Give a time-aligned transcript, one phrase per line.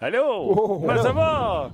[0.00, 0.22] Allô?
[0.24, 1.70] Oh, Comment ça va?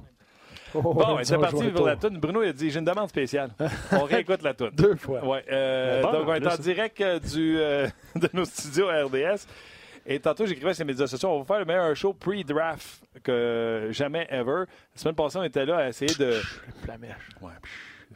[0.74, 2.18] Oh, Bon, c'est parti pour la toune.
[2.18, 3.50] Bruno il a dit j'ai une demande spéciale.
[3.92, 4.70] On réécoute la toune.
[4.72, 5.24] Deux fois.
[5.24, 9.04] Ouais, euh, Bon, donc, on est en direct euh, du, euh, de nos studios à
[9.04, 9.46] RDS.
[10.06, 13.88] Et tantôt, j'écrivais sur les médias sociaux, on va faire le meilleur show pre-draft que
[13.90, 14.64] jamais ever.
[14.94, 16.32] La semaine passée, on était là à essayer de.
[16.82, 17.28] Flamèche.
[17.40, 17.52] Ouais,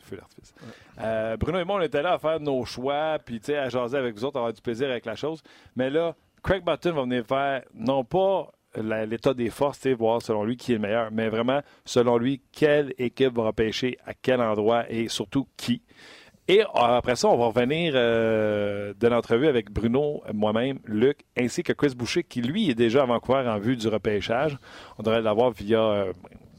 [0.01, 0.55] feu d'artifice.
[1.01, 3.69] Euh, Bruno et moi, on était là à faire nos choix, puis tu sais, à
[3.69, 5.43] jaser avec vous autres, avoir du plaisir avec la chose.
[5.77, 8.51] Mais là, Craig Button va venir faire, non pas
[8.83, 12.95] l'état des forces, voir selon lui qui est le meilleur, mais vraiment, selon lui, quelle
[12.99, 15.83] équipe va repêcher à quel endroit et surtout qui.
[16.51, 21.63] Et euh, après ça, on va revenir euh, de l'entrevue avec Bruno, moi-même, Luc, ainsi
[21.63, 24.57] que Chris Boucher, qui lui est déjà à Vancouver en vue du repêchage.
[24.99, 26.13] On devrait l'avoir via euh,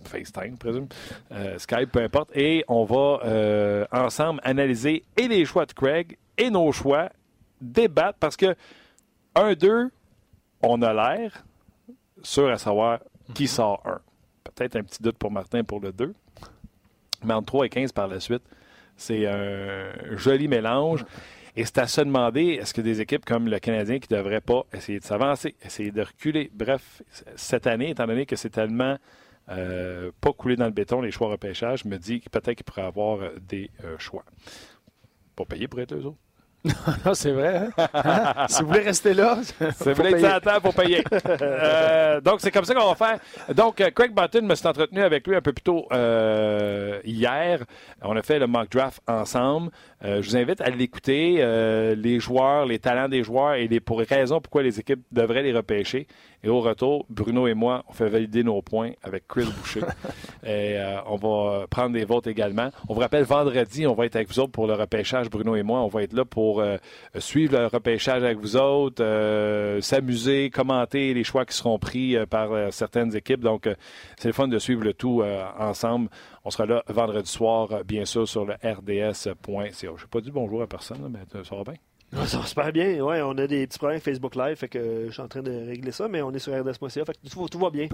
[0.03, 0.87] FaceTime, présume,
[1.31, 2.29] euh, Skype, peu importe.
[2.35, 7.09] Et on va ensemble analyser et les choix de Craig et nos choix,
[7.59, 8.55] débattre, parce que
[9.35, 9.89] 1-2,
[10.61, 11.43] on a l'air
[12.23, 12.99] sûr à savoir
[13.33, 13.99] qui sort 1.
[14.43, 16.13] Peut-être un petit doute pour Martin pour le 2.
[17.23, 18.43] Mais entre 3 et 15 par la suite,
[18.95, 21.05] c'est un joli mélange.
[21.55, 24.41] Et c'est à se demander, est-ce que des équipes comme le Canadien qui ne devraient
[24.41, 26.51] pas essayer de s'avancer, essayer de reculer?
[26.53, 27.01] Bref,
[27.35, 28.97] cette année, étant donné que c'est tellement
[29.49, 32.63] euh, pas coulé dans le béton, les choix repêchage, je me dis que peut-être qu'il
[32.63, 34.23] pourrait avoir des euh, choix.
[35.35, 36.19] Pas payé pour être eux autres.
[37.05, 37.67] Non, c'est vrai.
[37.77, 37.87] hein?
[37.93, 38.45] Hein?
[38.49, 39.37] si vous voulez rester là,
[39.77, 40.19] C'est que payer.
[40.19, 41.03] ça attend pour payer.
[41.41, 43.19] Euh, donc, c'est comme ça qu'on va faire.
[43.55, 47.63] Donc, euh, Craig Button me suis entretenu avec lui un peu plus tôt euh, hier.
[48.01, 49.71] On a fait le mock draft ensemble.
[50.03, 51.35] Euh, je vous invite à l'écouter,
[51.95, 55.53] les joueurs, les talents des joueurs et les pour raisons pourquoi les équipes devraient les
[55.53, 56.07] repêcher.
[56.41, 59.81] Et au retour, Bruno et moi, on fait valider nos points avec Chris Boucher.
[60.43, 62.69] et euh, on va prendre des votes également.
[62.87, 65.63] On vous rappelle, vendredi, on va être avec vous autres pour le repêchage, Bruno et
[65.63, 65.81] moi.
[65.81, 66.77] On va être là pour euh,
[67.17, 72.71] suivre le repêchage avec vous autres, euh, s'amuser, commenter les choix qui seront pris par
[72.71, 73.41] certaines équipes.
[73.41, 73.67] Donc,
[74.17, 75.23] c'est le fun de suivre le tout
[75.57, 76.09] ensemble.
[76.45, 79.33] On sera là vendredi soir, bien sûr, sur le rds.ca.
[79.43, 81.88] Je n'ai pas dit bonjour à personne, mais ça va bien.
[82.11, 83.01] Ça va super bien.
[83.01, 85.51] Ouais, on a des petits problèmes Facebook Live, fait que je suis en train de
[85.51, 87.87] régler ça, mais on est sur RDS.ca, fait que tout, tout va bien.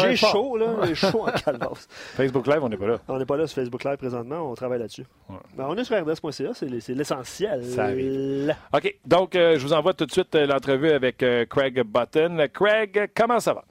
[0.00, 0.76] J'ai chaud, là.
[0.84, 1.88] J'ai chaud en calvasse.
[1.88, 2.98] Facebook Live, on n'est pas là.
[3.08, 5.04] On n'est pas là sur Facebook Live présentement, on travaille là-dessus.
[5.30, 5.36] Ouais.
[5.56, 7.64] Ben, on est sur RDS.ca, c'est l'essentiel.
[7.64, 8.54] Ça arrive.
[8.72, 12.46] OK, donc euh, je vous envoie tout de suite euh, l'entrevue avec euh, Craig Button.
[12.52, 13.64] Craig, comment ça va?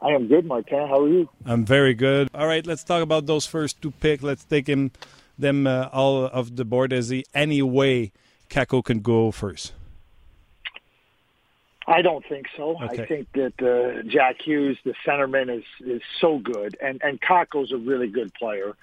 [0.00, 0.88] I am good, Martin.
[0.88, 1.28] How are you?
[1.46, 2.28] I'm very good.
[2.34, 4.22] All right, let's talk about those first two picks.
[4.22, 4.90] Let's take him
[5.38, 6.92] them uh, all off the board.
[6.92, 7.62] Is he any
[8.52, 9.72] Kako can go first?
[11.86, 12.76] I don't think so.
[12.82, 13.02] Okay.
[13.02, 17.72] I think that uh, Jack Hughes, the centerman, is is so good, and and Kako's
[17.72, 18.76] a really good player.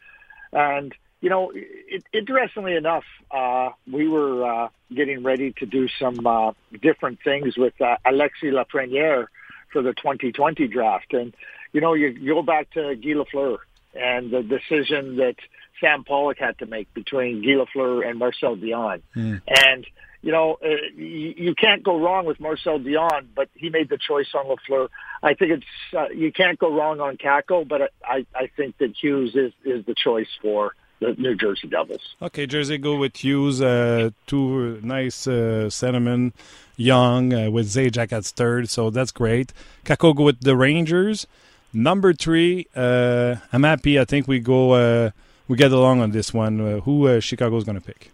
[0.51, 6.25] And you know, it, interestingly enough, uh, we were uh, getting ready to do some
[6.25, 6.51] uh,
[6.81, 9.27] different things with uh, Alexis Lafreniere
[9.71, 11.33] for the 2020 draft, and
[11.73, 13.59] you know, you, you go back to Guy Lafleur
[13.93, 15.35] and the decision that
[15.79, 19.01] Sam Pollock had to make between Guy Lafleur and Marcel Dion,
[19.47, 19.85] and
[20.21, 23.97] you know, uh, you, you can't go wrong with Marcel Dion, but he made the
[23.97, 24.89] choice on Lafleur.
[25.23, 25.65] I think it's
[25.97, 29.85] uh, you can't go wrong on Kako, but I I think that Hughes is is
[29.85, 32.01] the choice for the New Jersey Devils.
[32.21, 33.61] Okay, Jersey go with Hughes.
[33.61, 36.33] Uh, two nice uh, centermen,
[36.75, 39.53] young uh, with Zajac at third, so that's great.
[39.85, 41.27] Kako go with the Rangers.
[41.71, 43.99] Number three, uh, I'm happy.
[43.99, 45.11] I think we go.
[45.49, 46.61] We get along on this one.
[46.61, 48.11] Uh, who uh, Chicago's going to pick?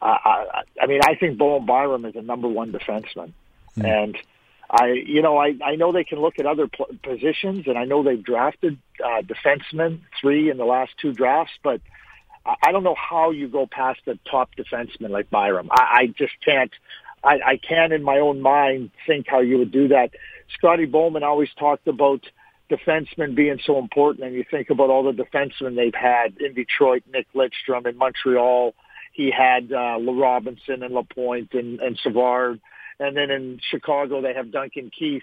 [0.00, 3.32] I, I, I mean, I think Bowen Byram is a number one defenseman,
[3.76, 4.18] and
[4.68, 7.84] I, you know, I, I know they can look at other pl- positions, and I
[7.84, 11.82] know they've drafted uh, defensemen three in the last two drafts, but
[12.46, 15.68] I, I don't know how you go past a top defenseman like Byram.
[15.70, 16.72] I, I just can't.
[17.22, 20.10] I, I can't, in my own mind, think how you would do that.
[20.54, 22.24] Scotty Bowman always talked about
[22.76, 27.02] defensemen being so important, and you think about all the defensemen they've had in Detroit,
[27.12, 28.74] Nick Lidstrom in Montreal.
[29.12, 32.60] He had uh, Robinson and Lapointe and, and Savard,
[32.98, 35.22] and then in Chicago they have Duncan Keith.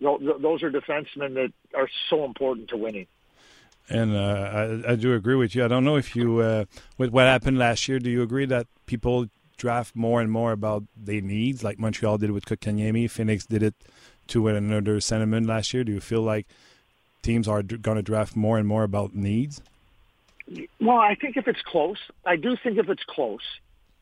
[0.00, 3.06] Those are defensemen that are so important to winning.
[3.88, 5.64] And uh, I, I do agree with you.
[5.64, 6.64] I don't know if you, uh,
[6.98, 10.84] with what happened last year, do you agree that people draft more and more about
[10.96, 13.74] their needs, like Montreal did with Kotkaniemi, Phoenix did it
[14.28, 15.84] to another sentiment last year?
[15.84, 16.46] Do you feel like
[17.22, 19.60] teams are going to draft more and more about needs?
[20.80, 23.40] Well, I think if it's close, I do think if it's close,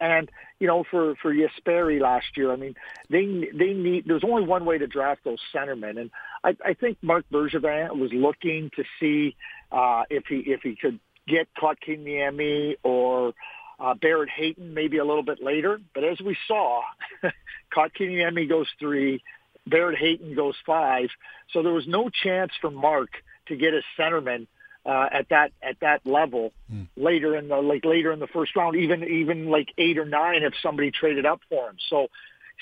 [0.00, 2.74] and you know, for for Yasperi last year, I mean,
[3.10, 4.04] they they need.
[4.06, 6.10] There's only one way to draft those centermen, and
[6.42, 9.36] I, I think Mark Bergevin was looking to see
[9.70, 13.34] uh, if he if he could get Kotkaniemi or
[13.78, 15.80] uh, Barrett Hayton maybe a little bit later.
[15.94, 16.82] But as we saw,
[17.72, 19.22] Kotkaniemi goes three,
[19.70, 21.08] Barrett Hayton goes five.
[21.52, 23.10] So there was no chance for Mark
[23.46, 24.46] to get a centerman
[24.86, 26.88] uh, at that at that level mm.
[26.96, 30.42] later in the like later in the first round, even even like eight or nine
[30.42, 31.76] if somebody traded up for him.
[31.88, 32.08] So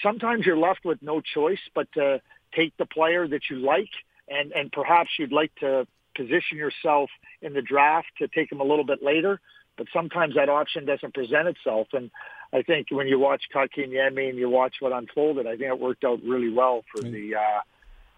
[0.02, 2.20] sometimes you're left with no choice but to
[2.54, 3.90] take the player that you like,
[4.28, 7.10] and and perhaps you'd like to position yourself
[7.40, 9.40] in the draft to take him a little bit later.
[9.76, 12.10] But sometimes that option doesn't present itself, and
[12.52, 16.04] I think when you watch Kotkaniemi and you watch what unfolded, I think it worked
[16.04, 17.34] out really well for the.
[17.34, 17.60] Uh,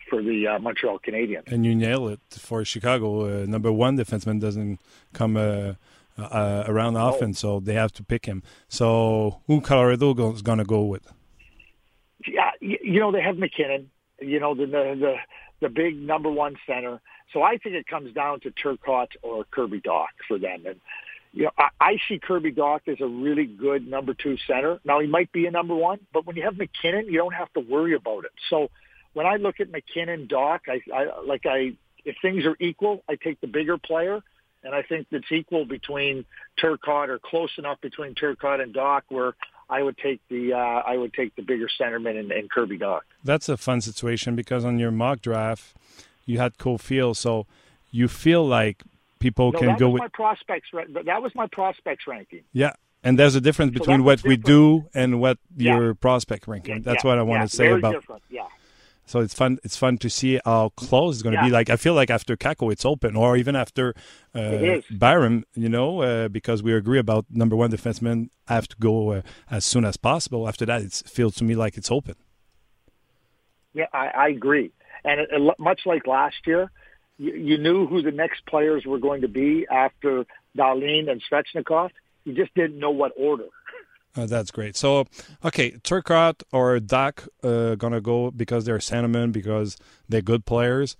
[0.08, 1.50] for the uh, Montreal Canadiens.
[1.52, 3.42] And you nail it for Chicago.
[3.42, 4.80] Uh, number one defenseman doesn't
[5.12, 5.74] come uh,
[6.18, 7.06] uh around oh.
[7.08, 8.42] often, so they have to pick him.
[8.68, 11.12] So who Colorado is going to go with?
[12.26, 13.86] Yeah, you know they have McKinnon.
[14.20, 15.14] You know the the the,
[15.60, 17.00] the big number one center.
[17.32, 20.66] So I think it comes down to Turcotte or Kirby Dach for them.
[20.66, 20.80] And
[21.32, 24.80] you know, I, I see Kirby Dach as a really good number two center.
[24.84, 27.52] Now he might be a number one, but when you have MacKinnon, you don't have
[27.54, 28.32] to worry about it.
[28.48, 28.70] So
[29.12, 31.72] when I look at MacKinnon, Dach, I, I like I
[32.04, 34.20] if things are equal, I take the bigger player,
[34.64, 36.24] and I think that's equal between
[36.62, 39.34] Turcotte or close enough between Turcotte and Dach where
[39.68, 43.00] I would take the uh, I would take the bigger centerman and, and Kirby Dach.
[43.22, 45.76] That's a fun situation because on your mock draft,
[46.26, 47.46] you had Caufield, so
[47.90, 48.82] you feel like
[49.20, 50.68] people no, can go with my prospects.
[50.72, 52.42] That was my prospects ranking.
[52.52, 52.72] Yeah,
[53.04, 54.38] and there's a difference between so what different.
[54.40, 55.76] we do and what yeah.
[55.76, 56.76] your prospect ranking.
[56.76, 57.92] Yeah, That's yeah, what I want to say about.
[57.92, 58.22] Different.
[58.28, 58.46] Yeah.
[59.06, 59.58] So it's fun.
[59.64, 61.50] It's fun to see how close it's going to be.
[61.50, 63.92] Like I feel like after Kako, it's open, or even after
[64.34, 69.12] uh, Byram, you know, uh, because we agree about number one defensemen have to go
[69.12, 70.46] uh, as soon as possible.
[70.46, 72.14] After that, it feels to me like it's open.
[73.72, 74.70] Yeah, I, I agree.
[75.04, 76.70] And it, it, much like last year,
[77.20, 80.24] you, you knew who the next players were going to be after
[80.56, 81.90] Dahlin and Svechnikov.
[82.24, 83.44] You just didn't know what order.
[84.16, 84.76] Uh, that's great.
[84.76, 85.04] So,
[85.44, 89.76] okay, Turcotte or Dach uh, gonna go because they're centermen because
[90.08, 90.96] they're good players.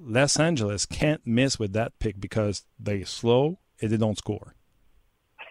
[0.00, 4.54] Los Angeles can't miss with that pick because they slow and they don't score.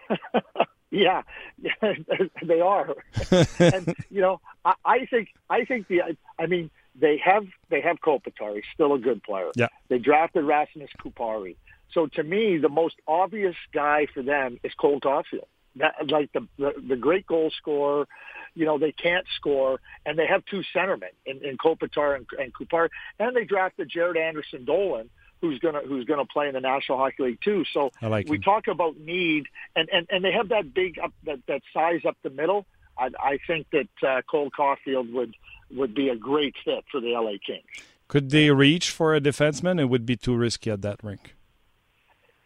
[0.90, 1.22] yeah,
[2.42, 2.94] they are.
[3.60, 6.02] and you know, I, I think I think the
[6.38, 6.70] I mean
[7.00, 8.54] they have they have Kopitar.
[8.54, 9.50] He's still a good player.
[9.54, 9.68] Yeah.
[9.88, 11.56] They drafted Rasmus Kupari.
[11.92, 15.46] So to me, the most obvious guy for them is Cole Caufield
[15.78, 18.06] that like the, the the great goal scorer.
[18.54, 22.52] You know they can't score, and they have two centermen in, in Kopitar and, and
[22.52, 25.10] Kupar, and they drafted Jared Anderson Dolan,
[25.40, 27.64] who's gonna who's gonna play in the National Hockey League too.
[27.72, 29.44] So like we talk about need,
[29.76, 32.66] and, and and they have that big up that that size up the middle.
[32.98, 35.34] I, I think that uh, Cole Caufield would
[35.70, 37.64] would be a great fit for the LA Kings.
[38.08, 39.80] Could they reach for a defenseman?
[39.80, 41.34] It would be too risky at that rink.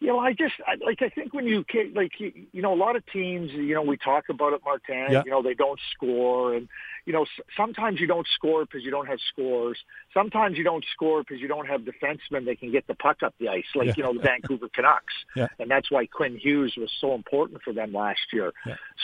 [0.03, 1.63] You know, I just I, like I think when you
[1.95, 5.13] like you, you know a lot of teams, you know, we talk about it, Martin.
[5.13, 5.21] Yeah.
[5.23, 6.67] You know, they don't score, and
[7.05, 7.25] you know
[7.55, 9.77] sometimes you don't score because you don't have scores.
[10.13, 13.33] Sometimes you don't score because you don't have defensemen that can get the puck up
[13.39, 13.93] the ice, like yeah.
[13.95, 15.47] you know the Vancouver Canucks, yeah.
[15.57, 18.51] and that's why Quinn Hughes was so important for them last year.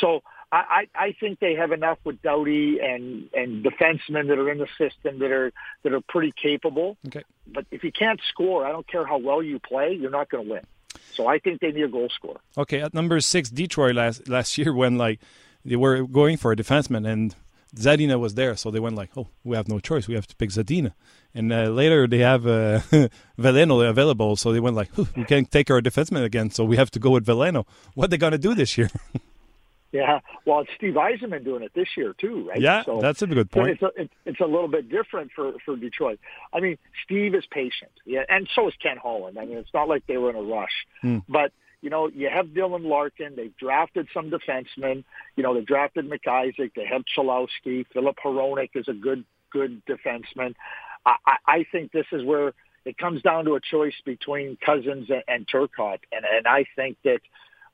[0.01, 0.22] So.
[0.51, 4.68] I, I think they have enough with Doughty and and defensemen that are in the
[4.77, 5.51] system that are
[5.84, 6.98] that are pretty capable.
[7.08, 7.24] Okay.
[7.48, 10.46] But if you can't score, I don't care how well you play, you're not going
[10.46, 10.65] to win.
[11.13, 12.39] So I think they need a goal scorer.
[12.58, 15.20] Okay, at number six, Detroit last last year when like
[15.63, 17.36] they were going for a defenseman and
[17.75, 20.08] Zadina was there, so they went like, "Oh, we have no choice.
[20.08, 20.94] We have to pick Zadina."
[21.36, 22.79] And uh, later they have uh,
[23.39, 26.89] Veleno available, so they went like, "We can't take our defenseman again, so we have
[26.91, 28.89] to go with Veleno." What are they gonna do this year?
[29.91, 32.62] Yeah, well, it's Steve Yzerman doing it this year too, right?
[32.62, 33.79] Yeah, so, that's a good point.
[33.79, 36.19] So it's, a, it's a little bit different for for Detroit.
[36.53, 39.39] I mean, Steve is patient, yeah, and so is Ken Holland.
[39.39, 41.24] I mean, it's not like they were in a rush, mm.
[41.27, 43.36] but you know, you have Dylan Larkin.
[43.36, 45.03] They've drafted some defensemen.
[45.36, 46.74] You know, they drafted McIsaac.
[46.75, 47.86] They have Cholowski.
[47.93, 50.55] Filip Hronek is a good good defenseman.
[51.05, 52.53] I, I, I think this is where
[52.86, 56.98] it comes down to a choice between Cousins and, and Turcotte, and and I think
[57.03, 57.22] that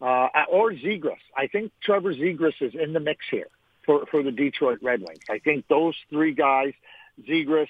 [0.01, 1.17] uh, or Zegras.
[1.35, 3.47] I think Trevor Zegras is in the mix here
[3.85, 5.23] for, for the Detroit Red Wings.
[5.29, 6.73] I think those three guys,
[7.27, 7.67] Zegras,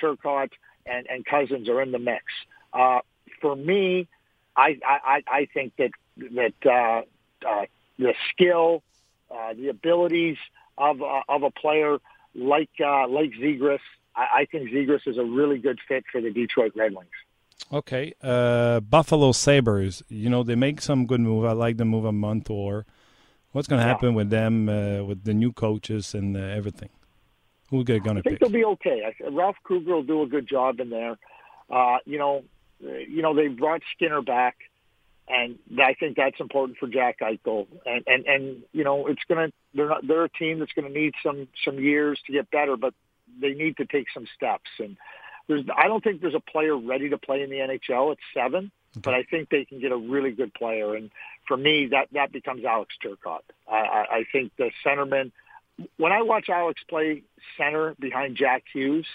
[0.00, 0.52] Turcotte,
[0.86, 2.24] and, and Cousins, are in the mix.
[2.72, 3.00] Uh,
[3.40, 4.08] for me,
[4.56, 7.66] I, I, I think that that uh, uh,
[7.98, 8.82] the skill,
[9.30, 10.36] uh, the abilities
[10.78, 11.98] of uh, of a player
[12.34, 13.80] like uh, like Zegras,
[14.14, 17.10] I, I think Zegras is a really good fit for the Detroit Red Wings.
[17.72, 20.02] Okay, uh, Buffalo Sabres.
[20.08, 21.44] You know they make some good move.
[21.44, 22.86] I like the move a month or.
[23.52, 24.16] What's going to happen yeah.
[24.16, 26.88] with them, uh, with the new coaches and uh, everything?
[27.70, 28.18] Who's going to pick?
[28.18, 29.02] I think they'll be okay.
[29.06, 31.16] I, Ralph Krueger will do a good job in there.
[31.70, 32.42] Uh, you know,
[32.80, 34.56] you know they brought Skinner back,
[35.28, 37.66] and I think that's important for Jack Eichel.
[37.86, 40.92] And and and you know it's going to they're not they're a team that's going
[40.92, 42.92] to need some some years to get better, but
[43.40, 44.70] they need to take some steps.
[44.78, 44.96] And
[45.46, 48.70] there's, I don't think there's a player ready to play in the NHL at seven,
[49.00, 50.94] but I think they can get a really good player.
[50.94, 51.10] And
[51.46, 53.40] for me, that that becomes Alex Turcotte.
[53.68, 55.32] I, I, I think the centerman.
[55.96, 57.22] When I watch Alex play
[57.58, 59.06] center behind Jack Hughes,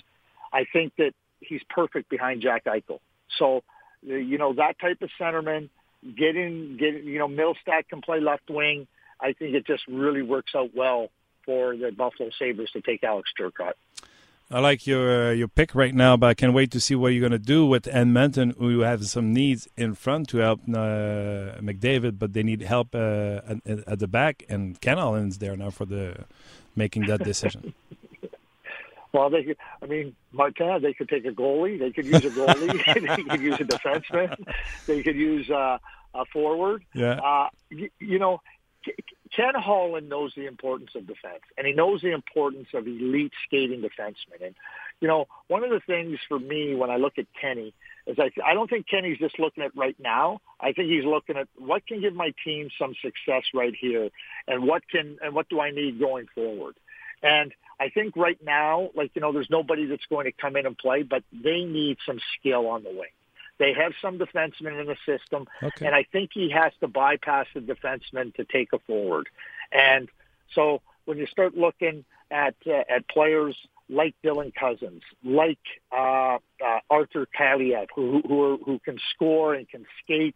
[0.51, 2.99] I think that he's perfect behind Jack Eichel.
[3.37, 3.63] So,
[4.09, 5.69] uh, you know, that type of centerman,
[6.03, 8.87] getting, getting, you know, Millstat can play left wing.
[9.21, 11.09] I think it just really works out well
[11.45, 13.73] for the Buffalo Sabres to take Alex Turcotte.
[14.51, 17.09] I like your uh, your pick right now, but I can't wait to see what
[17.09, 21.61] you're going to do with Edmonton, who have some needs in front to help uh,
[21.61, 25.69] McDavid, but they need help uh, at, at, the back, and Ken Holland's there now
[25.69, 26.25] for the
[26.75, 27.75] making that decision.
[29.13, 32.31] well, they could, I mean, Martin, they could take a goalie, they could use a
[32.31, 32.83] goalie,
[33.15, 34.35] they could use a defenseman,
[34.87, 35.77] they could use uh,
[36.15, 36.83] a forward.
[36.95, 37.19] Yeah.
[37.19, 38.41] Uh, you, you know,
[39.35, 43.81] Ken Holland knows the importance of defense, and he knows the importance of elite skating
[43.81, 44.43] defensemen.
[44.43, 44.55] And
[45.01, 47.73] you know, one of the things for me when I look at Kenny
[48.07, 50.39] is I, I don't think Kenny's just looking at right now.
[50.59, 54.09] I think he's looking at what can give my team some success right here,
[54.47, 56.75] and what can and what do I need going forward.
[57.21, 60.65] And I think right now, like you know, there's nobody that's going to come in
[60.65, 63.09] and play, but they need some skill on the wing.
[63.59, 65.85] They have some defensemen in the system, okay.
[65.85, 69.27] and I think he has to bypass the defenseman to take a forward.
[69.71, 70.07] And
[70.55, 73.55] so when you start looking at uh, at players
[73.89, 75.59] like Dylan Cozens, like
[75.91, 80.35] uh, uh, Arthur Kaliyev, who who, are, who can score and can skate,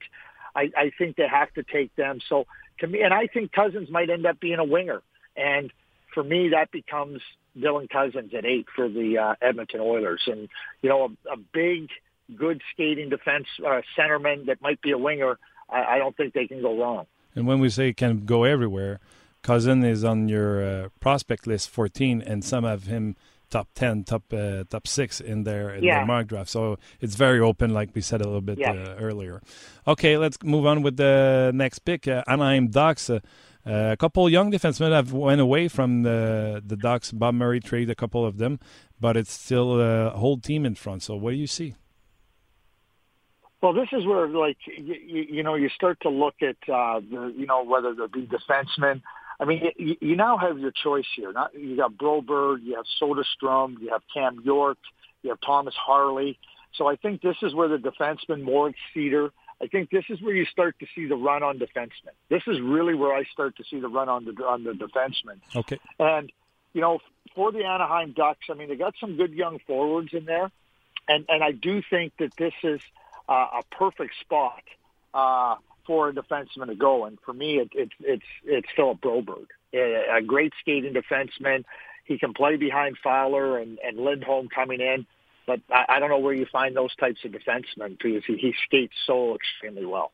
[0.55, 2.19] I, I think they have to take them.
[2.27, 2.45] So
[2.79, 5.01] to me, and I think Cozens might end up being a winger,
[5.37, 5.71] and
[6.13, 7.21] for me, that becomes
[7.57, 10.49] Dylan Cozens at eight for the uh, Edmonton Oilers, and
[10.81, 11.89] you know a, a big
[12.35, 15.37] good skating defense uh, centerman that might be a winger,
[15.69, 17.05] I, I don't think they can go wrong.
[17.35, 18.99] And when we say can go everywhere,
[19.41, 23.15] Cousin is on your uh, prospect list 14, and some have him
[23.49, 25.99] top 10, top uh, top six in there in yeah.
[25.99, 26.49] the mock draft.
[26.49, 28.71] So it's very open, like we said a little bit yeah.
[28.71, 29.41] uh, earlier.
[29.87, 32.07] Okay, let's move on with the next pick.
[32.07, 33.09] Uh, Anaheim Ducks.
[33.09, 33.19] Uh,
[33.65, 37.11] a couple young defensemen have went away from the the Ducks.
[37.11, 38.59] Bob Murray traded a couple of them,
[38.99, 41.03] but it's still a whole team in front.
[41.03, 41.75] So what do you see?
[43.63, 47.33] Well, this is where, like, you, you know, you start to look at, uh, the,
[47.33, 49.01] you know, whether there be defensemen.
[49.39, 51.31] I mean, you, you now have your choice here.
[51.31, 54.79] Not, you got Broberg, you have Soderstrom, you have Cam York,
[55.21, 56.37] you have Thomas Harley.
[56.73, 59.29] So I think this is where the defenseman, Moritz Seider,
[59.61, 62.11] I think this is where you start to see the run on defensemen.
[62.27, 65.39] This is really where I start to see the run on the on the defensemen.
[65.55, 65.79] Okay.
[65.99, 66.33] And
[66.73, 66.99] you know,
[67.33, 70.51] for the Anaheim Ducks, I mean, they got some good young forwards in there,
[71.07, 72.81] and and I do think that this is
[73.27, 74.63] uh, a perfect spot
[75.13, 77.05] uh, for a defenseman to go.
[77.05, 81.63] And for me, it, it's it's it's Philip Broberg, a, a great skating defenseman.
[82.05, 85.05] He can play behind Fowler and, and Lindholm coming in,
[85.47, 88.53] but I, I don't know where you find those types of defensemen because he, he
[88.65, 90.11] skates so extremely well.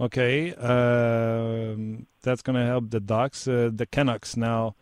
[0.00, 3.46] Okay, um, that's going to help the Ducks.
[3.46, 4.74] Uh, the Canucks now,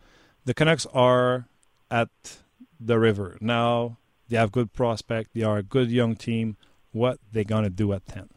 [0.43, 1.47] the Canucks are
[1.91, 2.09] at
[2.79, 3.97] the river now.
[4.27, 5.35] They have good prospect.
[5.35, 6.57] They are a good young team
[6.93, 8.29] what they're going to do at 10.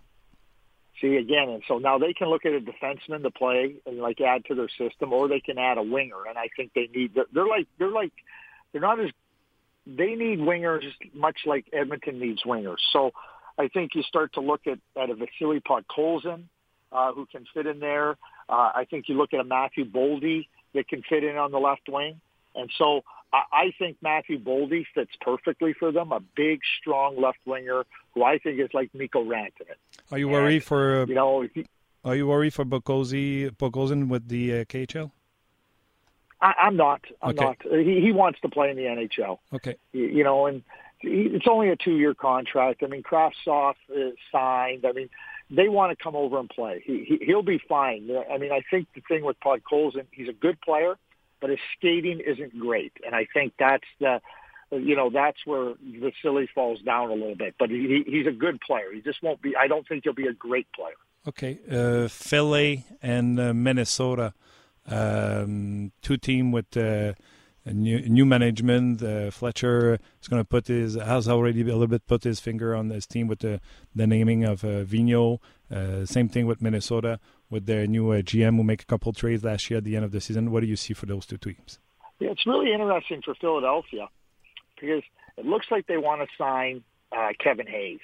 [1.01, 4.21] See, again, and so now they can look at a defenseman to play and like
[4.21, 6.25] add to their system, or they can add a winger.
[6.27, 8.13] And I think they need, they're, they're like, they're like,
[8.73, 9.11] they're not as,
[9.87, 10.85] they need wingers
[11.15, 12.79] much like Edmonton needs wingers.
[12.93, 13.13] So
[13.59, 16.45] I think you start to look at, at a Vasily Podkolzin,
[16.93, 18.13] uh, who can fit in there.
[18.49, 21.59] Uh, I think you look at a Matthew Boldy that can fit in on the
[21.59, 22.21] left wing.
[22.55, 26.13] And so I I think Matthew Boldy fits perfectly for them.
[26.13, 29.77] A big, strong left winger who I think is like Miko Rantanen.
[30.11, 31.47] Are you worried for you know?
[31.55, 31.67] He,
[32.05, 35.11] are you worried for Bokosi, Bokozin with the uh, KHL?
[36.41, 37.01] I, I'm not.
[37.23, 37.45] I'm Okay.
[37.45, 37.57] not.
[37.63, 39.39] He, he wants to play in the NHL.
[39.55, 39.77] Okay.
[39.93, 40.63] You, you know, and
[40.99, 42.83] he, it's only a two-year contract.
[42.83, 44.85] I mean, Kraftsoff is signed.
[44.87, 45.09] I mean,
[45.51, 46.83] they want to come over and play.
[46.85, 48.09] He, he he'll be fine.
[48.31, 50.97] I mean, I think the thing with Podkolzin, he's a good player,
[51.41, 54.21] but his skating isn't great, and I think that's the.
[54.73, 58.61] You know that's where Vasily falls down a little bit, but he, he's a good
[58.61, 58.93] player.
[58.93, 59.55] He just won't be.
[59.55, 60.97] I don't think he'll be a great player.
[61.29, 61.59] Okay.
[61.71, 64.33] Uh, Philly and uh, Minnesota,
[64.87, 67.15] um, two team with uh,
[67.67, 69.03] new, new management.
[69.03, 72.77] Uh, Fletcher is going to put his has already a little bit put his finger
[72.77, 73.61] on this team with the
[73.95, 75.41] the naming of uh, Vigneault.
[75.69, 77.19] Uh, same thing with Minnesota
[77.51, 80.05] with their new uh, GM who make a couple trades last year at the end
[80.05, 80.51] of the season.
[80.51, 81.79] What do you see for those two teams?
[82.19, 84.09] Yeah, it's really interesting for Philadelphia
[84.81, 85.03] because
[85.37, 86.83] it looks like they want to sign
[87.17, 88.01] uh, Kevin Hayes,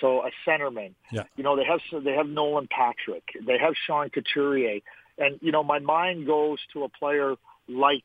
[0.00, 0.94] so a centerman.
[1.12, 1.24] Yeah.
[1.36, 4.80] You know, they have they have Nolan Patrick, they have Sean Couturier,
[5.18, 7.36] and you know, my mind goes to a player
[7.68, 8.04] like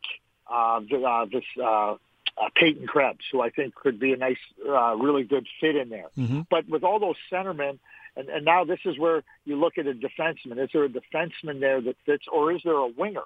[0.51, 1.95] uh, the- uh, this uh,
[2.37, 4.37] uh, Peyton Krebs, who I think could be a nice,
[4.67, 6.09] uh, really good fit in there.
[6.17, 6.41] Mm-hmm.
[6.49, 7.79] But with all those centermen,
[8.15, 10.63] and, and now this is where you look at a defenseman.
[10.63, 13.25] Is there a defenseman there that fits, or is there a winger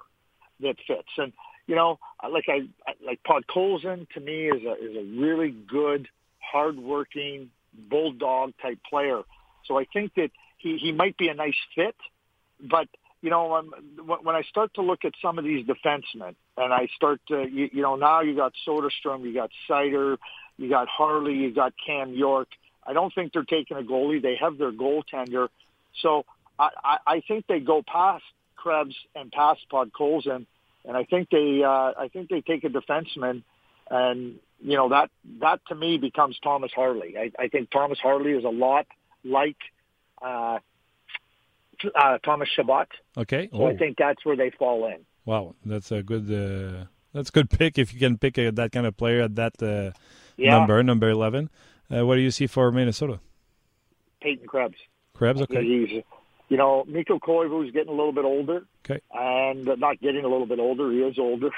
[0.60, 1.08] that fits?
[1.16, 1.32] And
[1.66, 2.68] you know, like I
[3.04, 6.08] like Podkolzin to me is a is a really good,
[6.40, 7.50] hardworking
[7.88, 9.22] bulldog type player.
[9.66, 11.96] So I think that he he might be a nice fit,
[12.60, 12.88] but
[13.22, 13.74] you know, um,
[14.22, 17.68] when I start to look at some of these defensemen, and I start to, you,
[17.72, 20.16] you know, now you got Soderstrom, you got Seider,
[20.56, 22.48] you got Harley, you got Cam York.
[22.90, 24.20] I don't think they're taking a goalie.
[24.28, 25.48] They have their goaltender.
[26.02, 26.24] So
[26.58, 28.24] I, I, I think they go past
[28.56, 30.42] Krebs and past Podkolzin,
[30.86, 33.36] and I think they, uh, I think they take a defenseman,
[33.90, 34.18] and
[34.70, 35.08] you know that
[35.44, 37.10] that to me becomes Thomas Harley.
[37.24, 38.86] I, I think Thomas Harley is a lot
[39.24, 39.60] like.
[40.20, 40.58] Uh,
[41.94, 42.88] uh, Thomas Chabot.
[43.16, 43.48] Okay.
[43.52, 44.98] So I think that's where they fall in.
[45.24, 46.26] Wow, that's a good.
[46.30, 49.34] Uh, that's a good pick if you can pick a, that kind of player at
[49.36, 49.92] that uh,
[50.36, 50.58] Yeah.
[50.58, 51.50] number, number eleven.
[51.90, 53.20] Uh, what do you see for Minnesota?
[54.22, 54.76] Peyton Krebs.
[55.14, 55.62] Krebs, okay.
[55.62, 56.02] He's,
[56.48, 58.66] you know, Miko Koivu's getting a little bit older.
[58.84, 59.00] Okay.
[59.12, 61.50] And uh, not getting a little bit older, he is older.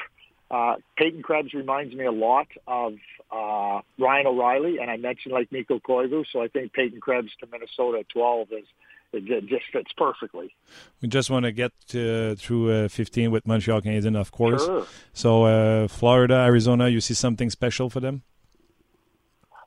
[0.51, 2.95] Uh, Peyton Krebs reminds me a lot of
[3.31, 7.47] uh, Ryan O'Reilly, and I mentioned like Miko Koivu, so I think Peyton Krebs to
[7.51, 8.67] Minnesota at 12 is
[9.15, 10.55] it just fits perfectly.
[11.01, 14.65] We just want to get to, through uh, 15 with Montreal Canadiens, of course.
[14.65, 14.87] Sure.
[15.13, 18.23] So uh, Florida, Arizona, you see something special for them?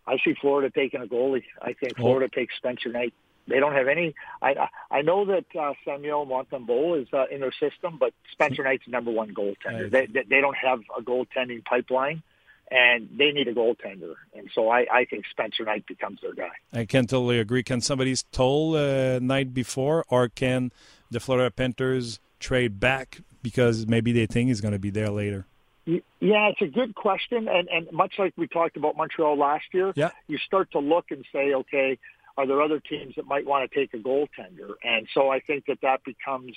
[0.08, 1.44] I see Florida taking a goalie.
[1.62, 2.02] I think Oh.
[2.04, 3.14] Florida takes Spencer Knight.
[3.48, 4.16] They don't have any.
[4.42, 8.86] I I know that uh, Samuel Montembeau is uh, in their system, but Spencer Knight's
[8.86, 9.84] the number one goaltender.
[9.84, 9.92] Right.
[9.92, 12.24] They, they they don't have a goaltending pipeline,
[12.72, 14.16] and they need a goaltender.
[14.36, 16.50] And so I I think Spencer Knight becomes their guy.
[16.74, 17.62] I can totally agree.
[17.62, 20.72] Can somebody stole uh, night before, or can
[21.12, 25.46] the Florida Panthers trade back because maybe they think he's going to be there later?
[25.86, 26.02] Yeah,
[26.50, 30.10] it's a good question, and and much like we talked about Montreal last year, Yeah.
[30.28, 32.00] you start to look and say, okay,
[32.38, 34.74] are there other teams that might want to take a goaltender?
[34.84, 36.56] And so I think that that becomes,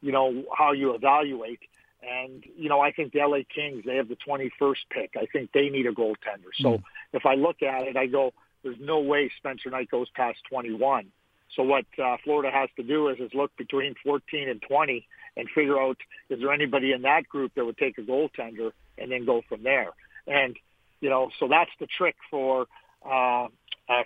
[0.00, 1.60] you know, how you evaluate.
[2.02, 5.14] And you know, I think the LA Kings they have the 21st pick.
[5.16, 6.52] I think they need a goaltender.
[6.60, 10.38] So if I look at it, I go, there's no way Spencer Knight goes past
[10.50, 11.06] 21.
[11.54, 15.06] So what uh, Florida has to do is is look between 14 and 20
[15.36, 15.98] and figure out
[16.30, 19.62] is there anybody in that group that would take a goaltender and then go from
[19.62, 19.90] there.
[20.26, 20.56] And
[21.00, 22.66] you know, so that's the trick for
[23.04, 23.48] uh, uh,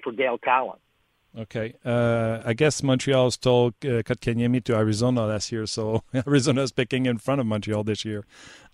[0.02, 0.78] for Dale Talon.
[1.38, 1.74] Okay.
[1.84, 7.18] Uh, I guess Montreal stole uh, Kotkaniemi to Arizona last year, so Arizona's picking in
[7.18, 8.24] front of Montreal this year.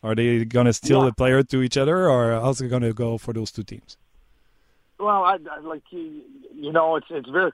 [0.03, 1.07] Are they going to steal Yeah.
[1.07, 3.99] the player to each other, or how's it going to go for those two teams?
[4.99, 6.23] Well, I, I like you,
[6.55, 7.53] you know, it's it's very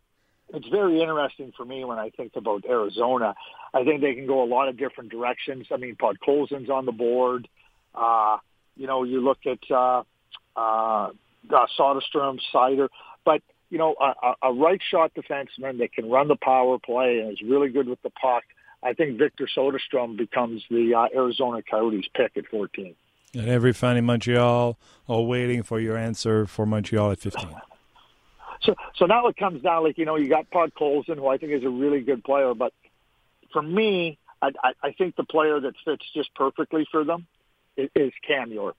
[0.52, 3.34] it's very interesting for me when I think about Arizona.
[3.72, 5.66] I think they can go a lot of different directions.
[5.72, 7.48] I mean, Podkolzin's on the board.
[7.94, 8.38] Uh,
[8.76, 10.02] you know, you look at uh,
[10.56, 11.10] uh,
[11.50, 12.88] uh, Soderstrom, Sider,
[13.24, 17.20] but you know, a, a a right shot defenseman that can run the power play
[17.20, 18.44] and is really good with the puck.
[18.82, 22.94] I think Victor Soderstrom becomes the uh, Arizona Coyotes pick at 14.
[23.34, 24.76] And every fan in Montreal
[25.08, 27.48] are waiting for your answer for Montreal at 15.
[28.62, 31.38] So, so now it comes down like you know you got Pod Colson, who I
[31.38, 32.72] think is a really good player, but
[33.52, 37.26] for me, I, I, I think the player that fits just perfectly for them
[37.76, 38.76] is, is Cam York,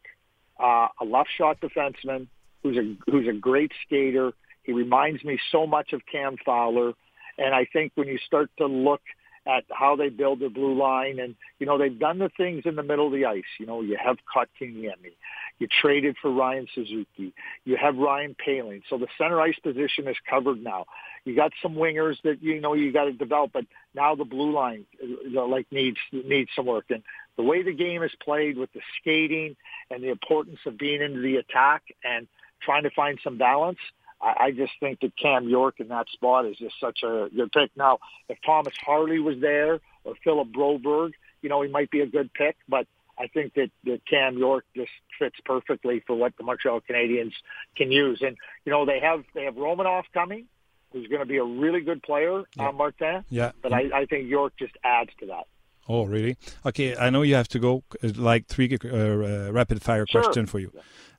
[0.59, 2.27] uh, a left shot defenseman
[2.61, 4.33] who's a who's a great skater.
[4.63, 6.93] He reminds me so much of Cam Fowler,
[7.37, 9.01] and I think when you start to look
[9.45, 12.75] at how they build their blue line, and you know they've done the things in
[12.75, 13.43] the middle of the ice.
[13.59, 15.13] You know, you have Kotkaniemi,
[15.59, 17.33] you traded for Ryan Suzuki,
[17.65, 20.85] you have Ryan Paling, so the center ice position is covered now.
[21.25, 24.51] You got some wingers that you know you got to develop, but now the blue
[24.51, 26.85] line uh, like needs needs some work.
[26.89, 27.03] And
[27.37, 29.55] the way the game is played with the skating
[29.89, 32.27] and the importance of being into the attack and
[32.61, 33.79] trying to find some balance.
[34.23, 37.51] I, I just think that Cam York in that spot is just such a good
[37.51, 37.71] pick.
[37.75, 42.07] Now, if Thomas Harley was there or Philip Broberg, you know, he might be a
[42.07, 42.87] good pick, but
[43.19, 47.33] I think that, that Cam York just fits perfectly for what the Montreal Canadiens
[47.75, 48.21] can use.
[48.21, 50.45] And, you know, they have, they have Romanoff coming,
[50.91, 52.71] who's going to be a really good player, Yeah.
[52.71, 53.51] Martin, Yeah.
[53.61, 55.45] but I, I think York just adds to that.
[55.89, 56.37] Oh, really?
[56.65, 57.83] Okay, I know you have to go.
[58.03, 60.21] uh, Like three uh, uh, rapid fire Sure.
[60.21, 60.71] question for you.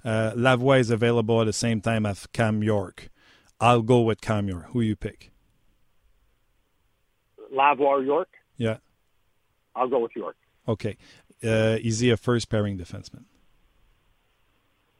[0.04, 3.08] Uh, Lavoie is available at the same time as Cam York.
[3.60, 4.66] I'll go with Cam York.
[4.72, 5.30] Who you pick?
[7.52, 8.78] Lavoie York, Yeah.
[9.76, 10.36] I'll go with York.
[10.66, 10.96] Okay.
[11.42, 13.24] Uh, is he a first pairing defenseman?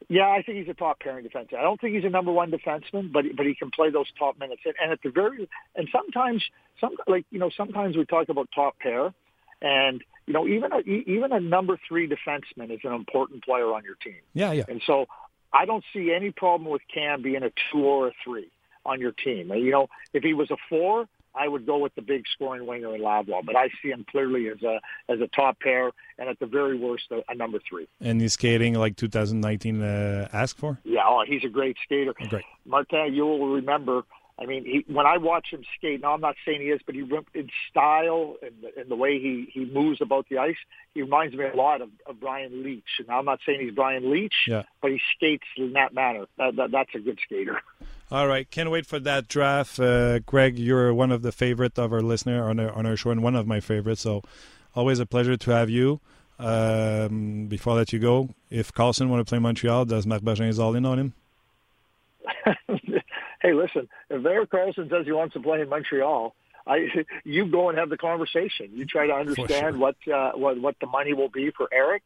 [0.09, 1.57] Yeah, I think he's a top pairing defenseman.
[1.57, 4.37] I don't think he's a number one defenseman, but but he can play those top
[4.37, 4.61] minutes.
[4.65, 6.43] And, and at the very and sometimes
[6.79, 9.13] some like you know sometimes we talk about top pair,
[9.61, 13.83] and you know even a, even a number three defenseman is an important player on
[13.83, 14.19] your team.
[14.33, 14.63] Yeah, yeah.
[14.67, 15.05] And so
[15.53, 18.49] I don't see any problem with Cam being a two or a three
[18.85, 19.51] on your team.
[19.53, 22.95] You know, if he was a four, I would go with the big scoring winger
[22.95, 26.39] in Lavlaw, but I see him clearly as a as a top pair, and at
[26.39, 27.87] the very worst, a, a number three.
[27.99, 30.79] And he's skating like 2019 uh, asked for.
[30.83, 32.13] Yeah, oh, he's a great skater.
[32.29, 32.45] Great.
[32.65, 34.03] Martin, you will remember.
[34.37, 36.93] I mean, he, when I watch him skate, now I'm not saying he is, but
[36.93, 37.01] he
[37.33, 40.57] in style and the, and the way he he moves about the ice,
[40.93, 42.83] he reminds me a lot of, of Brian Leach.
[42.99, 44.63] And now I'm not saying he's Brian Leach, Yeah.
[44.81, 46.25] but he skates in that manner.
[46.37, 47.61] That, that, that's a good skater.
[48.11, 50.59] All right, can't wait for that draft, uh, Greg.
[50.59, 53.35] You're one of the favorite of our listener on our, on our show, and one
[53.35, 54.01] of my favorites.
[54.01, 54.21] So,
[54.75, 56.01] always a pleasure to have you.
[56.37, 60.59] Um, before I let you go, if Carlson want to play Montreal, does Marc is
[60.59, 61.13] all in on him?
[63.45, 66.33] hey, listen, if Eric Carlson says he wants to play in Montreal,
[66.67, 66.87] I
[67.23, 68.71] you go and have the conversation.
[68.73, 69.77] You try to understand sure.
[69.77, 72.03] what uh, what what the money will be for Eric,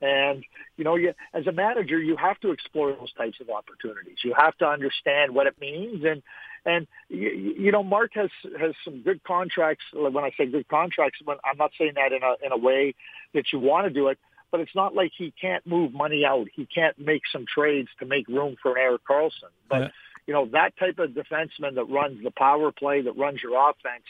[0.00, 0.44] and
[0.76, 4.18] you know, you, as a manager, you have to explore those types of opportunities.
[4.24, 6.22] You have to understand what it means, and
[6.64, 9.84] and you, you know, Mark has has some good contracts.
[9.94, 12.94] When I say good contracts, when I'm not saying that in a in a way
[13.32, 14.18] that you want to do it,
[14.50, 16.48] but it's not like he can't move money out.
[16.54, 19.48] He can't make some trades to make room for Eric Carlson.
[19.70, 19.92] But.
[20.26, 24.04] You know, that type of defenseman that runs the power play, that runs your offense,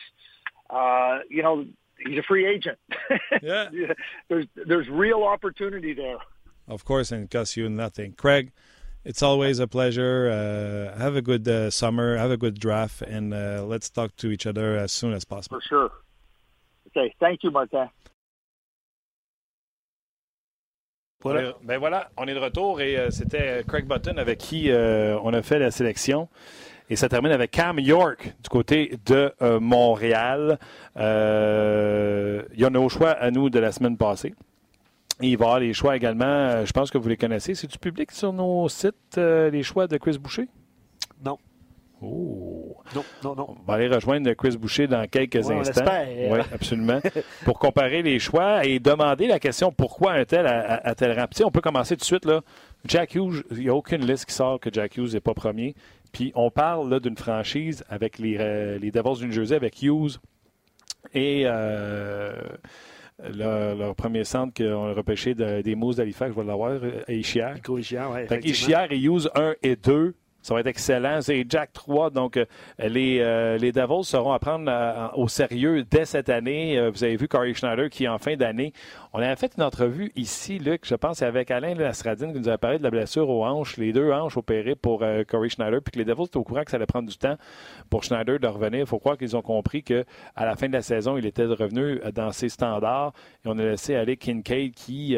[0.70, 1.64] uh, you know,
[1.98, 2.78] he's a free agent.
[3.42, 3.70] Yeah.
[4.28, 6.18] there's there's real opportunity there.
[6.68, 8.12] Of course, and it costs you nothing.
[8.12, 8.52] Craig,
[9.04, 10.30] it's always a pleasure.
[10.30, 14.30] Uh, have a good uh, summer, have a good draft, and uh, let's talk to
[14.30, 15.58] each other as soon as possible.
[15.60, 15.90] For sure.
[16.88, 17.88] Okay, thank you, Martin.
[21.22, 21.52] Voilà.
[21.62, 25.32] Ben voilà, on est de retour et euh, c'était Craig Button avec qui euh, on
[25.32, 26.28] a fait la sélection.
[26.90, 30.58] Et ça termine avec Cam York du côté de euh, Montréal.
[30.98, 34.34] Euh, il y en a au choix à nous de la semaine passée.
[35.20, 36.24] Et il va y avoir les choix également.
[36.26, 37.54] euh, je pense que vous les connaissez.
[37.54, 40.48] C'est-tu public sur nos sites, euh, les choix de Chris Boucher?
[41.24, 41.38] Non.
[42.02, 42.76] Oh.
[42.94, 43.46] Non, non, non.
[43.60, 45.84] On va aller rejoindre Chris Boucher dans quelques Ouais, instants.
[46.30, 47.00] Oui, absolument.
[47.44, 51.26] pour comparer les choix et demander la question pourquoi un tel à, à- tel rang?
[51.44, 52.24] On peut commencer tout de suite.
[52.24, 52.40] Là.
[52.84, 55.74] Jack Hughes, il n'y a aucune liste qui sort que Jack Hughes n'est pas premier.
[56.12, 60.18] Puis on parle d'une franchise avec les, euh, les Devils du New Jersey, avec Hughes
[61.14, 62.32] et euh,
[63.34, 66.90] leur, leur premier centre qu'on a repêché de- des Mousses d'Halifax, je vais l'avoir, euh,
[67.08, 68.50] ouais, que effectivement.
[68.50, 71.20] Ishiar et Hughes 1 et 2, ça va être excellent.
[71.22, 72.44] C'est Jack 3, donc euh,
[72.78, 76.90] les, euh, les Devils seront à prendre euh, au sérieux dès cette année.
[76.90, 78.72] Vous avez vu Corey Schneider qui, en fin d'année,
[79.12, 82.58] on avait fait une entrevue ici, Luc, je pense, avec Alain Lastradine qui nous a
[82.58, 85.98] parlé de la blessure aux hanches, les deux hanches opérées pour Corey Schneider, puis que
[85.98, 87.36] les Devils étaient au courant que ça allait prendre du temps
[87.88, 88.80] pour Schneider de revenir.
[88.80, 90.04] Il faut croire qu'ils ont compris qu'à
[90.36, 93.12] la fin de la saison, il était revenu dans ses standards
[93.44, 95.16] et on a laissé aller Kincaid qui,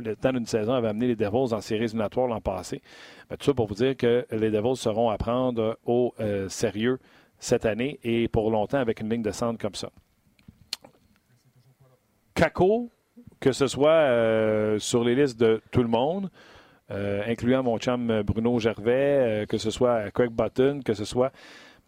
[0.00, 2.82] le temps d'une saison, avait amené les Devils en séries éliminatoires l'an passé.
[3.28, 6.98] Ben, tout ça pour vous dire que les Devils seront à prendre au euh, sérieux
[7.38, 9.90] cette année et pour longtemps avec une ligne de centre comme ça.
[12.34, 12.90] Kako,
[13.40, 16.30] que ce soit euh, sur les listes de tout le monde,
[16.92, 21.32] euh, incluant mon chum Bruno Gervais, euh, que ce soit Craig Button, que ce soit.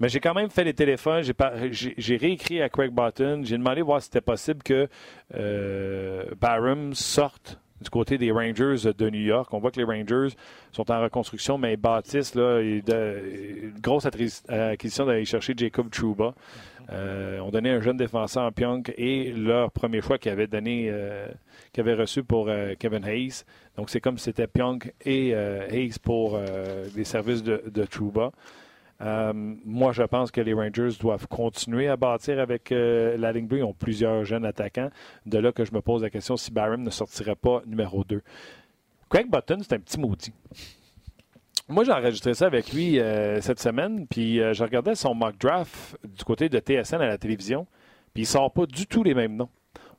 [0.00, 1.22] Mais j'ai quand même fait les téléphones,
[1.70, 4.88] j'ai, réécrit à Craig Button, j'ai demandé voir si c'était possible que
[5.34, 9.52] euh, Barham sorte du côté des Rangers de New York.
[9.52, 10.34] On voit que les Rangers
[10.72, 16.34] sont en reconstruction, mais bâtissent là, une grosse acquisition d'aller chercher Jacob Trouba.
[16.90, 20.88] Euh, on donnait un jeune défenseur en Pionk et leur premier choix qu'ils avaient donné,
[20.90, 21.26] euh,
[21.72, 23.44] qu'ils avaient reçu pour euh, Kevin Hayes.
[23.76, 26.38] Donc c'est comme si c'était Pionk et Hayes pour
[26.96, 28.32] les services de, de Trouba.
[29.00, 33.46] Euh, moi, je pense que les Rangers doivent continuer à bâtir avec euh, la ligne
[33.46, 33.58] bleue.
[33.58, 34.90] Ils ont plusieurs jeunes attaquants.
[35.26, 38.22] De là que je me pose la question si Barham ne sortirait pas numéro 2.
[39.08, 40.32] Craig Button, c'est un petit maudit.
[41.70, 45.36] Moi, j'ai enregistré ça avec lui euh, cette semaine, puis euh, je regardais son mock
[45.38, 47.66] draft du côté de TSN à la télévision,
[48.14, 49.50] puis il sort pas du tout les mêmes noms.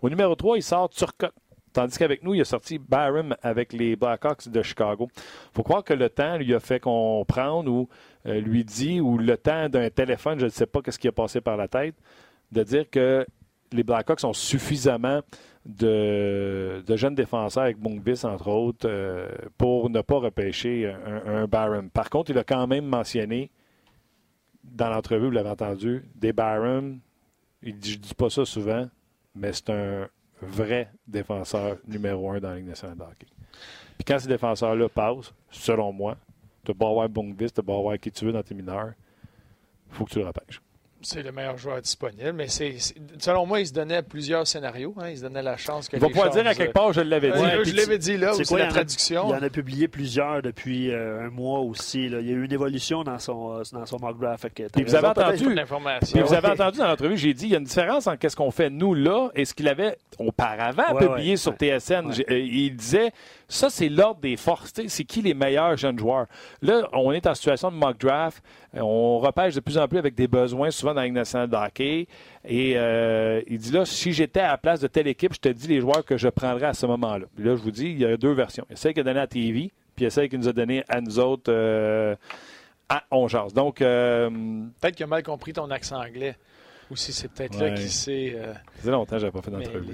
[0.02, 1.36] Au numéro 3, il sort Turcotte,
[1.72, 5.10] tandis qu'avec nous, il a sorti Barham avec les Blackhawks de Chicago.
[5.54, 7.88] faut croire que le temps lui a fait comprendre ou
[8.26, 11.12] euh, lui dit, ou le temps d'un téléphone, je ne sais pas qu'est-ce qui a
[11.12, 11.96] passé par la tête,
[12.52, 13.26] de dire que
[13.72, 15.22] les Blackhawks ont suffisamment
[15.66, 21.90] de, jeunes défenseurs avec Bongvis, entre autres, euh, pour ne pas repêcher un, un Barham.
[21.90, 23.52] Par contre, il a quand même mentionné,
[24.64, 27.00] dans l'entrevue, vous l'avez entendu, des Barham.
[27.62, 28.88] Il dit, je dis pas ça souvent,
[29.36, 30.08] mais c'est un
[30.42, 33.28] vrai défenseur numéro un dans la de hockey.
[33.98, 36.18] Puis quand ces défenseurs-là passent, selon moi,
[36.74, 38.92] tu vas avoir Bongvis, tu vas avoir qui tu veux dans tes mineurs,
[39.92, 40.62] il faut que tu le repêches.
[41.02, 42.76] C'est le meilleur joueur disponible, mais c'est,
[43.20, 44.94] selon moi, il se donnait plusieurs scénarios.
[45.00, 45.96] Hein, il se donnait la chance que.
[45.96, 47.40] Il va pouvoir dire à quelque part, je l'avais dit.
[47.40, 49.30] Ouais, puis je l'avais dit là, C'est la il y en a- traduction.
[49.30, 52.10] Il en a publié plusieurs depuis euh, un mois aussi.
[52.10, 52.20] là.
[52.20, 54.46] Il y a eu une évolution dans son, euh, dans son mock draft.
[54.50, 55.56] Puis vous avez entendu-.
[56.12, 58.36] Puis vous avez entendu dans l'entrevue, j'ai dit, il y a une différence entre ce
[58.36, 61.54] qu'on fait nous là et ce qu'il avait auparavant Ouais, publié ouais, sur.
[61.54, 62.12] TSN.
[62.30, 63.14] Euh, Il disait,
[63.50, 64.72] ça c'est l'ordre des forces.
[64.88, 66.28] C'est qui les meilleurs jeunes joueurs?
[66.62, 68.42] Là, on est en situation de mock draft.
[68.76, 71.50] Euh, On repêche de plus en plus avec des besoins, souvent dans la Ligue nationale
[71.50, 72.08] de hockey.
[72.46, 75.50] Et euh, il dit là, si j'étais à la place de telle équipe, je te
[75.50, 77.26] dis les joueurs que je prendrais à ce moment-là.
[77.36, 78.66] Puis là, je vous dis, il y a deux versions.
[78.70, 80.40] Il y a celle qu'il a donnée à TV, puis il y a celle qu'il
[80.40, 82.16] nous a donnée à nous autres euh,
[82.88, 83.54] à On Jase.
[83.54, 84.30] Donc, euh,
[84.80, 86.36] Peut-être qu'il a mal compris ton accent anglais.
[86.92, 87.70] Ou si c'est peut-être Ouais.
[87.70, 88.36] là qu'il s'est.
[88.36, 89.94] ça faisait longtemps que je pas fait d'entrevue.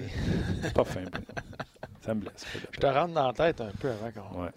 [0.62, 1.02] C'est pas fin.
[2.06, 2.06] Bruno.
[2.06, 2.46] Ça me blesse.
[2.72, 4.50] Je te rentre dans la tête un peu avant qu'on Ouais.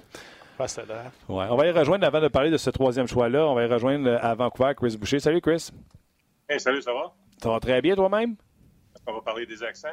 [0.56, 1.16] fasse le draft.
[1.28, 1.46] Ouais.
[1.50, 3.46] On va y rejoindre avant de parler de ce troisième choix-là.
[3.46, 5.20] On va y rejoindre euh, à Vancouver Chris Boucher.
[5.20, 5.70] Salut Chris.
[6.48, 7.12] Hey, salut, ça va?
[7.42, 8.37] Ça va très bien toi-même?
[9.06, 9.88] On va parler des accents.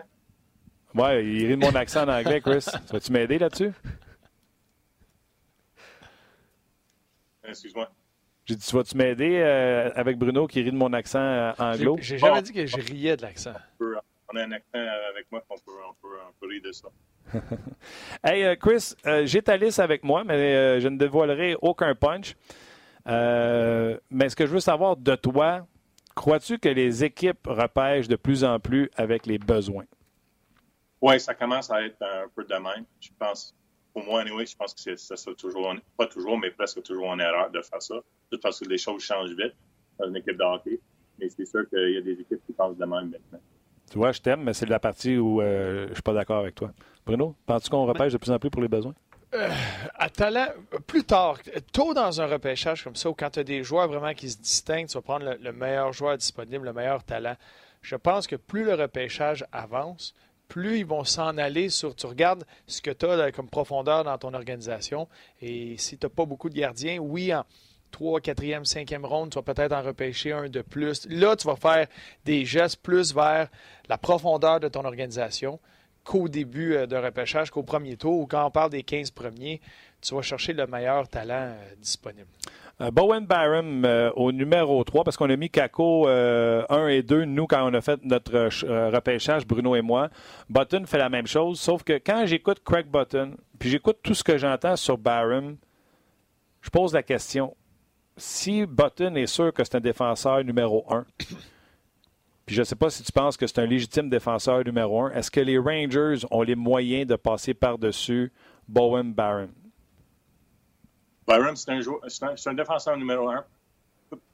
[0.94, 2.66] Ouais, il rit de mon accent en anglais, Chris.
[2.92, 3.72] Vas-tu m'aider là-dessus?
[7.44, 7.90] Excuse-moi.
[8.46, 11.98] J'ai dit, tu vas-tu m'aider euh, avec Bruno qui rit de mon accent euh, anglo?
[12.00, 12.42] j'ai jamais Bon.
[12.42, 13.54] dit que je riais de l'accent.
[13.80, 14.80] On a un accent
[15.12, 16.88] avec moi qu'on peut, on peut, on peut rire de ça.
[18.24, 21.94] Hey, euh, Chris, euh, j'ai ta liste avec moi, mais euh, je ne dévoilerai aucun
[21.96, 22.36] punch.
[23.06, 25.68] Mais ce que je veux savoir de toi,
[26.16, 29.86] crois-tu que les équipes repêchent de plus en plus avec les besoins?
[31.02, 32.86] Oui, ça commence à être un peu de même.
[33.00, 33.56] Je pense,
[33.94, 37.20] pour moi, anyway, je pense que ça sera toujours, pas toujours, mais presque toujours en
[37.20, 37.96] erreur de faire ça.
[38.32, 39.54] Tout parce que les choses changent vite
[40.00, 40.80] dans une équipe de hockey.
[41.20, 43.40] Mais c'est sûr qu'il y a des équipes qui pensent de même maintenant.
[43.92, 46.56] Tu vois, je t'aime, mais c'est la partie où euh, je suis pas d'accord avec
[46.56, 46.72] toi.
[47.06, 48.94] Bruno, penses-tu qu'on repêche de plus en plus pour les besoins?
[49.96, 50.48] À talent,
[50.88, 51.40] plus tard,
[51.74, 54.38] tôt dans un repêchage comme ça, où quand tu as des joueurs vraiment qui se
[54.38, 57.36] distinguent, tu vas prendre le, le meilleur joueur disponible, le meilleur talent.
[57.82, 60.16] Je pense que plus le repêchage avance,
[60.48, 61.96] plus ils vont s'en aller sur.
[61.96, 65.08] Tu regardes ce que tu as comme profondeur dans ton organisation.
[65.42, 67.44] Et si tu n'as pas beaucoup de gardiens, oui, en
[67.96, 71.08] 3, 4e, 5e ronde, tu vas peut-être en repêcher un de plus.
[71.10, 71.88] Là, tu vas faire
[72.26, 73.48] des gestes plus vers
[73.88, 75.60] la profondeur de ton organisation
[76.04, 79.62] qu'au début euh, d'un repêchage, qu'au premier tour, ou quand on parle des 15 premiers,
[80.02, 82.28] tu vas chercher le meilleur talent euh, disponible.
[82.82, 87.24] Euh, Bowen Barham au numéro 3, parce qu'on a mis Kako euh, 1 et 2,
[87.24, 90.10] nous, quand on a fait notre ch- repêchage, Bruno et moi.
[90.50, 94.24] Button fait la même chose, sauf que quand j'écoute Craig Button, puis j'écoute tout ce
[94.26, 95.56] que j'entends sur Barham,
[96.62, 97.56] je pose la question.
[98.18, 101.06] Si Button est sûr que c'est un défenseur numéro 1,
[102.46, 105.12] puis je ne sais pas si tu penses que c'est un légitime défenseur numéro 1,
[105.12, 108.32] est-ce que les Rangers ont les moyens de passer par-dessus
[108.68, 109.52] Bowen Barham?
[111.28, 113.44] Byron, c'est un, un, un défenseur numéro un.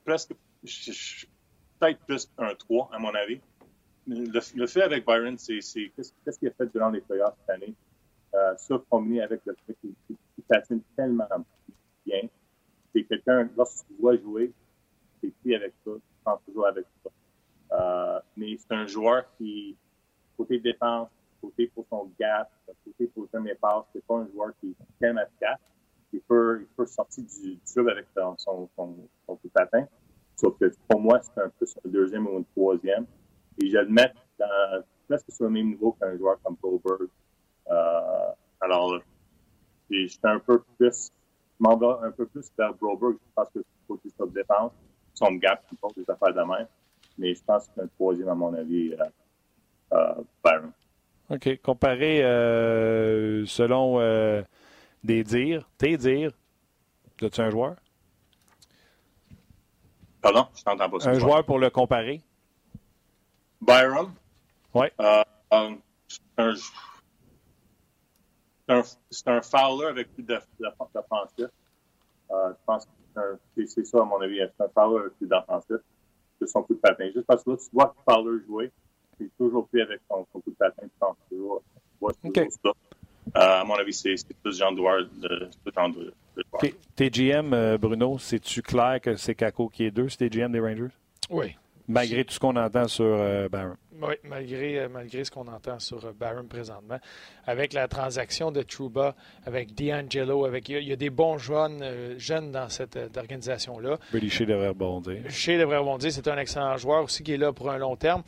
[0.05, 0.33] Presque,
[1.79, 3.39] peut-être plus un 3, à mon avis.
[4.07, 5.59] Le, le fait avec Byron, c'est
[5.95, 7.73] qu'est-ce qu'il a fait durant les playoffs cette année?
[8.33, 11.27] Euh, ça, avec le fait qu'il patine tellement
[12.05, 12.21] bien.
[12.93, 14.51] C'est quelqu'un, lorsque tu dois jouer,
[15.21, 17.09] c'est pris avec ça, tu prends toujours avec ça.
[17.73, 19.75] Euh, mais c'est un joueur qui,
[20.37, 21.09] côté défense,
[21.41, 22.51] côté pour son gap,
[22.83, 25.59] côté pour le premier passe, c'est pas un joueur qui est tellement efficace
[26.13, 29.85] il peut, il peut sortir du tube avec son, son, son, son de patin.
[30.35, 33.05] Sauf que pour moi, c'est un plus un deuxième ou un troisième.
[33.61, 34.11] Et je le mets
[35.07, 37.09] presque sur le même niveau qu'un joueur comme Goldberg.
[37.69, 38.99] Euh, alors,
[39.89, 41.11] j'étais un peu plus,
[41.61, 44.71] je m'en vais un peu plus vers Broberg parce que c'est côté sur la défense,
[45.13, 46.67] son gap, il porte des affaires de même.
[47.17, 49.05] Mais je pense que c'est un troisième, à mon avis, euh,
[49.93, 50.71] euh, Byron.
[51.29, 51.61] OK.
[51.61, 54.41] Comparé euh, selon euh,
[55.03, 56.31] des dires, tes dires,
[57.21, 57.75] as-tu un joueur?
[60.21, 61.09] Pardon, je t'entends pas.
[61.09, 62.21] Un joueur pour le comparer?
[63.61, 64.11] Byron?
[64.73, 64.91] Ouais.
[64.99, 65.75] Euh, un,
[66.07, 66.19] c'est
[68.71, 70.33] un, c'est un fowler avec plus de-.
[70.33, 70.39] Euh,
[72.49, 74.39] je pense que c'est ça, à mon avis.
[74.57, 75.77] C'est un fowler avec plus d'offensif
[76.39, 77.09] que son coup de patin.
[77.13, 78.71] Juste parce que là, tu vois le fowler jouer,
[79.17, 80.83] c'est toujours plus avec son, son coup de patin.
[80.83, 82.71] Tu penses toujours, tu vois ça.
[83.37, 85.03] Euh, à mon avis, c'est plus ce genre de joueur.
[85.03, 86.63] De, c'est plus ce genre de, de joueur.
[86.63, 86.75] OK.
[86.95, 90.51] Tes GM, euh, Bruno, c'est-tu clair que c'est Kako qui est deux, c'est tes GM
[90.51, 90.93] des Rangers?
[91.29, 91.55] Oui.
[91.87, 93.75] Malgré tout ce qu'on entend sur euh, Barron.
[94.01, 96.97] Oui, malgré, euh, malgré ce qu'on entend sur euh, Barron présentement.
[97.45, 99.15] Avec la transaction de Trouba,
[99.45, 102.69] avec D'Angelo, avec, il y a- il y, a des bons jeunes, euh, jeunes dans
[102.69, 103.97] cette organisation-là.
[104.11, 105.17] Brady Shea devrait rebondir.
[105.29, 108.23] Chez devrait rebondir, c'est un excellent joueur aussi qui est là pour un long terme.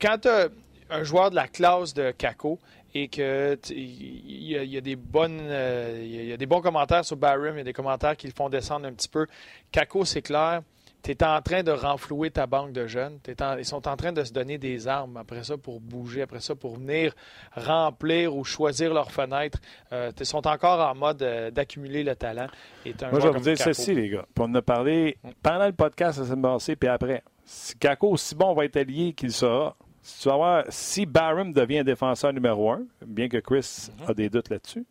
[0.00, 0.48] Quand tu as
[0.90, 2.58] un joueur de la classe de Kako
[2.94, 6.46] et que il y, a- il y a des bonnes euh, il y a des
[6.46, 9.08] bons commentaires sur Barham, il y a des commentaires qui le font descendre un petit
[9.08, 9.26] peu.
[9.72, 10.62] Kako, c'est clair,
[11.02, 13.18] tu es en train de renflouer ta banque de jeunes.
[13.58, 16.54] ils sont en train de se donner des armes après ça pour bouger, après ça
[16.54, 17.14] pour venir
[17.54, 19.58] remplir ou choisir leurs fenêtres.
[19.92, 22.46] Euh, ils sont encore en mode euh, d'accumuler le talent.
[22.84, 24.26] Moi, je vais vous dire ceci, les gars.
[24.38, 27.22] en a parlé pendant le podcast la semaine passée, puis après.
[27.48, 31.52] Si Kako, aussi bon va être allié qu'il sera, si, tu vas voir, si Barham
[31.52, 34.10] devient défenseur numéro un, bien que Chris mhm.
[34.10, 34.84] a des doutes là-dessus,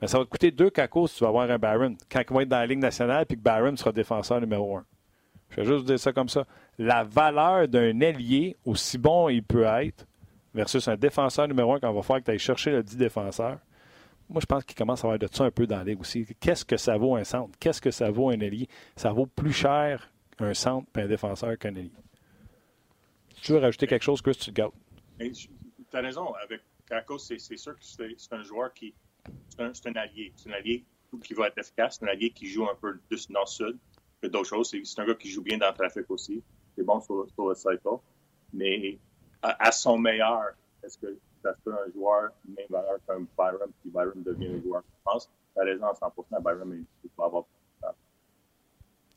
[0.00, 1.94] mais ça va te coûter deux cacos si tu vas avoir un Barron.
[2.10, 4.84] Quand il va être dans la Ligue nationale puis que Barron sera défenseur numéro un.
[5.50, 6.46] Je vais juste vous dire ça comme ça.
[6.78, 10.06] La valeur d'un ailier, aussi bon il peut être,
[10.54, 12.96] versus un défenseur numéro un quand on va faire que tu ailles chercher le dit
[12.96, 13.58] défenseur,
[14.28, 16.26] moi, je pense qu'il commence à avoir de ça un peu dans la Ligue aussi.
[16.40, 17.56] Qu'est-ce que ça vaut un centre?
[17.58, 18.68] Qu'est-ce que ça vaut un ailier?
[18.96, 21.92] Ça vaut plus cher un centre et un défenseur qu'un ailier.
[23.42, 24.62] Tu veux rajouter quelque chose, Chris, tu te.
[25.20, 26.32] Tu as raison.
[26.42, 28.94] Avec Kako, c'est sûr que c'est un joueur qui,
[29.50, 30.32] c'est un, allié.
[30.36, 30.84] C'est un allié
[31.22, 31.98] qui va être efficace.
[31.98, 33.78] C'est un allié qui joue un peu plus nord-sud
[34.28, 34.74] d'autres choses.
[34.84, 36.42] C'est un gars qui joue bien dans le trafic aussi.
[36.76, 37.88] C'est bon sur, sur, le cycle.
[38.52, 38.98] Mais
[39.42, 44.22] à, son meilleur, est-ce que ça serait un joueur même valeur qu'un Byron, puis Byron
[44.22, 45.30] devient un joueur je pense?
[45.56, 47.44] La raison à 100% Byron, mais il va avoir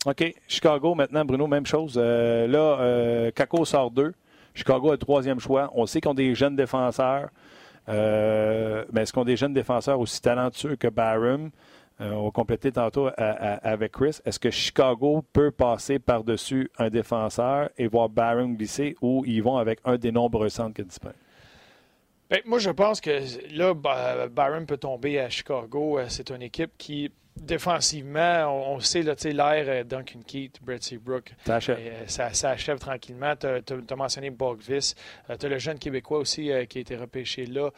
[0.06, 0.34] OK.
[0.48, 1.96] Chicago, maintenant, Bruno, même chose.
[1.98, 4.14] Euh, là, euh, Kako sort deux.
[4.54, 5.70] Chicago a le troisième choix.
[5.76, 7.30] On sait qu'on a des jeunes défenseurs.
[7.90, 11.52] Euh, mais est-ce qu'on a des jeunes défenseurs aussi talentueux que Barham?
[12.00, 14.20] Euh, on va compléter tantôt avec Chris.
[14.24, 19.58] Est-ce que Chicago peut passer par-dessus un défenseur et voir Barham glisser ou ils vont
[19.58, 21.20] avec un des nombreux centres qui est disponible?
[22.30, 23.22] Ben, moi, je pense que
[23.56, 25.98] là, Byron peut tomber à Chicago.
[25.98, 27.10] Euh, c'est une équipe qui
[27.42, 31.34] défensivement, on, sait l'air euh, Duncan Keith, Brett Seabrook.
[31.50, 33.36] Euh, ça, ça, achève tranquillement.
[33.36, 34.94] Tu as, mentionné Bogvis.
[35.40, 37.70] tu as le jeune Québécois aussi qui a été repêché là.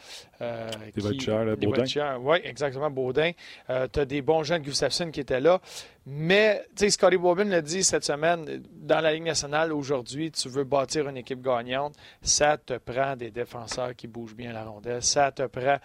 [1.56, 2.18] des Baudin.
[2.20, 3.32] Oui, exactement, Baudin.
[3.68, 5.60] tu as des bons jeunes, Gustafsson, qui étaient là.
[6.06, 10.48] Mais, tu sais, Scotty Bobin l'a dit cette semaine, dans la Ligue nationale, aujourd'hui, tu
[10.48, 15.02] veux bâtir une équipe gagnante, ça te prend des défenseurs qui bougent bien la rondelle,
[15.02, 15.78] ça te prend...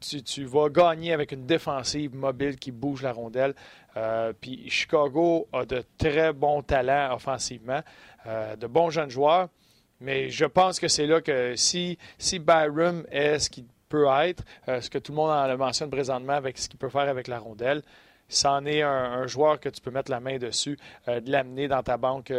[0.00, 3.54] Tu, vas gagner avec une défensive mobile qui bouge la rondelle.
[3.96, 7.80] Euh, puis Chicago a de très bons talents offensivement,
[8.26, 9.48] euh, de bons jeunes joueurs.
[10.00, 14.44] Mais je pense que c'est là que si, si Byram est ce qu'il peut être,
[14.68, 17.28] euh, ce que tout le monde en mentionne présentement avec ce qu'il peut faire avec
[17.28, 17.82] la rondelle,
[18.28, 20.76] c'en est un, joueur que tu peux mettre la main dessus,
[21.06, 22.32] de l'amener dans ta banque.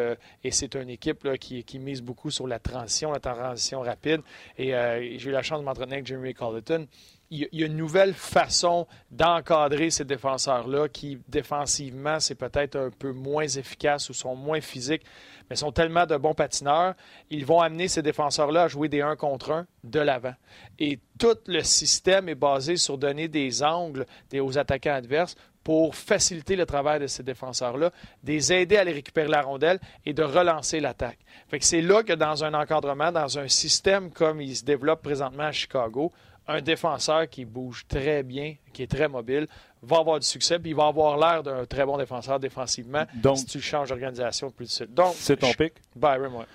[0.44, 4.20] Et c'est une équipe qui, mise beaucoup sur la transition, la transition rapide.
[4.58, 4.72] Et
[5.18, 6.88] j'ai eu la chance de m'entraîner avec Jeremy Colleton.
[7.30, 13.12] Il, y a une nouvelle façon d'encadrer ces défenseurs-là qui, défensivement, c'est peut-être un peu
[13.12, 15.04] moins efficace ou sont moins physiques,
[15.50, 16.96] mais sont tellement de bons patineurs.
[17.30, 20.34] Ils vont amener ces défenseurs-là à jouer des 1 contre 1 de l'avant.
[20.80, 25.36] Et tout le système est basé sur donner des angles aux attaquants adverses
[25.68, 27.92] pour faciliter le travail de ces défenseurs-là,
[28.24, 31.20] les aider à aller récupérer la rondelle et de relancer l'attaque.
[31.60, 35.52] c'est là que dans un encadrement, dans un système comme il se développe présentement à
[35.52, 36.14] Chicago,
[36.48, 39.48] un défenseur qui bouge très bien, qui est très mobile,
[39.82, 43.06] va avoir du succès, puis il va avoir l'air d'un très bon défenseur défensivement
[43.36, 44.94] si tu changes d'organisation plus de suite.
[44.94, 45.74] Donc, c'est ton pic?
[45.96, 46.46] Byram, oui.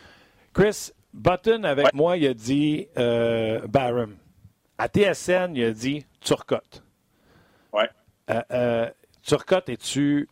[0.52, 4.16] Chris, Button, avec moi, il a dit euh, Byram.
[4.78, 6.83] À TSN, il a dit Turcotte.
[7.72, 7.85] Oui.
[8.31, 8.90] Euh, euh,
[9.22, 10.28] Turcotte, es-tu.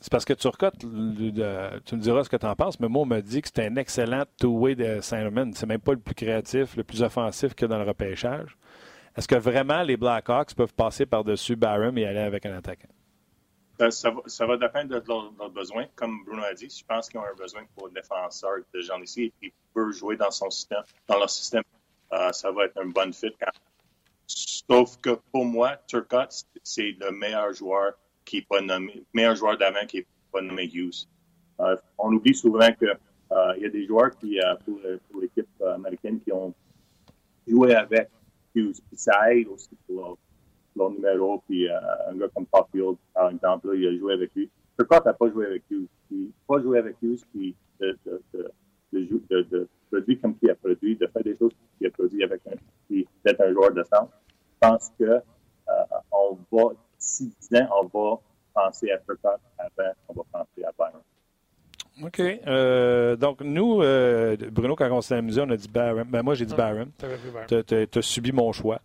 [0.00, 3.06] C'est parce que Turcotte, tu me diras ce que tu en penses, mais moi, on
[3.06, 5.50] m'a dit que c'était un excellent two-way de Saint-Romain.
[5.54, 8.56] C'est même pas le plus créatif, le plus offensif que dans le repêchage.
[9.20, 12.88] Est-ce que vraiment les Blackhawks peuvent passer par-dessus Barham et aller avec un attaquant?
[13.82, 15.84] Euh, ça, va, dépendre de leurs besoins.
[15.94, 18.98] Comme Bruno a dit, je pense qu'ils ont un besoin pour le défenseur de gens
[19.02, 21.62] ici et peut jouer dans son système, dans leur système.
[22.14, 23.50] Euh, ça va être un bon fit quand
[24.26, 27.92] Sauf que pour moi, Turcotte, c'est le meilleur joueur
[28.24, 31.06] qui n'est pas nommé, meilleur joueur d'avant qui n'est pas nommé Hughes.
[31.60, 36.32] Euh, on oublie souvent qu'il euh, y a des joueurs qui, pour, l'équipe américaine qui
[36.32, 36.54] ont
[37.46, 38.08] joué avec
[38.52, 39.12] Puis ça
[39.50, 40.18] aussi pour
[40.76, 41.42] leur, numéro.
[41.46, 44.48] Puis un gars comme Popfield, par exemple, il a joué avec lui.
[44.78, 45.88] Turcotte n'a pas joué avec Hughes.
[46.10, 48.22] N'a pas joué avec Hughes, puis de, de,
[48.92, 52.40] de, de, produire comme il a produit, de faire des choses qu'il a produit avec
[52.46, 52.56] un,
[53.24, 54.12] d'être un joueur de centre
[54.62, 55.22] je pense que euh,
[56.12, 58.20] on va, d'ici 10 ans, on va
[58.52, 61.00] penser à Turcotte avant on va penser à Byron.
[62.02, 62.20] OK.
[62.20, 66.08] Euh, donc, nous, euh, Bruno, quand on s'est amusé, on a dit Barham.
[66.08, 66.90] Ben, moi, j'ai dit Barham.
[67.48, 68.80] Tu as, subi mon choix.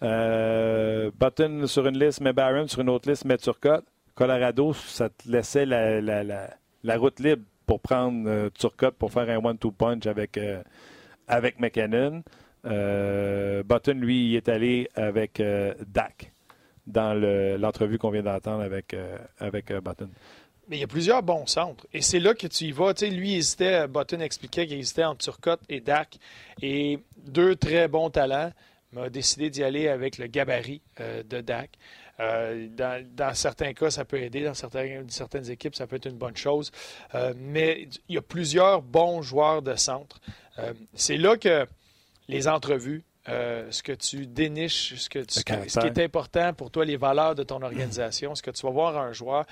[0.00, 3.84] Button sur une liste, mais Barham sur une autre liste, mais Turcotte.
[4.14, 6.50] Colorado, ça te laissait la, la, la,
[6.84, 10.38] la route libre pour prendre Turcotte pour faire un one-two punch avec,
[11.28, 12.22] avec McKinnon.
[12.66, 16.32] Euh, Button, lui, il est allé avec euh, Dak
[16.86, 17.14] dans
[17.58, 20.10] l'entrevue qu'on vient d'entendre avec, euh, avec Button.
[20.70, 21.84] Mais il y a plusieurs bons centres.
[21.92, 22.94] Et c'est là que tu y vas.
[22.94, 26.16] Tu sais, lui, il hésitait, Button expliquait qu'il hésitait entre Turcotte et Dak.
[26.62, 28.52] Et deux très bons talents.
[28.92, 31.70] m'a décidé d'y aller avec le gabarit euh, de Dak.
[32.20, 34.44] Euh, dans, certains cas, ça peut aider.
[34.44, 36.70] Dans certaines équipes, ça peut être une bonne chose.
[37.16, 40.20] Euh, mais il y a plusieurs bons joueurs de centre.
[40.94, 41.66] c'est là que
[42.28, 46.96] les entrevues, ce que tu déniches, ce, que ce, qui est important pour toi, les
[46.96, 49.46] valeurs de ton organisation, ce que tu vas voir un joueur,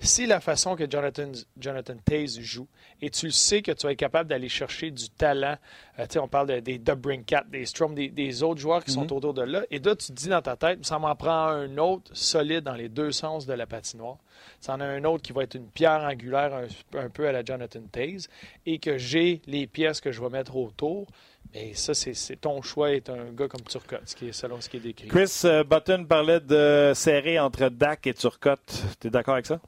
[0.00, 2.66] si la façon que Jonathan, Jonathan Taze joue,
[3.00, 5.56] et tu le sais que tu vas être capable d'aller chercher du talent,
[5.98, 9.12] euh, on parle des Dubrincat, des Strom, des, autres joueurs qui sont mm-hmm.
[9.14, 11.78] autour de là, et là, tu te dis dans ta tête, ça m'en prend un
[11.78, 14.18] autre solide dans les deux sens de la patinoire.
[14.60, 17.44] Ça en a un autre qui va être une pierre angulaire un, peu à la
[17.44, 18.28] Jonathan Taze,
[18.66, 21.06] et que j'ai les pièces que je vais mettre autour.
[21.54, 24.68] Mais ça, c'est ton choix est un gars comme Turcotte, ce qui est, selon ce
[24.68, 25.08] qui est décrit.
[25.08, 28.82] Chris euh, Button parlait de serrer entre Dak et Turcotte.
[29.00, 29.60] Tu es d'accord avec ça?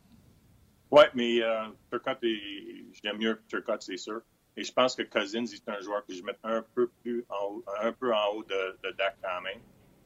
[0.97, 4.23] Oui, mais euh, Turcotte, j'aime mieux Turcotte, c'est sûr.
[4.57, 7.53] Et je pense que Cousins est un joueur que je mets un peu plus en
[7.53, 9.61] haut, un peu en haut de, de Dak quand même.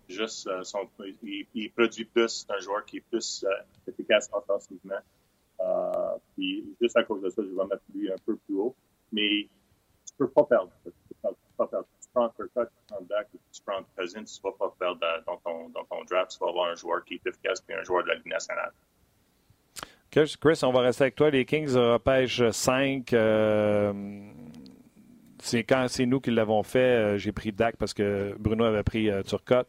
[0.08, 0.90] Juste, euh, son,
[1.22, 3.52] il, produit plus, c'est un joueur qui est plus euh,
[3.86, 4.98] efficace offensivement.
[5.60, 8.74] Euh, puis juste à cause de ça, je vais mettre lui un peu plus haut.
[9.12, 9.48] Mais
[10.04, 10.72] tu peux pas perdre.
[10.84, 10.90] Tu
[11.22, 11.86] peux pas perdre.
[12.02, 15.68] Tu prends Turcotte, tu prends Dak, tu prends Cousins, tu vas pas perdre dans ton,
[15.68, 16.32] dans ton draft.
[16.32, 18.72] Tu vas avoir un joueur qui est efficace et un joueur de la Ligue nationale.
[20.10, 21.30] Chris, on va rester avec toi.
[21.30, 23.12] Les Kings repêchent 5.
[23.12, 23.92] Euh,
[25.38, 26.78] c'est quand c'est nous qui l'avons fait.
[26.78, 29.68] Euh, j'ai pris Dak parce que Bruno avait pris euh, Turcotte.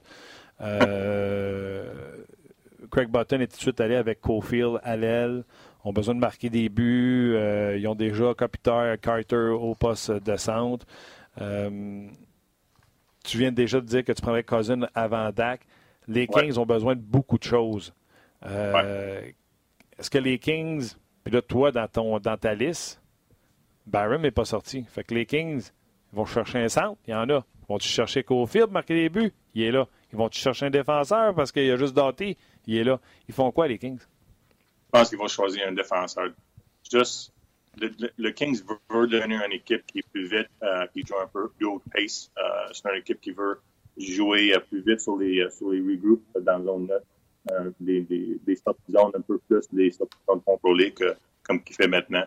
[2.90, 5.44] Craig Button est tout de suite allé avec Cofield à l'aile.
[5.84, 7.36] Ont besoin de marquer des buts.
[7.78, 10.88] ils ont déjà Capitaire Carter au poste de centre.
[11.38, 15.62] tu viens déjà de dire que tu prendrais Cousin avant Dak.
[16.08, 17.94] Les Kings ont besoin de beaucoup de choses.
[20.02, 23.00] Est-ce que les Kings, puis là, toi, dans, ton, dans ta liste,
[23.86, 24.84] Barron n'est pas sorti.
[24.90, 25.70] Fait que les Kings
[26.12, 27.46] vont chercher un centre, il y en a.
[27.70, 29.32] Vont-tu chercher Cofield marquer des buts?
[29.54, 29.88] Il est là.
[30.12, 32.36] Ils vont-tu chercher un défenseur parce qu'il a juste Doughty?
[32.66, 33.00] Il est là.
[33.28, 34.00] Ils font quoi, les Kings?
[34.00, 36.32] Je pense qu'ils vont choisir un défenseur.
[36.92, 37.32] Juste,
[37.78, 41.48] le, Kings veut, devenir une équipe qui est plus vite, euh, qui joue un peu
[41.50, 42.32] plus haut pace.
[42.40, 42.42] Euh,
[42.74, 43.60] c'est une équipe qui veut
[44.00, 47.04] jouer euh, plus vite sur les, sur les regroupes dans la zone 9
[47.50, 51.76] euh, des, des, des zones un peu plus des stop zones contrôlées que, comme qu'il
[51.76, 52.24] fait maintenant.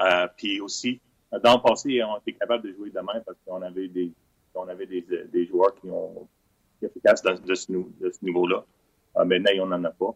[0.00, 1.00] Euh, puis aussi,
[1.44, 4.12] dans le passé, on était capable de jouer demain parce qu'on avait des,
[4.54, 6.26] on avait des, des joueurs qui ont
[6.78, 7.72] qui efficaces de, ce,
[8.22, 8.64] niveau-là.
[9.16, 10.14] Euh, maintenant, on n'en a pas.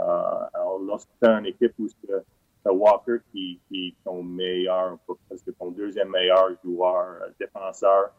[0.00, 4.98] Euh, alors, lorsque tu as une équipe où c'est Walker qui, qui est ton meilleur,
[5.06, 8.10] parce que ton deuxième meilleur joueur défenseur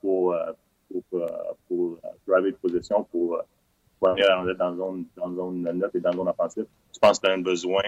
[0.00, 0.36] pour,
[0.88, 1.26] pour,
[1.68, 3.40] pour, driver de position, pour
[3.98, 6.66] pour aller dans, zone, zone neutre et dans zone offensive.
[6.92, 7.82] Je pense que as un besoin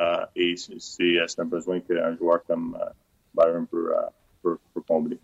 [0.00, 2.90] euh, et c'est un besoin qu'un joueur comme euh,
[3.34, 5.18] Byron peut, euh, peut, combler.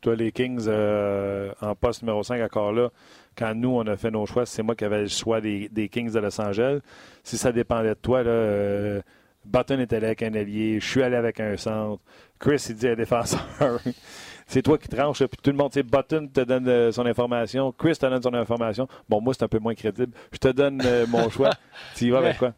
[0.00, 2.90] Toi, les Kings, euh, en poste numéro 5, encore là,
[3.36, 6.12] quand nous, on a fait nos choix, c'est moi qui avais le choix des, Kings
[6.12, 6.80] de Los Angeles.
[7.22, 9.00] Si ça dépendait de toi, là, euh,
[9.44, 12.02] Button était allé avec un allié, je suis allé avec un centre.
[12.38, 13.80] Chris, il dit un défenseur.
[14.46, 17.04] c'est toi qui tranches, puis tout le monde, tu sais, Button te donne euh, son
[17.04, 18.88] information, Chris te donne son information.
[19.08, 20.12] Bon, moi, c'est un peu moins crédible.
[20.32, 21.50] Je te donne euh, mon choix.
[21.96, 22.54] tu y vas avec quoi?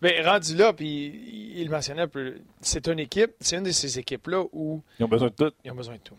[0.00, 3.98] Mais rendu là, puis il mentionnait un peu, c'est une équipe, c'est une de ces
[3.98, 4.82] équipes-là où.
[4.98, 5.52] Ils ont besoin de tout.
[5.64, 6.16] Ils ont besoin de tout.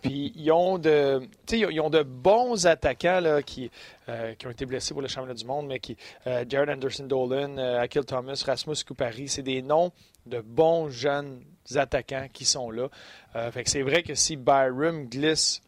[0.00, 1.20] Puis ils ont de,
[1.52, 3.70] ils ont de bons attaquants là, qui,
[4.08, 5.96] euh, qui ont été blessés pour le championnat du monde, mais qui
[6.26, 9.92] Jared Anderson Dolan, Akil Thomas, Rasmus Kupari, c'est des noms
[10.26, 11.40] de bons jeunes
[11.74, 12.88] attaquants qui sont là.
[13.36, 15.62] Euh, c'est vrai que si Byram glisse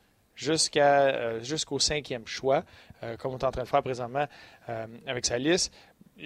[0.47, 2.65] euh, jusqu'au cinquième choix,
[3.03, 4.27] euh, comme on est en train de faire présentement
[5.07, 5.73] avec sa liste,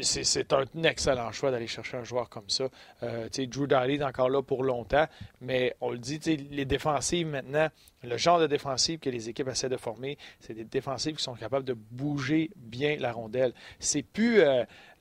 [0.02, 2.64] c'est un excellent choix d'aller chercher un joueur comme ça.
[3.00, 5.06] Drew Daly est encore là pour longtemps,
[5.40, 7.68] mais on le dit, les défensives maintenant,
[8.04, 11.34] le genre de défensive que les équipes essaient de former, c'est des défensives qui sont
[11.34, 13.54] capables de bouger bien la rondelle.
[13.80, 14.42] C'est plus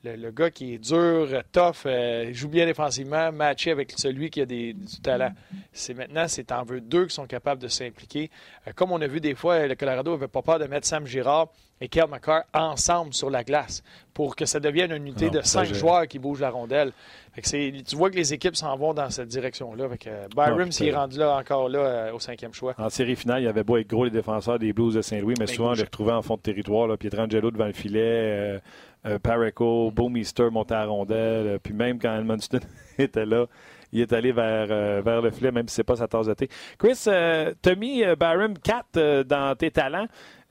[0.04, 4.46] le, gars qui est dur, tough, euh, joue bien défensivement, matché avec celui qui a
[4.46, 5.32] des, du talent.
[5.72, 8.30] C'est maintenant, c'est en veux deux qui sont capables de s'impliquer.
[8.66, 11.06] Euh, comme on a vu des fois, le Colorado n'avait pas peur de mettre Sam
[11.06, 11.48] Girard
[11.80, 13.82] et Kel McCarr ensemble sur la glace
[14.12, 16.92] pour que ça devienne une unité de cinq joueurs qui bougent la rondelle.
[17.40, 19.88] tu vois que les équipes s'en vont dans cette direction-là.
[20.34, 22.74] Byram s'il est rendu là encore là euh, au cinquième choix.
[22.78, 25.34] En série finale, il y avait beau être gros les défenseurs des Blues de Saint-Louis,
[25.38, 26.88] mais ben, souvent on les retrouvait en fond de territoire.
[26.88, 28.60] Là, Pietrangelo devant le filet,
[29.06, 32.60] euh, Pareco, Bowmeister montait à rondelle, euh, puis même quand Edmundston
[32.98, 33.46] était là,
[33.92, 36.26] il est allé vers, euh, vers le filet, même si ce n'est pas sa tasse
[36.26, 36.48] de thé.
[36.78, 40.08] Chris, tu as mis Barham 4 dans tes talents.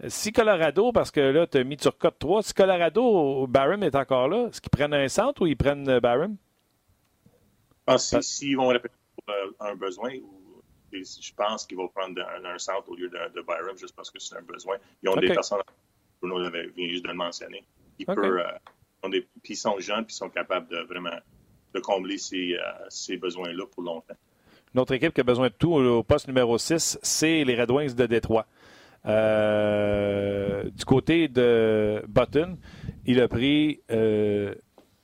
[0.07, 4.27] Si Colorado, parce que là, tu as mis Turcotte 3, si Colorado, Barham est encore
[4.27, 6.35] là, est-ce qu'ils prennent un centre ou ils prennent Barham?
[7.87, 8.93] pense s'ils vont répéter
[9.29, 10.11] euh, un besoin,
[10.91, 14.19] je pense qu'ils vont prendre un, centre au lieu de, de, Byron juste parce que
[14.19, 14.77] c'est un besoin.
[15.01, 15.61] Ils ont des personnes,
[16.21, 17.63] Bruno vient juste de le mentionner,
[17.97, 18.43] qui euh,
[19.43, 21.17] puis ils sont jeunes, puis ils sont capables de vraiment
[21.73, 24.15] de combler ces, euh, ces besoins-là pour longtemps.
[24.73, 27.95] Notre équipe qui a besoin de tout au poste numéro 6, c'est les Red Wings
[27.95, 28.45] de Détroit.
[29.05, 32.57] Euh, du côté de Button,
[33.05, 34.53] il a pris euh,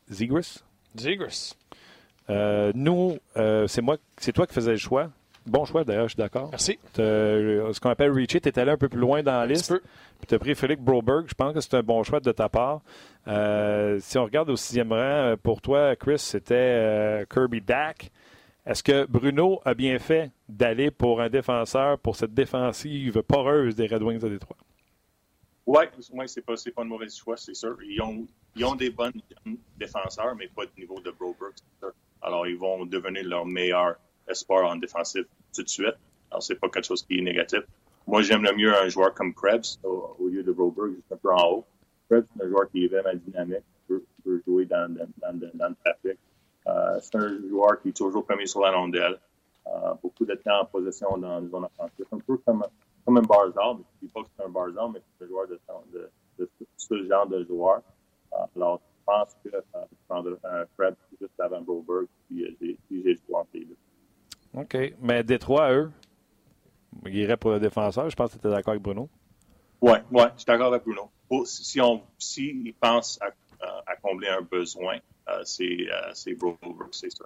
[0.09, 0.61] Zegris.
[2.29, 5.09] nous, c'est moi, c'est toi qui faisais le choix.
[5.45, 6.49] Bon choix d'ailleurs, je suis d'accord.
[6.51, 6.79] Merci.
[6.95, 9.73] Ce qu'on appelle Richie, tu es allé un peu plus loin dans la liste.
[10.19, 11.25] Puis tu as pris Philippe Broberg.
[11.27, 12.81] Je pense que c'est un bon choix de ta part.
[13.27, 18.09] Euh, si on regarde au sixième rang, euh, pour toi, Chris, c'était euh, Kirby Dack.
[18.65, 23.87] Est-ce que Bruno a bien fait d'aller pour un défenseur pour cette défensive poreuse des
[23.87, 24.55] Red Wings de Détroit?
[25.65, 25.83] Oui,
[26.13, 27.77] ouais, c'est pas, pas un mauvais choix, c'est sûr.
[27.83, 28.25] Ils ont,
[28.55, 29.11] ils ont des bons
[29.77, 31.53] défenseurs, mais pas de niveau de Broberg,
[32.21, 33.95] Alors, ils vont devenir leur meilleur
[34.27, 35.95] espoir en défensif tout de suite.
[36.31, 37.61] Alors, c'est pas quelque chose qui est négatif.
[38.07, 41.31] Moi, j'aime le mieux un joueur comme Krebs au, lieu de Broberg, juste un peu
[41.31, 41.65] en haut.
[42.09, 44.03] Krebs, c'est un joueur qui est vraiment dynamique, peut,
[44.45, 46.19] jouer dans, dans, le trafic.
[46.67, 49.19] Euh, c'est un joueur qui est toujours premier sur la rondelle.
[49.67, 52.05] Euh, beaucoup de temps en possession dans la zone offensive.
[52.11, 52.63] Un peu comme,
[53.05, 55.47] comme un Barzal, mais je dis pas que c'est un Barzal, mais c'est un joueur
[55.47, 57.81] de, ce genre de joueur.
[58.33, 59.49] Euh, alors, je pense que
[60.43, 63.67] un Krebs juste avant Broberg, puis j'ai le choix entre les.
[64.53, 64.77] OK.
[65.01, 65.91] Mais Détroit, eux,
[67.05, 68.09] ils iraient pour le défenseur.
[68.09, 69.09] Je pense que tu étais d'accord avec Bruno.
[69.81, 71.09] Oui, ouais, je suis d'accord avec Bruno.
[71.45, 73.27] si on si pensent à,
[73.85, 74.97] à, combler un besoin,
[75.29, 77.25] euh, c'est euh, Broberg, c'est ça.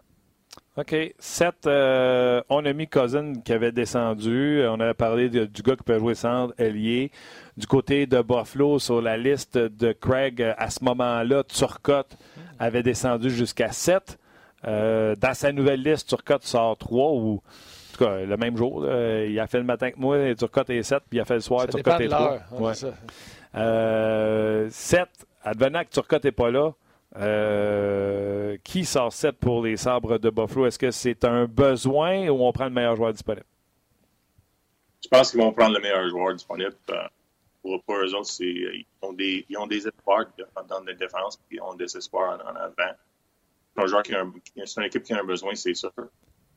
[0.76, 0.96] OK.
[1.20, 4.64] 7, euh, on a mis Cousin qui avait descendu.
[4.68, 7.12] On avait parlé du gars qui peut jouer centre, ailier.
[7.58, 12.16] Du côté de Buffalo, sur la liste de Craig, à ce moment-là, Turcotte
[12.60, 14.20] avait descendu jusqu'à 7.
[14.66, 18.86] Euh, dans sa nouvelle liste, Turcotte sort 3 ou en tout cas le même jour.
[18.86, 21.42] il a fait le matin que moi, Turcotte est 7, puis il a fait le
[21.42, 22.40] soir, Turcotte est 3.
[22.60, 22.74] Ouais.
[22.74, 22.94] 7,
[23.56, 24.70] euh,
[25.44, 26.72] advenant que Turcotte n'est pas là,
[27.18, 30.68] euh, qui sort 7 pour les sabres de Buffalo?
[30.68, 33.46] Est-ce que c'est un besoin ou on prend le meilleur joueur disponible?
[35.04, 36.76] Je pense qu'ils vont prendre le meilleur joueur disponible.
[37.62, 40.26] Pour, pour eux autres, ils ont, des, ils ont des espoirs
[40.70, 42.94] dans la défense, puis ils ont des espoirs en avant
[43.78, 44.34] un joueur qui a un,
[44.66, 45.92] c'est une équipe qui a un besoin, c'est sûr.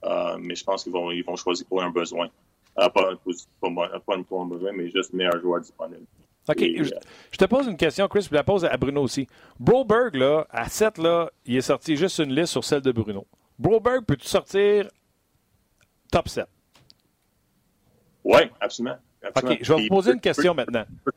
[0.05, 2.29] Euh, mais je pense qu'ils vont, ils vont choisir pour un besoin.
[2.79, 3.17] Euh, pas,
[4.29, 6.07] pour un besoin, mais juste le meilleur joueur disponible.
[6.49, 6.63] OK.
[6.63, 6.85] Euh,
[7.31, 9.29] je, te pose une question, Chris, puis la pose à Bruno aussi.
[9.59, 13.27] Broberg, là, à 7, là, il est sorti juste une liste sur celle de Bruno.
[13.59, 14.89] Broberg, peux-tu sortir
[16.11, 16.47] top 7?
[18.25, 19.55] Oui, absolument, absolument.
[19.55, 20.85] OK, je vais vous poser une question maintenant.
[20.91, 21.13] Il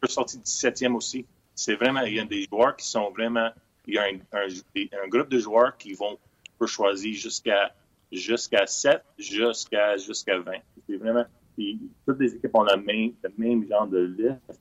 [0.00, 1.26] peut sortir 17e aussi.
[1.54, 3.50] C'est vraiment, il y a des joueurs qui sont vraiment
[3.88, 6.18] il y a un, groupe de joueurs qui vont
[6.58, 7.74] peut choisir jusqu'à
[8.12, 10.52] jusqu'à 7, jusqu'à jusqu'à 20.
[10.86, 11.24] C'est vraiment
[12.06, 12.76] toutes les équipes ont le
[13.36, 14.60] même, genre de liste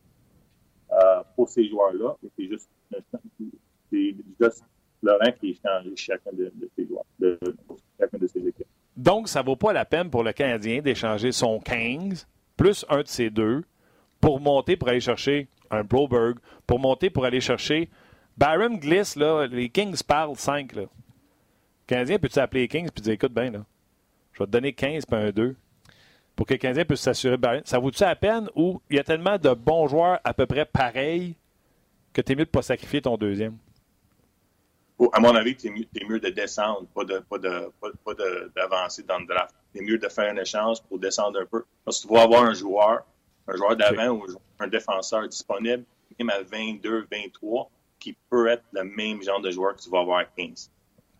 [0.91, 2.15] euh, pour ces joueurs-là.
[2.38, 2.69] C'est juste,
[3.91, 4.63] juste
[5.03, 7.05] rang qui est changé chacun de, ces joueurs,
[7.99, 8.67] chacun de ces équipes.
[8.95, 13.01] Donc, ça ne vaut pas la peine pour le Canadien d'échanger son 15 plus un
[13.03, 13.63] de ces deux
[14.19, 17.89] pour monter pour aller chercher un Broberg, pour monter pour aller chercher
[18.38, 20.73] Byron glisse, là, les Kings parlent 5.
[20.73, 20.81] Là.
[20.81, 20.88] Le
[21.88, 23.65] Canadien, peux-tu appeler les Kings et dire écoute bien, là,
[24.33, 25.55] je vais te donner 15 puis un 2
[26.35, 27.63] pour que le Canadien puisse s'assurer Byron.
[27.65, 30.65] Ça vaut-tu la peine ou il y a tellement de bons joueurs à peu près
[30.65, 31.35] pareils
[32.13, 33.57] que tu es mieux de ne pas sacrifier ton deuxième?
[35.13, 38.13] à mon avis, tu es, mieux de descendre, pas de pas de pas,
[38.55, 39.53] d'avancer dans le draft.
[39.73, 41.63] C'est mieux de faire un échange pour descendre un peu.
[41.85, 43.03] Parce que tu vas avoir un joueur,
[43.47, 44.25] un joueur d'avant ou
[44.59, 45.83] un défenseur disponible,
[46.17, 47.69] même à 22, 23,
[48.07, 50.71] qui peut être le même genre de joueur que tu vas avoir à 15.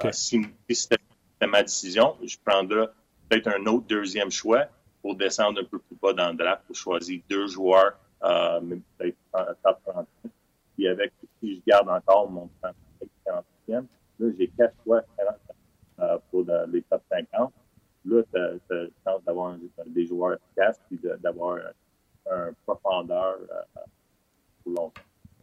[0.05, 0.97] Euh, si, c'était
[1.45, 2.88] ma décision, je prendrais
[3.27, 4.67] peut-être un autre deuxième choix
[5.01, 8.61] pour descendre un peu plus bas dans le draft pour choisir deux joueurs, euh,
[8.97, 9.17] peut-être
[9.63, 10.07] top 30.
[10.75, 11.11] Puis avec,
[11.41, 13.83] si je garde encore mon 40e, là,
[14.39, 15.01] j'ai quatre choix
[15.99, 17.53] euh, pour les top 50.
[18.05, 19.57] Là, tu as, la chance d'avoir
[19.88, 21.57] des joueurs efficaces puis d'avoir
[22.31, 23.81] un, profondeur euh,
[24.63, 25.01] pour longtemps.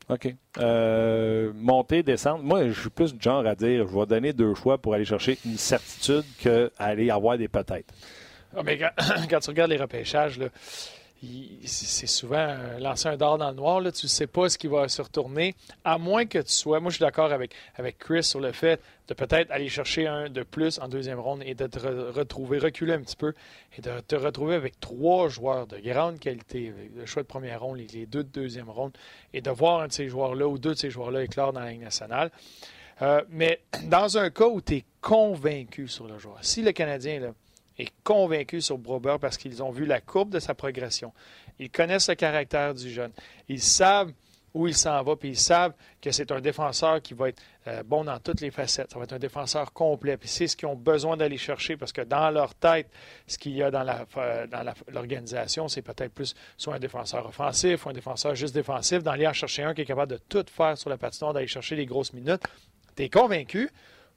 [0.09, 0.35] OK.
[0.59, 2.43] Euh, monter, descendre.
[2.43, 5.39] Moi, je suis plus genre à dire je vais donner deux choix pour aller chercher
[5.45, 7.93] une certitude qu'aller avoir des peut-être.
[8.57, 10.47] Ah, mais quand, tu regardes les repêchages, là,
[11.65, 13.81] c'est souvent lancer un dard dans le noir.
[13.93, 15.55] Tu ne sais pas ce qui va se retourner,
[15.85, 16.81] à moins que tu sois.
[16.81, 20.31] Moi, je suis d'accord avec, avec Chris sur le fait de peut-être aller chercher un
[20.31, 23.35] de plus en deuxième ronde et de te retrouver, reculer un petit peu
[23.77, 27.79] et de te retrouver avec trois joueurs de grande qualité, le choix de première ronde,
[27.93, 28.97] les, deux de deuxième ronde,
[29.33, 31.71] et de voir un de ces joueurs-là ou deux de ces joueurs-là éclore dans la
[31.71, 32.31] Ligue nationale.
[33.03, 37.21] Euh, mais dans un cas où tu es convaincu sur le joueur, si le Canadien
[37.21, 37.35] là,
[37.79, 41.13] est convaincu sur Broberg parce qu'ils ont vu la courbe de sa progression,
[41.59, 43.13] ils connaissent le caractère du jeune,
[43.49, 44.13] ils savent
[44.55, 47.83] où il s'en va, puis ils savent que c'est un défenseur qui va être euh,
[47.83, 48.93] bon dans toutes les facettes.
[48.93, 50.17] Ça va être un défenseur complet.
[50.23, 52.89] C'est ce qu'ils ont besoin d'aller chercher parce que dans leur tête,
[53.27, 53.85] ce qu'il y a dans
[54.89, 59.33] l'organisation, c'est peut-être plus soit un défenseur offensif ou un défenseur juste défensif, d'aller en
[59.33, 62.13] chercher un qui est capable de tout faire sur la patinoire, d'aller chercher les grosses
[62.13, 62.43] minutes.
[62.97, 63.69] Tu convaincu?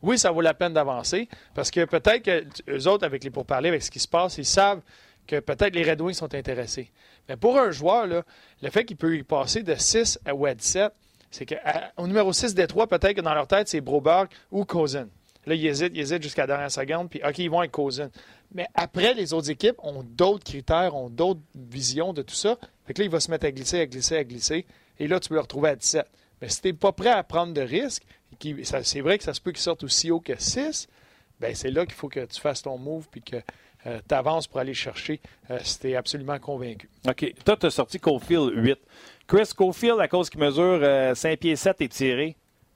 [0.01, 3.69] Oui, ça vaut la peine d'avancer parce que peut-être que eux autres, avec les pourparlers,
[3.69, 4.81] avec ce qui se passe, ils savent
[5.25, 6.91] que peut-être les Red Wings sont intéressés.
[7.27, 10.53] Mais pour un joueur, le fait qu'il peut y passer de 6 à, ou à
[10.53, 10.93] 17,
[11.31, 15.07] c'est qu'au numéro 6 des trois, peut-être que dans leur tête, c'est Broberg ou Cousin.
[15.45, 18.09] Là, ils hésitent, ils hésitent jusqu'à la dernière seconde, puis OK, ils vont avec Cousin.
[18.53, 22.57] Mais après, les autres équipes ont d'autres critères, ont d'autres visions de tout ça.
[22.85, 24.65] Fait que là, il va se mettre à glisser, à glisser, à glisser.
[24.99, 26.05] Et là, tu peux le retrouver à 17.
[26.41, 28.03] Mais si tu n'es pas prêt à prendre de risques,
[28.63, 30.87] c'est vrai que ça se peut qu'il sorte aussi haut que 6,
[31.39, 33.37] ben c'est là qu'il faut que tu fasses ton move puis que
[33.85, 36.89] euh, tu avances pour aller chercher euh, si tu es absolument convaincu.
[37.07, 37.33] OK.
[37.45, 38.77] Toi, tu as sorti Cofield 8.
[39.27, 40.79] Chris Cofield, à cause qu'il mesure
[41.15, 42.35] 5 euh, pieds 7 et tiré,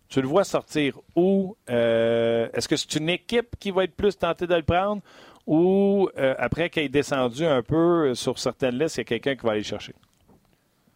[0.09, 1.55] tu le vois sortir où?
[1.67, 5.01] Est-ce que c'est une équipe qui va être plus tentée de le prendre
[5.47, 9.45] ou après qu'il ait descendu un peu sur certaines listes, il y a quelqu'un qui
[9.45, 9.93] va aller chercher?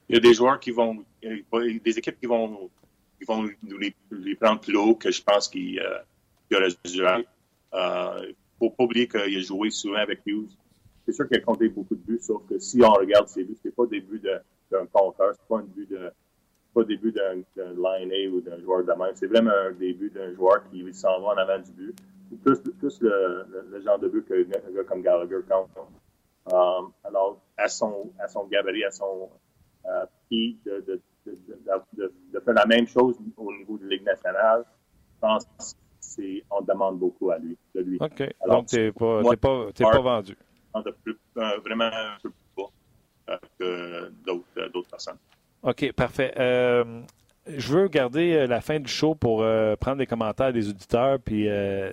[0.10, 2.70] Il y a des joueurs qui vont, des équipes qui vont,
[3.18, 7.04] qui vont nous les, prendre plus haut que je pense qu'il y aurait dû
[8.58, 10.50] faut pas oublier qu'il a joué souvent avec Hughes.
[11.06, 13.58] C'est sûr qu'il a compté beaucoup de buts, sauf que si on regarde ses buts,
[13.62, 14.22] c'est pas des buts
[14.72, 15.90] d'un compteur, c'est pas un but
[16.76, 19.12] pas des buts d'un line A ou d'un joueur de même.
[19.16, 21.96] C'est vraiment un début d'un joueur qui s'en va en avant du but.
[22.30, 25.70] C'est plus, le, le, genre de but que un gars comme Gallagher compte.
[26.52, 28.12] Um, alors, à son,
[28.52, 29.30] gabarit, à son
[29.86, 34.64] euh, pied, de, de, de, faire la même chose au niveau de Ligue nationale,
[35.16, 35.76] je pense
[36.52, 37.98] on demande beaucoup à lui, de lui.
[38.00, 38.24] OK.
[38.48, 40.38] Donc, tu n'es pas, pas, pas, vendu.
[40.76, 42.70] Euh, vraiment un peu plus bas
[43.30, 45.18] euh, que euh, d'autres personnes.
[45.64, 46.34] OK, parfait.
[47.48, 49.44] je veux garder la fin du show pour
[49.80, 51.48] prendre des commentaires des auditeurs puis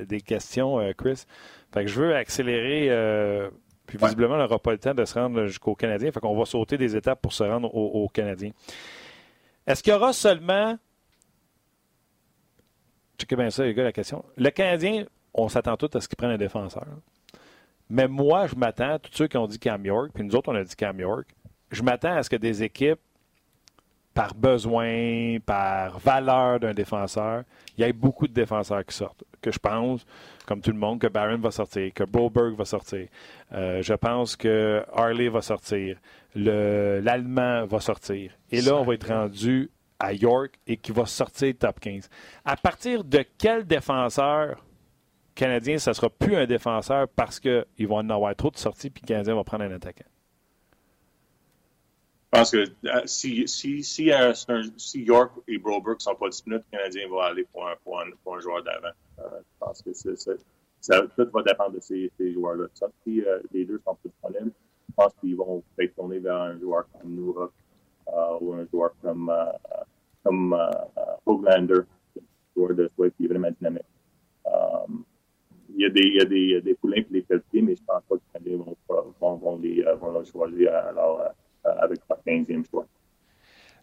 [0.07, 1.25] des questions, Chris.
[1.73, 3.51] Fait que je veux accélérer.
[3.87, 6.13] puis visiblement, on n'aura pas le temps de se rendre jusqu'au Canadien.
[6.13, 8.51] Fait qu'on va sauter des étapes pour se rendre au, au Canadien.
[9.67, 10.79] Est-ce qu'il y aura seulement
[13.23, 14.25] checkez bien ça, les gars, la question.
[14.37, 16.87] Le Canadien, on s'attend tous à ce qu'il prenne un défenseur.
[17.89, 20.57] Mais moi, je m'attends, tous ceux qui ont dit Cam York, puis nous autres, on
[20.57, 21.29] a dit Cam York,
[21.71, 23.01] je m'attends à ce que des équipes,
[24.15, 27.45] par besoin, par valeur d'un défenseur,
[27.77, 29.25] il y ait beaucoup de défenseurs qui sortent.
[29.41, 30.05] Que je pense,
[30.47, 33.09] comme tout le monde, que Barron va sortir, que Broberg va sortir.
[33.53, 35.97] Euh, je pense que Harley va sortir.
[36.35, 38.33] L'Allemand va sortir.
[38.51, 42.09] Et là, on va être rendu à York et qui va sortir top 15.
[42.45, 44.63] À partir de quel défenseur
[45.35, 48.91] canadien, ça ne sera plus un défenseur parce qu'ils vont en avoir trop de sorties
[48.91, 50.05] puis le Canadien va prendre un attaquant?
[52.33, 54.33] Je pense que euh, si, si, si, euh,
[54.95, 58.01] York et Broberg ne sont pas disponibles, le Canadien va aller pour un, pour
[58.35, 58.95] un, joueur d'avant.
[59.19, 62.69] Euh, je pense que ça, tout va dépendre de ces, ces joueurs-là.
[63.05, 63.23] Si
[63.53, 64.53] les deux sont plus disponibles,
[64.89, 67.51] je pense qu'ils vont peut-être tourner vers un joueur comme Noura
[68.41, 69.33] ou un joueur comme
[70.25, 70.57] comme
[71.27, 71.83] Hoglander,
[72.57, 73.83] joueur de Swift qui est vraiment dynamique.
[74.45, 75.05] Um,
[75.75, 77.77] il y a des, il y a des, il des poulains qui les qualifiés, mais
[77.77, 81.21] je pense pas que les Canadiens vont, vont, vont, les, euh, vont les choisir alors,
[81.21, 82.87] euh, avec 15e choix.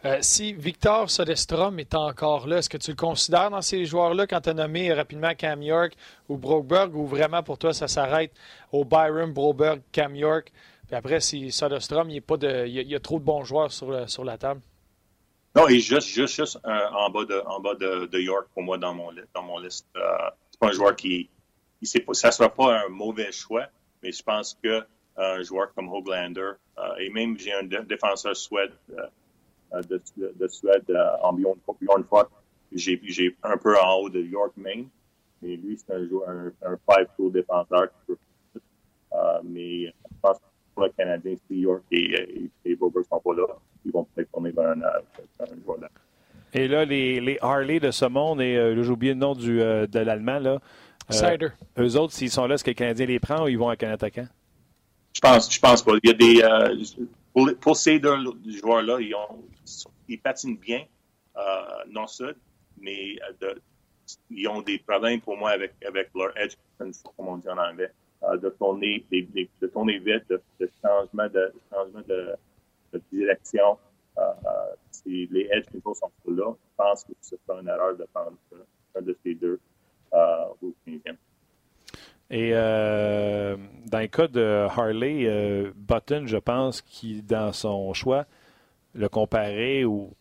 [0.05, 4.27] Euh, si Victor Sodestrom est encore là, est-ce que tu le considères dans ces joueurs-là
[4.27, 5.93] quand tu as nommé rapidement Cam York
[6.29, 8.31] ou Broberg ou vraiment pour toi ça s'arrête
[8.71, 10.53] au Byron, Broberg, Cam York?
[10.87, 13.43] Puis après, si Sodestrom, il y, a pas de, il y a trop de bons
[13.43, 14.61] joueurs sur, sur la table?
[15.55, 18.47] Non, il est juste, juste, juste euh, en bas, de, en bas de, de, York
[18.53, 19.87] pour moi dans mon, dans mon liste.
[19.95, 20.01] Euh,
[20.51, 21.29] c'est pas un joueur qui.
[21.81, 23.65] Il sait pas, ça sera pas un mauvais choix,
[24.01, 24.83] mais je pense que
[25.17, 26.51] un joueur comme Hoglander,
[26.99, 28.71] et même j'ai un défenseur suède,
[29.71, 30.83] de, de, Suède
[31.21, 32.03] en Bjorn, Bjorn
[32.71, 34.87] j'ai, j'ai un peu en haut de York, Maine.
[35.41, 38.61] Mais lui, c'est un joueur, un, un five-tool défenseur qui peut.
[39.43, 40.43] mais je pense que
[40.75, 43.45] pour le Canadien, si York et, et, et Robert sont pas là,
[43.85, 45.79] ils vont peut-être tourner vers un, un joueur
[46.53, 49.61] Et là, les, les, Harley de ce monde, et euh, j'ai oublié le nom du,
[49.61, 50.59] euh, de l'Allemand, là.
[51.11, 51.49] Euh,
[51.79, 53.81] eux autres, s'ils sont là, est-ce que le Canadien les prend ou ils vont avec
[53.81, 54.27] un attaquant?
[55.13, 55.93] Je pense, je pense pas.
[56.03, 59.43] Il y a des, euh, pour, ces deux joueurs-là, ils, ont,
[60.07, 60.85] ils patinent bien,
[61.37, 61.41] euh,
[61.89, 62.35] non sud,
[62.79, 63.61] mais de,
[64.29, 65.73] ils ont des problèmes pour moi avec,
[66.15, 67.91] leur edge, comme on dit en anglais,
[68.21, 73.77] de tourner, de, tourner vite, de, changement de, changement de direction.
[74.19, 78.05] Euh, si les edges control sont là, je pense que ce sera une erreur de
[78.13, 78.33] prendre
[78.95, 79.37] un de ces
[82.31, 83.57] Et euh,
[83.87, 88.25] dans le cas de Harley, euh, Button, je pense qu'il, dans son choix,
[88.93, 90.13] le comparait où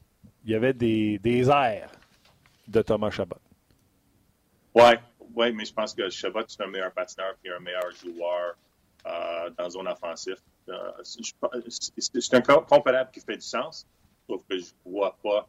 [0.44, 1.92] il y avait des, airs
[2.66, 3.36] de Thomas Chabot.
[4.74, 4.98] Ouais,
[5.34, 8.56] ouais, mais je pense que Chabot, c'est un meilleur patineur et un meilleur joueur
[9.06, 10.36] euh, dans zone offensive.
[11.02, 13.86] C'est un comparable qui fait du sens,
[14.26, 15.46] sauf que je ne vois pas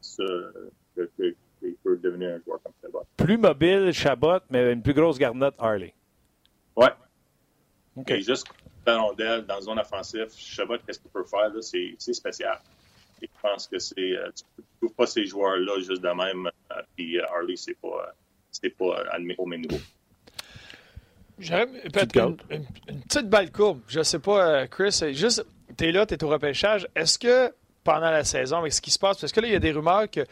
[0.00, 1.34] ce, que,
[1.64, 3.04] qu'il peut devenir un joueur comme Chabot.
[3.16, 5.94] Plus mobile, Chabot, mais une plus grosse garnotte, Harley.
[6.76, 6.90] Ouais.
[7.96, 8.10] OK.
[8.10, 8.46] Et juste
[8.86, 12.60] la rondelle dans zone offensive, Chabot, qu'est-ce qu'il peut faire, là, c'est, spécial.
[13.22, 16.46] Et je pense que c'est, euh, tu ne trouves pas ces joueurs-là juste de même,
[16.46, 18.14] euh, puis euh, Harley, c'est pas,
[18.50, 19.04] c'est pas
[19.38, 19.78] au même niveau.
[21.38, 23.80] J'aurais peut-être une, une, une, petite balle courbe.
[23.88, 25.44] Je sais pas, Chris, juste,
[25.76, 26.86] tu es là, tu es au repêchage.
[26.94, 27.52] Est-ce que
[27.84, 29.72] pendant la saison, avec ce qui se passe, parce que là, il y a des
[29.72, 30.24] rumeurs que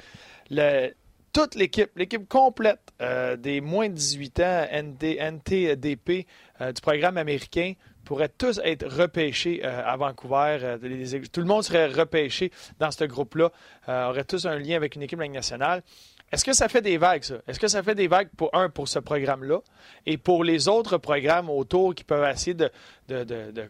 [0.50, 0.90] le,
[1.32, 6.26] toute l'équipe, l'équipe complète euh, des moins de 18 ans NTDP
[6.60, 7.72] euh, du programme américain
[8.04, 10.78] pourraient tous être repêchés euh, à Vancouver.
[10.82, 13.50] Les, tout le monde serait repêché dans ce groupe-là,
[13.88, 15.82] aurait tous un lien avec une équipe nationale.
[16.32, 17.34] Est-ce que ça fait des vagues, ça?
[17.46, 19.60] Est-ce que ça fait des vagues pour un, pour ce programme-là,
[20.06, 22.70] et pour les autres programmes autour qui peuvent essayer de,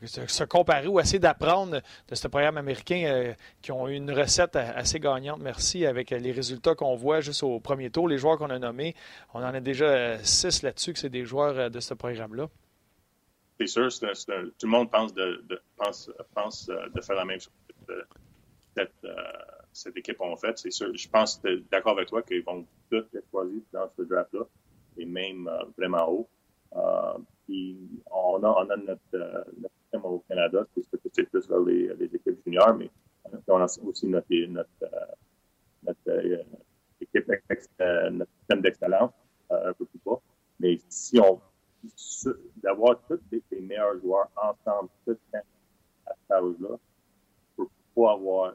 [0.07, 5.01] se comparer ou essayer d'apprendre de ce programme américain euh, qui ont une recette assez
[5.01, 8.61] gagnante, merci, avec les résultats qu'on voit juste au premier tour, les joueurs qu'on a
[8.61, 8.95] nommés.
[9.35, 12.47] On en a déjà euh, six là-dessus que c'est des joueurs euh, de ce programme-là.
[13.59, 14.07] C'est sûr, c'est
[14.59, 15.13] tout le monde pense
[16.35, 17.53] pense de faire la même chose.
[18.75, 19.07] Cette,
[19.73, 20.59] cette équipe ont fait.
[20.59, 21.41] C'est sûr, je pense
[21.71, 24.45] d'accord avec toi qu'ils vont tous être choisis dans ce draft-là,
[24.99, 26.29] et même euh, vraiment haut.
[26.77, 27.79] Euh, puis
[28.11, 29.45] on a, notre, euh,
[29.83, 32.91] système au Canada, qui se c'est plus vers les, les, équipes juniors, mais
[33.49, 34.27] on a aussi notre,
[37.01, 37.31] équipe,
[37.61, 39.13] système d'excellence
[39.51, 40.21] un peu plus bas.
[40.61, 41.41] Mais si on
[42.63, 45.47] d'avoir tous les, meilleurs joueurs ensemble tout le temps
[46.07, 46.77] à cet âge-là,
[47.57, 48.55] pour pas avoir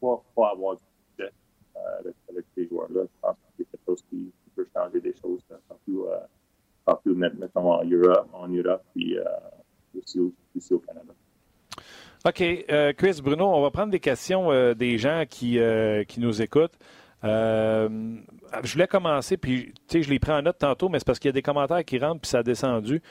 [0.00, 1.32] pas, pas avoir du succès
[1.76, 3.02] euh, avec, ces joueurs-là.
[3.04, 6.18] Je pense que c'est quelque chose qui, peut changer des choses, surtout, euh,
[6.88, 9.24] surtout mettons en Europe, en Europe puis euh,
[9.98, 10.18] aussi,
[10.56, 11.12] aussi, au Canada.
[12.24, 12.40] OK.
[12.40, 15.58] Euh, Chris, Bruno, on va prendre des questions des gens qui,
[16.08, 16.78] qui nous écoutent.
[17.22, 21.30] Je voulais commencer, puis je les prends en note tantôt, mais c'est parce qu'il y
[21.30, 23.02] a des commentaires qui rentrent, puis ça a descendu.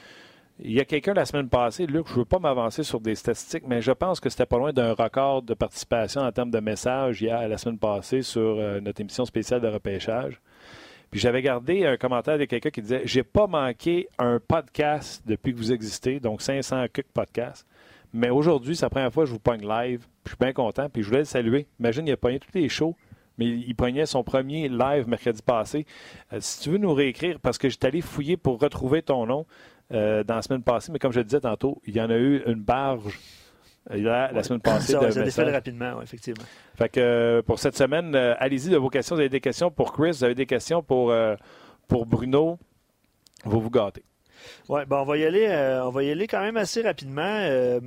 [0.60, 3.16] Il y a quelqu'un la semaine passée, Luc, je ne veux pas m'avancer sur des
[3.16, 6.62] statistiques, mais je pense que c'était pas loin d'un record de participation en termes de
[6.62, 10.40] messages hier, la semaine passée sur euh, notre émission spéciale de repêchage.
[11.12, 15.54] Puis j'avais gardé un commentaire de quelqu'un qui disait J'ai pas manqué un podcast depuis
[15.54, 17.68] que vous existez, donc 500 podcasts.
[18.14, 20.08] Mais aujourd'hui, c'est la première fois que je vous pogne live.
[20.24, 20.90] je suis bien content.
[20.90, 21.68] Puis je voulais le saluer.
[21.82, 22.96] Imagine, il a pogné tous les shows,
[23.38, 25.86] mais il pognait son premier live mercredi passé.
[26.34, 29.46] Euh, si tu veux nous réécrire, parce que j'étais allé fouiller pour retrouver ton nom,
[29.94, 32.16] euh, dans la semaine passée, mais comme je le disais tantôt, il y en a
[32.16, 33.20] eu une barge
[33.92, 34.94] euh, la, semaine passée.
[34.94, 36.44] Ça, ça rapidement, effectivement.
[36.76, 39.16] Fait que euh, pour cette semaine, allez-y de vos questions.
[39.16, 41.14] Vous avez des questions pour Chris, vous avez des questions pour,
[41.88, 42.58] pour Bruno.
[43.44, 44.04] Vous vous gâtez.
[44.70, 45.48] Oui, ben on va y aller,
[45.84, 47.80] on va y aller quand même assez rapidement.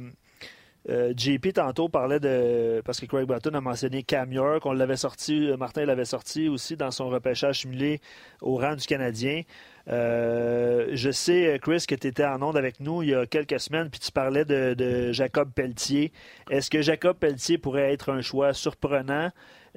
[0.88, 2.80] JP tantôt parlait de.
[2.84, 4.64] Parce que Craig Button a mentionné Cam York.
[4.74, 8.00] L'avait sorti, Martin l'avait sorti aussi dans son repêchage simulé
[8.40, 9.42] au rang du Canadien.
[9.90, 13.58] Euh, je sais, Chris, que tu étais en onde avec nous il y a quelques
[13.58, 16.12] semaines, puis tu parlais de, Jacob Pelletier.
[16.50, 19.30] Est-ce que Jacob Pelletier pourrait être un choix surprenant?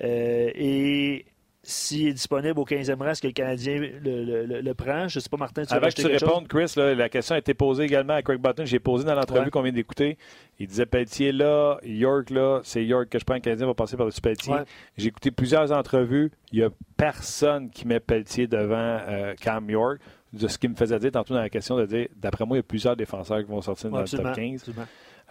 [0.04, 1.26] Euh, et
[1.64, 5.08] s'il est disponible au 15e rang, est-ce que le Canadien le, prend?
[5.08, 7.54] Je ne sais pas, Martin, tu Avant que tu répondes, Chris, la question a été
[7.54, 8.66] posée également à Craig Button.
[8.66, 10.18] J'ai posé dans l'entrevue qu'on vient d'écouter.
[10.60, 13.36] Il disait Pelletier là, York là, c'est York que je prends.
[13.36, 14.56] Le Canadien va passer par-dessus Pelletier.
[14.98, 16.32] J'ai écouté plusieurs entrevues.
[16.52, 20.00] Il n'y a personne qui met Pelletier devant euh, Cam York.
[20.34, 22.60] De ce qui me faisait dire tantôt dans la question de dire, d'après moi, il
[22.60, 24.72] y a plusieurs défenseurs qui vont sortir dans le top 15.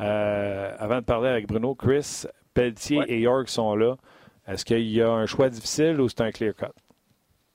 [0.01, 3.97] Euh, avant de parler avec Bruno, Chris, Pelletier et York sont là.
[4.51, 6.67] Est-ce qu'il y a un choix difficile ou c'est un clear cut?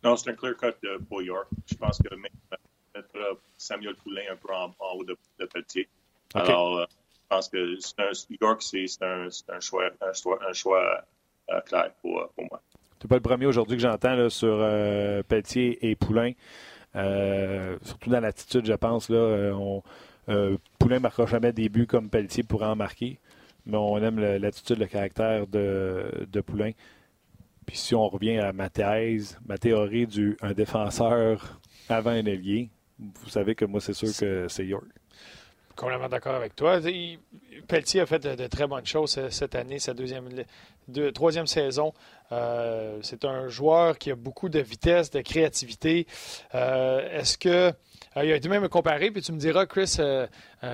[0.03, 1.47] Non, c'est un clear cut pour York.
[1.69, 5.89] Je pense que mettre Samuel Poulain un peu en, haut de, Pelletier.
[6.33, 11.05] Alors, euh, je pense que un, York, c'est un, un, choix, un choix, un choix
[11.49, 12.61] euh, clair pour, pour moi.
[12.99, 16.31] Tu pas le premier aujourd'hui que j'entends sur euh, Pelletier et Poulain.
[17.83, 19.09] surtout dans l'attitude, je pense.
[19.09, 19.83] Là, on,
[20.79, 23.19] Poulain ne marquera jamais des buts comme Pelletier pourrait en marquer
[23.65, 26.71] mais on aime l'attitude, le caractère de, de Poulain.
[27.65, 31.59] Puis si on revient à ma thèse, ma théorie du défenseur
[31.89, 34.85] avant un ailier, vous savez que moi, c'est sûr que c'est York.
[35.75, 36.79] complètement d'accord avec toi.
[37.67, 40.29] Pelletier a fait de, très bonnes choses cette année, sa deuxième,
[41.13, 41.93] troisième saison.
[42.31, 46.07] Euh, c'est un joueur qui a beaucoup de vitesse, de créativité.
[46.53, 47.73] Euh, est-ce que.
[48.17, 49.97] Euh, il a été même comparé, puis tu me diras, Chris,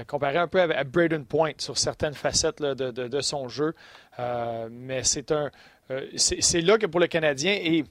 [0.07, 3.73] comparé un peu à, Braden Point sur certaines facettes de, de, son jeu.
[4.69, 5.49] mais c'est un.
[6.15, 7.83] c'est là que pour le Canadien, et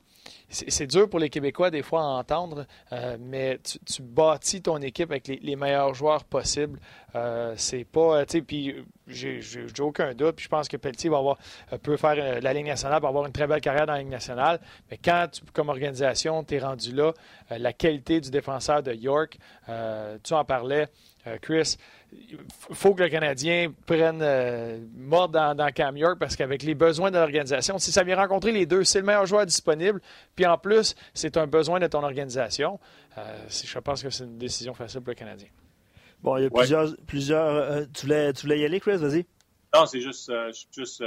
[0.48, 5.10] c'est dur pour les Québécois des fois à entendre, euh, mais tu, bâtis ton équipe
[5.10, 6.78] avec les, meilleurs joueurs possibles.
[7.14, 8.74] Euh, c'est pas, tu sais, puis
[9.06, 9.40] j'ai
[9.80, 10.36] aucun doute.
[10.36, 11.38] Puis je pense que Pelletier va avoir,
[11.72, 14.08] euh, peut faire la Ligue nationale, va avoir une très belle carrière dans la Ligue
[14.08, 14.60] nationale.
[14.90, 17.12] Mais quand, comme organisation, tu es rendu là,
[17.50, 19.38] la qualité du défenseur de York,
[20.22, 20.86] tu en parlais,
[21.42, 21.76] Chris
[22.72, 27.18] faut que le Canadien prenne euh, mort dans, Cam York parce qu'avec les besoins de
[27.18, 30.00] l'organisation, si ça vient rencontrer les deux, c'est le meilleur joueur disponible.
[30.34, 32.78] Puis en plus, c'est un besoin de ton organisation.
[33.18, 35.48] Euh, je pense que c'est une décision facile pour le Canadien.
[36.22, 36.96] Bon, il y a plusieurs.
[37.06, 38.96] plusieurs euh, tu, voulais, tu, voulais, y aller, Chris?
[38.96, 39.26] Vas-y.
[39.74, 40.32] Non, c'est juste,
[40.76, 41.04] juste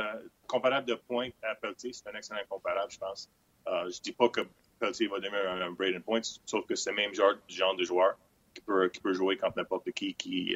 [0.47, 1.91] comparable de points à Pelletier.
[1.91, 3.29] C'est un excellent comparable, je pense.
[3.67, 4.41] je ne dis pas que
[4.79, 8.17] Pelletier va devenir un, Braden Point, sauf que c'est le même genre, genre de joueur
[8.53, 10.55] qui peut, qui peut jouer contre n'importe qui qui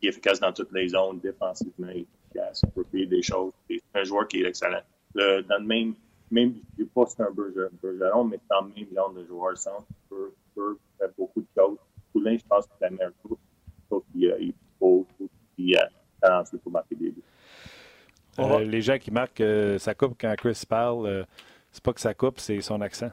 [0.00, 3.52] qui est efficace dans toutes les zones, défensivement efficace, on peut payer des choses.
[3.68, 4.82] C'est un joueur qui est excellent.
[5.14, 5.94] Le, dans le même,
[6.30, 9.86] même, je ne pas c'est un Bergeron, mais dans le même genre de joueur centre,
[10.08, 11.78] peut, peut faire beaucoup de choses.
[12.12, 13.38] Poulin, je pense que c'est la meilleure chose.
[13.88, 15.06] Sauf qu'il il faut,
[15.56, 15.78] qu'il est
[16.20, 17.22] talentueux pour marquer des buts.
[18.38, 21.24] Euh, les gens qui marquent euh, sa coupe quand Chris parle, euh,
[21.72, 23.10] c'est pas que sa coupe, c'est son accent.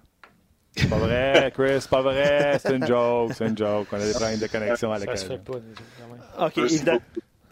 [0.78, 2.60] C'est pas vrai, Chris, c'est pas vrai.
[2.60, 3.88] C'est une joke, c'est une joke.
[3.92, 5.18] On a des problèmes de connexion à l'école.
[5.18, 6.46] Ça se fait pas.
[6.46, 7.00] OK, évidemment.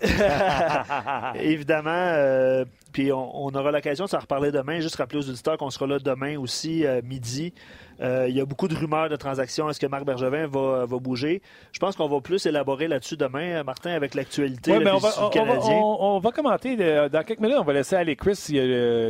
[1.35, 4.79] évidemment, euh, puis on, aura l'occasion de s'en reparler demain.
[4.79, 7.53] Juste rappeler aux auditeurs qu'on sera là demain aussi, euh, midi.
[8.01, 9.69] Euh, il y a beaucoup de rumeurs de transactions.
[9.69, 11.41] Est-ce que Marc Bergevin va, va bouger?
[11.71, 16.19] Je pense qu'on va plus élaborer là-dessus demain, Martin, avec l'actualité ouais, on, va, on,
[16.19, 17.57] va, commenter dans quelques minutes.
[17.57, 18.37] On va laisser aller Chris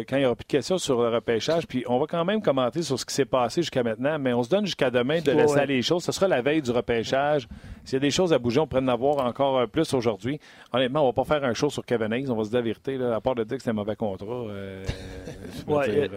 [0.07, 1.65] quand il n'y aura plus de questions sur le repêchage.
[1.65, 4.19] Puis on va quand même commenter sur ce qui s'est passé jusqu'à maintenant.
[4.19, 6.03] Mais on se donne jusqu'à demain de laisser aller les choses.
[6.03, 7.47] Ce sera la veille du repêchage.
[7.85, 10.39] S'il y a des choses à bouger, on pourrait en avoir encore plus aujourd'hui.
[10.73, 12.29] Honnêtement, on va pas faire un show sur Kevin Hayes.
[12.29, 12.99] On va se dire la vérité.
[13.01, 14.25] à part de dire que c'est un mauvais contrat.
[14.27, 14.83] Euh,
[15.69, 16.07] euh,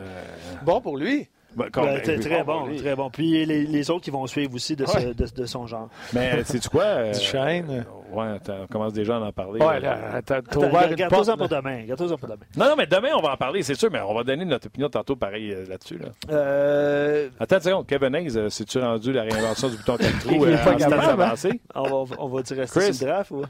[0.65, 1.29] bon pour lui.
[1.57, 3.11] Ben, ben, très bon, très bon.
[3.11, 5.89] Puis les, les, autres qui vont suivre aussi de, ce, de, de son genre.
[6.13, 6.85] Mais sais-tu quoi?
[6.85, 7.85] Euh, du chaîne.
[8.13, 9.61] Ouais, on commence déjà à en parler.
[9.61, 11.85] Ouais, là, t'as ouvert Garde-toi pour demain.
[11.97, 12.47] Pour demain.
[12.57, 14.69] Non, non, mais demain, on va en parler, c'est sûr, mais on va donner notre
[14.69, 15.99] opinion tantôt pareil euh, là-dessus.
[15.99, 16.09] Là.
[16.31, 17.29] Euh...
[17.39, 20.57] Attends une seconde, Kevin Hayes, euh, c'est-tu rendu la réinvention du bouton 4 trous euh,
[20.57, 21.09] en stade hein?
[21.09, 21.61] avancé?
[21.75, 22.95] On va, on va-tu rester Chris?
[22.95, 23.45] sur le draft ou?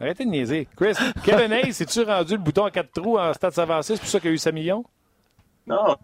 [0.00, 0.68] Arrêtez de niaiser.
[0.76, 0.94] Chris,
[1.24, 3.94] Kevin Hayes, c'est-tu rendu le bouton à 4 trous en stade avancé?
[3.94, 4.84] C'est pour ça qu'il a eu 5 millions?
[5.66, 5.96] Non,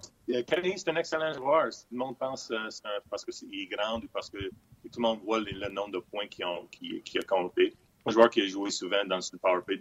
[0.46, 1.70] Kevin c'est un excellent joueur.
[1.70, 5.02] Tout le monde pense euh, c'est parce qu'il est grand ou parce que tout le
[5.02, 7.74] monde voit le, nombre de points qu'il a, a, compté.
[8.06, 9.78] Un joueur qui a joué souvent dans le powerplay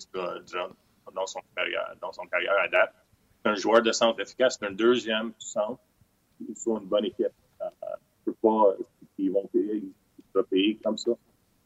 [1.14, 2.94] dans, son carrière, dans son carrière à date.
[3.42, 4.58] C'est un joueur de centre efficace.
[4.60, 5.80] C'est un deuxième centre.
[6.56, 7.28] Faut une bonne équipe.
[7.62, 7.70] Euh,
[8.26, 8.76] peux pas,
[9.18, 9.84] ils vont payer,
[10.36, 11.12] ils payer comme ça.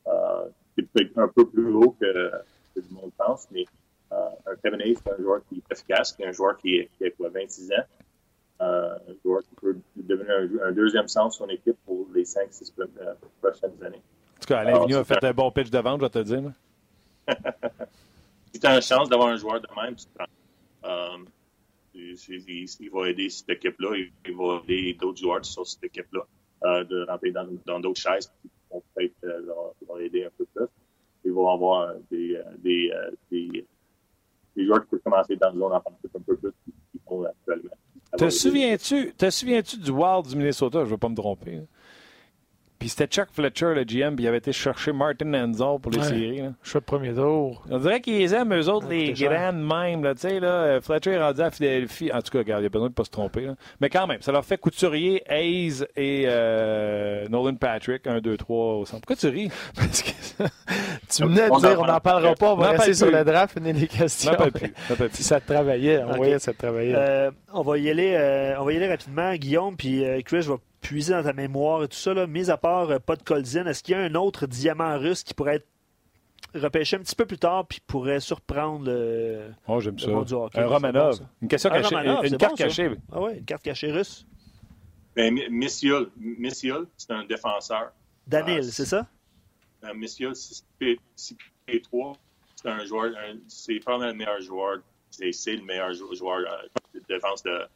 [0.07, 0.49] Euh,
[0.95, 2.32] c'est un peu plus haut que,
[2.76, 3.82] que le monde pense, mais euh,
[4.64, 7.05] Kevin Hayes, c'est un joueur qui est efficace, qui est un joueur qui, est, qui
[7.05, 7.76] a quoi, 26 ans.
[8.61, 12.72] Euh, un joueur qui peut devenir un, deuxième sens sur son équipe pour les 5-6
[12.80, 13.97] euh, prochaines années.
[13.97, 16.20] En tout cas, Alain Vigneault a fait un bon pitch de vente, je vais te
[16.20, 16.51] le dire.
[18.53, 20.26] si tu as une chance d'avoir un joueur de même, tu prends.
[20.86, 21.18] Euh,
[21.95, 26.22] il, va aider cette équipe-là, il, va aider d'autres joueurs sur cette équipe-là
[26.64, 30.45] euh, de rentrer dans, dans d'autres chaises qui vont peut-être euh, leur, aider un peu
[30.53, 30.68] plus.
[31.26, 32.91] Ils vont avoir des, des,
[33.32, 33.66] des,
[34.55, 36.51] des, joueurs qui peuvent commencer dans une zone offensive un peu plus
[36.91, 37.75] qu'ils font actuellement.
[38.17, 40.79] Te souviens-tu, te souviens-tu du Wild du Minnesota?
[40.79, 41.61] Je ne vais pas me tromper.
[42.84, 46.03] Puis c'était Chuck Fletcher, le GM, puis il avait été chercher Martin Enzo pour les
[46.03, 46.41] séries.
[46.41, 46.49] Là.
[46.61, 47.63] Je suis le premier tour.
[47.69, 50.03] On dirait qu'ils aiment, eux autres, les grands même.
[50.03, 52.11] Là, là, Fletcher est rendu à Philadelphie.
[52.11, 53.45] En tout cas, regarde, il a besoin de ne pas se tromper.
[53.45, 53.55] Là.
[53.79, 58.73] Mais quand même, ça leur fait couturier Hayes et euh, Nolan Patrick, 1, 2, 3
[58.73, 59.07] au centre.
[59.07, 59.49] Pourquoi tu ris?
[59.77, 60.09] Parce que
[61.09, 63.75] tu venais de dire, on n'en parlera pas, on va rester sur le draft, finir
[63.75, 64.34] les questions.
[64.38, 64.73] Non, plus.
[65.13, 66.95] Si ça te travaillait, on voyait ça te travaillait.
[66.97, 69.34] Euh, on, va y aller, euh, on va y aller rapidement.
[69.36, 72.57] Guillaume, puis Chris, je vais puiser dans ta mémoire et tout ça, là, mis à
[72.57, 75.55] part euh, pas de Colzine, est-ce qu'il y a un autre diamant russe qui pourrait
[75.55, 75.67] être
[76.53, 80.11] repêché un petit peu plus tard puis pourrait surprendre le, oh, j'aime ça.
[80.11, 81.19] un Romanov.
[81.41, 81.95] Une question cachée.
[82.25, 82.91] une carte cachée.
[83.11, 84.27] Ah ouais, une carte cachée russe?
[85.15, 86.09] Ben, Missiol,
[86.97, 87.91] c'est un défenseur.
[88.27, 89.07] Danil, ah, c'est ça?
[89.84, 92.13] Euh, Missiol, c'est 3
[92.55, 93.11] C'est un joueur,
[93.47, 94.77] c'est probablement le meilleur joueur.
[95.11, 97.67] C'est le meilleur joueur euh, de défense de,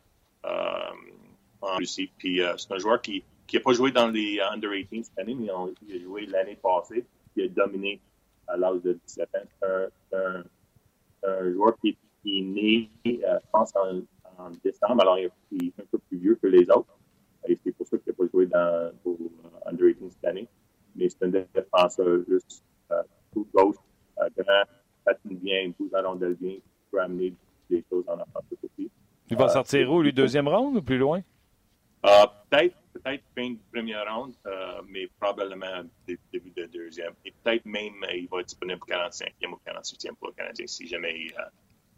[1.62, 2.10] en Russie.
[2.18, 5.36] Puis euh, c'est un joueur qui n'a pas joué dans les Under 18 cette année,
[5.36, 5.48] mais
[5.88, 7.06] il a joué l'année passée.
[7.36, 8.00] Il a dominé
[8.48, 9.40] à l'âge de 17 ans.
[9.62, 10.44] C'est un,
[11.24, 14.02] un, joueur qui, est né, euh, je pense, en,
[14.38, 16.98] en, décembre, alors il est un peu plus vieux que les autres.
[17.48, 20.48] Et c'est pour ça qu'il n'a pas joué dans, pour euh, Under 18 cette année.
[20.96, 23.04] Mais c'est un défenseur juste euh,
[23.34, 23.76] tout gauche,
[24.20, 24.64] euh, grand,
[25.06, 26.56] patine bien, pousse la rondelle bien,
[26.92, 27.34] peut amener
[27.70, 28.90] des choses en offensive aussi.
[29.30, 31.22] Il va sortir où, lui, deuxième round ou plus loin?
[32.02, 34.34] Peut-être, peut-être fin de première ronde,
[34.88, 37.14] mais probablement début de deuxième.
[37.26, 40.88] Et peut-être même il va être disponible pour 45e ou 48e pour le Canadien si
[40.88, 41.34] jamais il,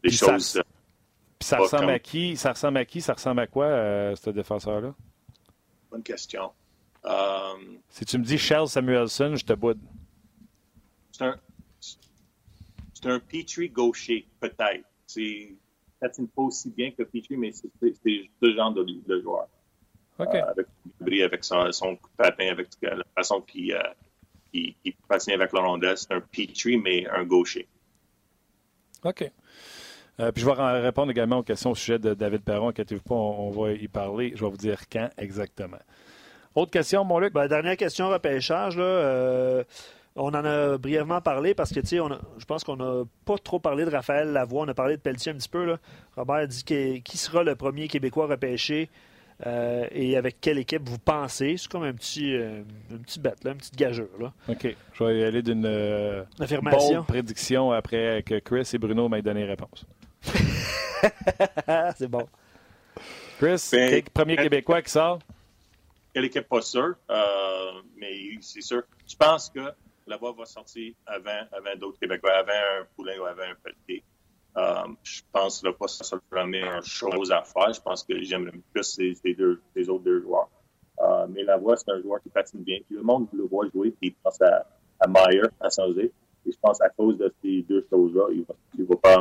[0.04, 0.46] les choses.
[0.46, 0.64] Ça,
[1.42, 2.36] ça ressemble à qui?
[2.36, 3.02] Ça ressemble à qui?
[3.02, 4.94] Ça ressemble à quoi, ce défenseur-là?
[5.90, 6.52] Bonne question.
[7.04, 9.80] Um, si tu me dis Shell Samuelson, je te boude.
[11.12, 11.40] C'est un,
[11.80, 14.86] c'est un Petrie gaucher, peut-être.
[15.08, 15.56] C'est
[16.00, 19.48] peut-être pas aussi bien que Petrie, mais c'est, ce genre de, de joueur.
[20.20, 23.82] Euh, avec, avec son, son patin, avec la façon qu'il euh,
[24.52, 25.98] qui, qui patine avec le rondelle.
[25.98, 27.68] C'est un Petrie, mais un gaucher.
[29.04, 29.32] OK.
[30.20, 32.70] Euh, puis je vais répondre également aux questions au sujet de David Perron.
[32.70, 34.34] Inquiétez-vous pas, on, va y parler.
[34.36, 35.80] Je vais vous dire quand exactement.
[36.56, 37.32] Autre question, mon Luc?
[37.32, 38.76] Ben, dernière question repêchage.
[38.76, 39.64] Là, euh,
[40.18, 43.86] on en a brièvement parlé parce que on je pense qu'on n'a pas trop parlé
[43.86, 44.64] de Raphaël Lavoie.
[44.64, 45.64] On a parlé de Pelletier un petit peu.
[45.64, 45.78] Là.
[46.18, 48.90] Robert dit qui sera le premier Québécois repêché
[49.46, 51.56] euh, et avec quelle équipe vous pensez?
[51.58, 54.08] C'est comme un petit, un petit bête, là, une petite gageure.
[54.20, 54.34] Là.
[54.48, 54.76] OK.
[54.94, 59.86] Je vais y aller d'une bonne prédiction après que Chris et Bruno m'aient donné réponse.
[61.96, 62.28] c'est bon.
[63.38, 65.20] Chris, ben, premier Québécois qui sort?
[66.14, 66.50] Quelle équipe?
[66.50, 68.84] Pas sûr, euh, mais c'est sûr.
[69.08, 69.72] Je pense que
[70.08, 74.04] la voix va sortir avant, avant d'autres Québécois, avant un Poulain ou avant un Pelletier?
[74.58, 77.74] Euh, je pense que pas ça la première chose à faire.
[77.74, 80.50] Je pense que j'aimerais plus ces, deux, ces autres deux joueurs.
[81.02, 82.80] Euh, mais la voix, c'est un joueur qui patine bien.
[82.86, 84.66] Puis le monde le voit jouer, puis il pense à,
[85.00, 86.12] à Meyer, à San Et
[86.46, 89.18] je pense à cause de ces deux choses-là, il va, il va pas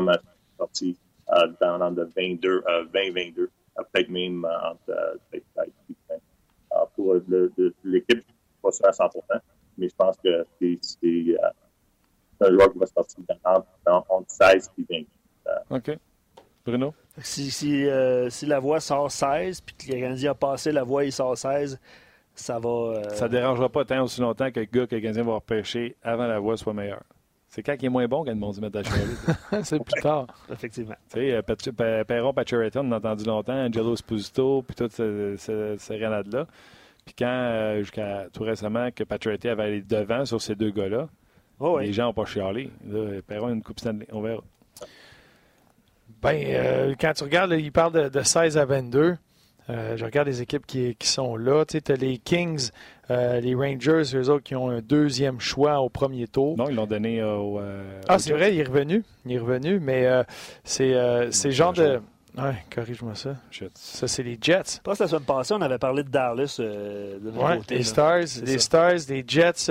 [0.57, 0.97] sorti
[1.31, 2.61] euh, dans, dans de 22,
[2.93, 3.49] 20-22, euh,
[3.79, 5.19] euh, peut-être même entre
[6.95, 7.15] pour
[7.85, 8.25] l'équipe,
[8.63, 9.05] pas sûr à 100
[9.77, 11.37] mais je pense que c'est
[12.41, 13.25] un joueur qui va sortir
[13.87, 15.05] dans, entre 16 et 20.
[15.71, 15.99] OK.
[16.65, 16.95] Bruno?
[17.19, 17.87] Si, si,
[18.31, 21.81] si, la voix sort 16, puis que le a passé la voix, il sort 16,
[22.35, 23.03] ça va.
[23.15, 25.97] Ça ne dérangera pas tant aussi longtemps que le gars que le Canadien va repêcher
[26.03, 27.03] avant la voix soit meilleur.
[27.49, 29.15] C'est quand il est moins bon le monde met à chialer.
[29.65, 30.27] c'est plus tard.
[30.53, 30.95] Effectivement.
[31.13, 35.99] Tu sais, Perron, Pacioretty, on a entendu longtemps, Angelo Esposito, puis toutes ces, ces, ces
[35.99, 36.47] là
[37.07, 41.09] Puis quand, euh, jusqu'à tout récemment, que Pacioretty avait allé devant sur ces deux gars-là,
[41.59, 42.71] oh les gens n'ont pas chialé.
[42.87, 44.07] Là, Perron a une coupe Stanley.
[44.13, 44.43] On verra.
[46.23, 49.17] Ben, euh, quand tu regardes, il parle de, de 16 à 22.
[49.71, 51.65] Euh, je regarde les équipes qui, qui sont là.
[51.67, 52.71] Tu as les Kings,
[53.11, 56.57] euh, les Rangers, eux autres qui ont un deuxième choix au premier tour.
[56.57, 57.61] Non, ils l'ont donné au.
[58.09, 59.05] ah, c'est vrai, il est revenu.
[59.27, 60.23] Il est revenu, mais euh,
[60.65, 62.01] c'est le genre de.
[62.37, 63.35] Ouais, corrige-moi ça.
[63.75, 64.81] Ça, c'est les Jets.
[64.85, 66.57] Pas la semaine passée, on avait parlé de Dallas.
[66.59, 69.71] de ouais, les Stars, les Stars, les Jets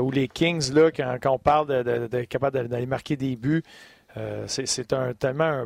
[0.00, 3.62] ou les Kings, là, quand, quand on parle de, de, capable d'aller marquer des buts.
[4.16, 5.64] Euh, c'est un, tellement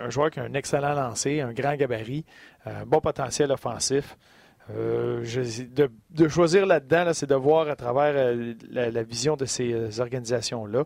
[0.00, 2.24] un, joueur qui a un excellent lancer, un grand gabarit,
[2.64, 4.16] un bon potentiel offensif.
[4.70, 5.24] Euh,
[6.10, 10.84] de, choisir là-dedans, c'est de voir à travers euh, la, vision de ces organisations-là.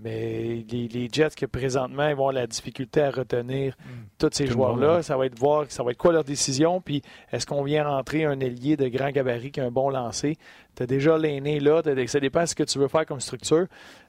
[0.00, 3.90] mais les, Jets que présentement ils vont avoir la difficulté à retenir mm.
[4.18, 7.46] tous ces joueurs-là, ça va être voir ça va être quoi leur décision, puis est-ce
[7.46, 10.38] qu'on vient rentrer un ailier de grand gabarit qui a un bon lancer?
[10.76, 13.66] Tu as déjà l'aîné là, ça dépend de ce que tu veux faire comme structure.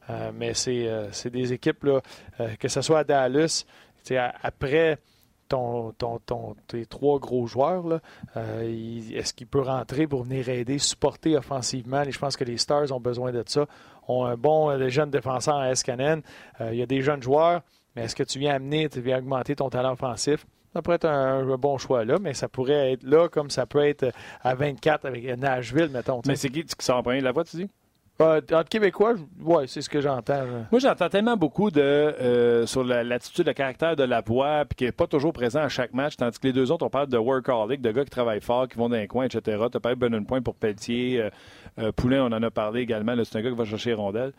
[0.10, 2.02] Euh, mais euh, c'est des équipes, là,
[2.39, 3.66] euh, que ce soit à Dallas,
[4.41, 4.97] après
[5.47, 7.99] ton, ton, tes trois gros joueurs,
[8.36, 12.04] est-ce qu'il peut rentrer pour venir aider, supporter offensivement?
[12.04, 13.68] Et je pense que les Stars ont besoin de ça.
[14.08, 16.22] Ont un bon jeune défenseur à Escanen.
[16.62, 17.62] il y a des jeunes joueurs,
[17.95, 20.45] mais est-ce que tu viens amener, tu viens augmenter ton talent offensif?
[20.74, 23.86] Ça pourrait être un, bon choix là, mais ça pourrait être là comme ça peut
[23.86, 26.22] être à 24 avec Nashville, mettons.
[26.26, 27.70] Mais c'est qui qui sort en premier la voix, tu dis?
[28.22, 30.46] Euh, en québécois, oui, c'est ce que j'entends.
[30.72, 34.84] Moi, j'entends tellement beaucoup de euh, sur l'attitude, le caractère de la voix, puis qui
[34.86, 37.18] n'est pas toujours présent à chaque match, tandis que les deux autres, on parle de
[37.18, 39.66] workaholic, de gars qui travaillent fort, qui vont dans les coins, etc.
[39.72, 41.30] Tu as parlé de un point pour Pelletier.
[41.80, 43.16] Euh, Poulain, on en a parlé également.
[43.24, 44.34] C'est un gars qui va chercher rondelles.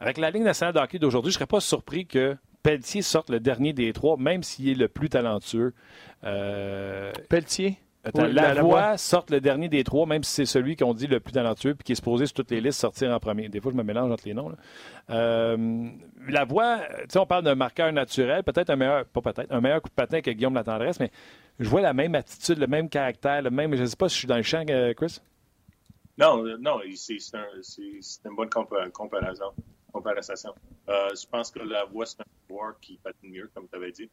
[0.00, 3.30] Avec la ligne nationale de hockey d'aujourd'hui, je ne serais pas surpris que Pelletier sorte
[3.30, 5.74] le dernier des trois, même s'il est le plus talentueux.
[6.22, 7.78] Pelletier?
[8.14, 11.32] La, voix sorte le dernier des trois, même si c'est celui qu'on dit le plus
[11.32, 13.48] talentueux puis qui est supposé sur toutes les listes sortir en premier.
[13.48, 14.52] Des fois, je me mélange entre les noms.
[15.10, 15.88] Euh,
[16.28, 19.60] la voix, tu sais, on parle d'un marqueur naturel, peut-être un meilleur, pas peut-être, un
[19.60, 21.10] meilleur coup de patin que Guillaume Latendresse, mais
[21.58, 23.74] je vois la même attitude, le même caractère, le même.
[23.74, 25.20] Je ne sais pas si je suis dans le champ, euh, Chris.
[26.16, 27.46] Non, non, c'est un,
[28.24, 29.52] une bonne comparaison.
[29.92, 30.54] comparaison.
[30.88, 33.92] Euh, je pense que la voix, c'est un joueur qui patine mieux, comme tu avais
[33.92, 34.10] dit.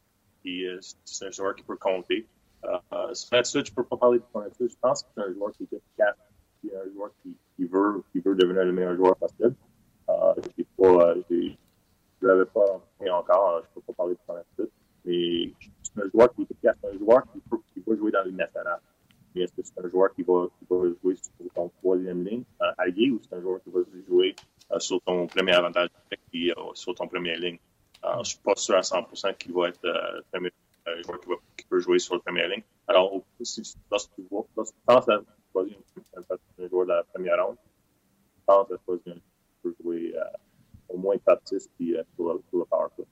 [0.47, 2.27] Euh, c'est un joueur qui peut compter.
[2.65, 4.69] Euh, ça, je peux pas parler de son attitude.
[4.69, 6.15] Je pense que c'est un joueur qui est efficace.
[6.63, 9.55] C'est un joueur qui, qui, veut, qui devenir le meilleur joueur possible.
[10.09, 11.33] Euh, je
[12.21, 14.69] ne l'avais pas encore, je ne peux pas parler de son attitude.
[15.05, 15.53] Mais
[15.83, 16.75] c'est un joueur qui est efficace.
[16.83, 18.79] Un joueur qui, peut, qui va jouer dans le nationale.
[19.35, 22.43] Mais est-ce que c'est un joueur qui va, qui va jouer sur ton troisième ligne
[22.61, 24.35] euh, allié ou c'est un joueur qui va jouer
[24.71, 25.89] euh, sur ton premier avantage
[26.33, 27.59] et euh, sur ton première ligne?
[28.13, 30.21] je ne suis pas sûr à 100% qu'il va être euh,
[30.87, 32.63] un joueur qui, va, qui, peut jouer sur la première ligne.
[32.87, 33.61] Alors, si,
[33.91, 34.23] lorsque tu
[34.85, 35.21] penses à
[35.51, 35.77] choisir
[36.59, 37.57] un joueur de la première ronde,
[38.37, 39.21] je pense à choisir un qui
[39.63, 40.13] peut jouer
[40.89, 43.05] au moins top 6 puis sur, le, sur le power play.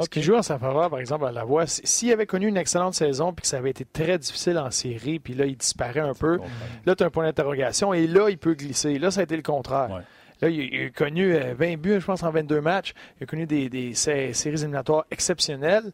[0.00, 2.56] Ce qui joue en sa faveur, par exemple, à la voix, s'il avait connu une
[2.56, 6.00] excellente saison puis que ça avait été très difficile en série, puis là, il disparaît
[6.00, 6.38] un peu,
[6.86, 8.98] là, tu as un point d'interrogation et là, il peut glisser.
[8.98, 10.04] Là, ça a été le contraire.
[10.40, 12.94] Là, il a connu 20 euh, buts, je pense, en 22 matchs.
[13.18, 15.92] Il a connu des, des séries éliminatoires exceptionnelles.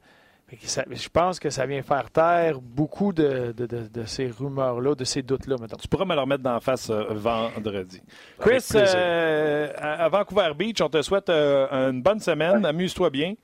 [0.52, 5.22] Je pense que ça vient faire taire beaucoup de, de, de, ces rumeurs-là, de ces
[5.22, 5.78] doutes-là, maintenant.
[5.80, 8.00] Tu pourras me le remettre d'en face euh, vendredi.
[8.38, 12.64] Chris, euh, à Vancouver Beach, on te souhaite une bonne semaine.
[12.64, 13.34] Amuse-toi bien.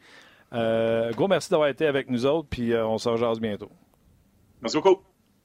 [0.53, 3.71] Euh, gros merci d'avoir été avec nous autres, puis euh, on se rejase bientôt.
[4.61, 5.01] Merci beaucoup.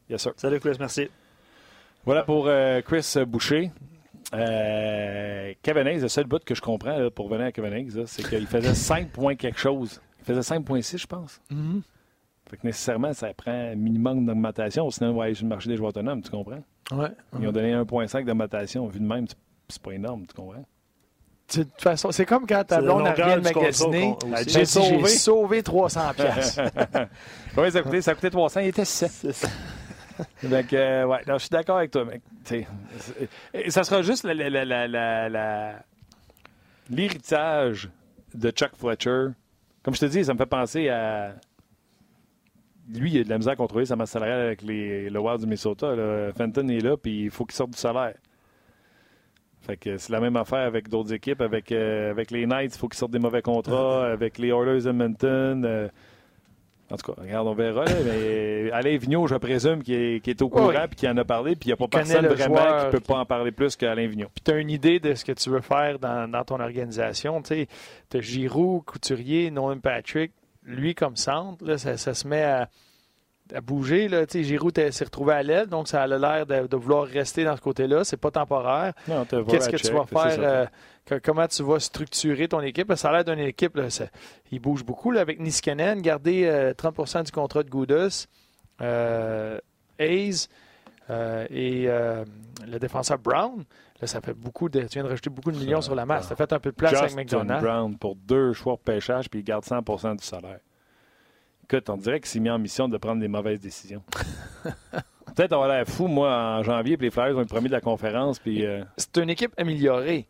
[0.09, 0.33] Yes, sir.
[0.35, 1.09] Salut, Chris, merci.
[2.05, 3.71] Voilà pour euh, Chris Boucher.
[4.33, 8.27] Euh, Kevin Hayes, le seul but que je comprends pour venir à Kevin Hayes, c'est
[8.27, 10.01] qu'il faisait 5 points quelque chose.
[10.27, 11.39] Il faisait 5,6, je pense.
[11.51, 11.81] Mm-hmm.
[12.49, 15.69] Fait que nécessairement, ça prend un minimum d'augmentation, sinon on va aller sur le marché
[15.69, 16.63] des joueurs autonomes, tu comprends?
[16.91, 17.11] Ouais.
[17.39, 18.87] Ils ont donné 1,5 d'augmentation.
[18.87, 19.25] Vu de même,
[19.67, 20.65] c'est pas énorme, tu comprends?
[21.53, 24.15] de toute façon, c'est comme quand ta blonde rien de magasiner.
[24.47, 25.07] J'ai sauvé.
[25.09, 26.59] sauvé 300 pièces.
[27.57, 29.47] oui, ça coûtait, ça coûtait 300, il était 7.
[30.43, 32.21] Donc, euh, ouais, je suis d'accord avec toi, mec.
[33.69, 34.25] ça sera juste
[36.89, 37.89] l'héritage
[38.33, 39.27] de Chuck Fletcher.
[39.85, 41.35] Comme je te dis, ça me fait penser à.
[42.91, 45.41] Lui, il a de la misère à contrôler sa masse salariale avec les, le Wild
[45.41, 45.93] du Minnesota.
[46.35, 48.15] Fenton est là, puis il faut qu'il sorte du salaire.
[49.61, 51.39] Fait que c'est la même affaire avec d'autres équipes.
[51.39, 54.07] Avec, euh, avec les Knights, il faut qu'ils sortent des mauvais contrats.
[54.11, 55.63] avec les Oilers Edmonton.
[55.63, 55.87] Euh,
[56.91, 57.85] en tout cas, regarde, on verra.
[58.05, 61.25] mais Alain Vigneault, je présume, qui est, qui est au courant et qui en a
[61.25, 61.55] parlé.
[61.55, 64.07] Puis il n'y a pas personne vraiment qui ne peut pas en parler plus qu'Alain
[64.07, 64.29] Vigneault.
[64.33, 67.41] Puis tu as une idée de ce que tu veux faire dans, dans ton organisation.
[67.41, 67.67] Tu
[68.13, 70.31] as Giroux, Couturier, Nolan Patrick.
[70.63, 72.69] Lui, comme centre, là, ça, ça se met à
[73.53, 74.07] à bouger.
[74.07, 74.25] Là.
[74.29, 78.03] Giroud s'est retrouvé à l'aile, donc ça a l'air de, vouloir rester dans ce côté-là.
[78.03, 78.93] C'est pas temporaire.
[79.47, 80.69] Qu'est-ce que tu vas faire?
[81.11, 82.93] Euh, comment tu vas structurer ton équipe?
[82.95, 83.87] Ça a l'air d'une équipe, là,
[84.51, 86.01] il bouge beaucoup là, avec Niskanen.
[86.01, 88.27] Garder 30% euh, du contrat de Goudas,
[88.81, 89.59] euh,
[89.99, 90.47] Hayes
[91.09, 93.63] et le défenseur Brown.
[94.01, 94.81] Là, ça fait beaucoup de.
[94.81, 96.27] Tu viens de rajouter beaucoup de millions sur la masse.
[96.27, 97.63] Ça fait un peu de place avec McDonald's.
[97.63, 100.59] Brown pour deux choix de pêchage, puis il garde 100% du salaire.
[101.69, 104.03] Écoute, on dirait qu'il s'est mis en mission de prendre des mauvaises décisions.
[105.35, 107.73] Peut-être on va l'air fou, moi, en janvier, puis les Flyers ont le premier de
[107.73, 108.37] la conférence.
[108.37, 110.27] Puis, euh, C'est une équipe améliorée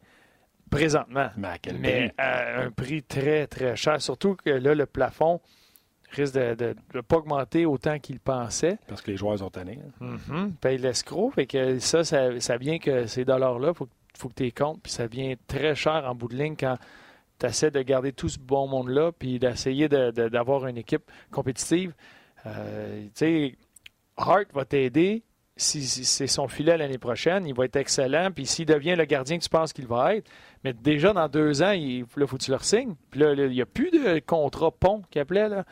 [0.69, 1.29] présentement.
[1.35, 4.01] Mais à quel mais à un prix très, très cher.
[4.01, 5.41] Surtout que là, le plafond
[6.11, 8.77] risque de ne pas augmenter autant qu'il pensait.
[8.87, 9.79] Parce que les joueurs sont tannés.
[10.01, 10.17] Hein.
[10.29, 10.51] Mm-hmm.
[10.53, 11.31] Paye l'escroc.
[11.31, 14.81] Fait que ça, ça, vient que ces dollars-là, il faut, faut, que tu les comptes.
[14.81, 16.77] Puis ça vient très cher en bout de ligne quand
[17.39, 21.93] tu essaies de garder tout ce bon monde-là, puis d'essayer d'avoir une équipe compétitive.
[22.45, 23.55] Euh, tu sais,
[24.17, 25.23] Hart va t'aider.
[25.57, 28.29] Si, c'est son filet l'année prochaine, il va être excellent.
[28.29, 30.29] Puis s'il devient le gardien que tu penses qu'il va être,
[30.65, 32.95] mais déjà dans deux ans, il faut que tu le signes.
[33.09, 35.47] Puis là, il n'y a plus de contrat pont qu'il appelait.
[35.47, 35.63] Là.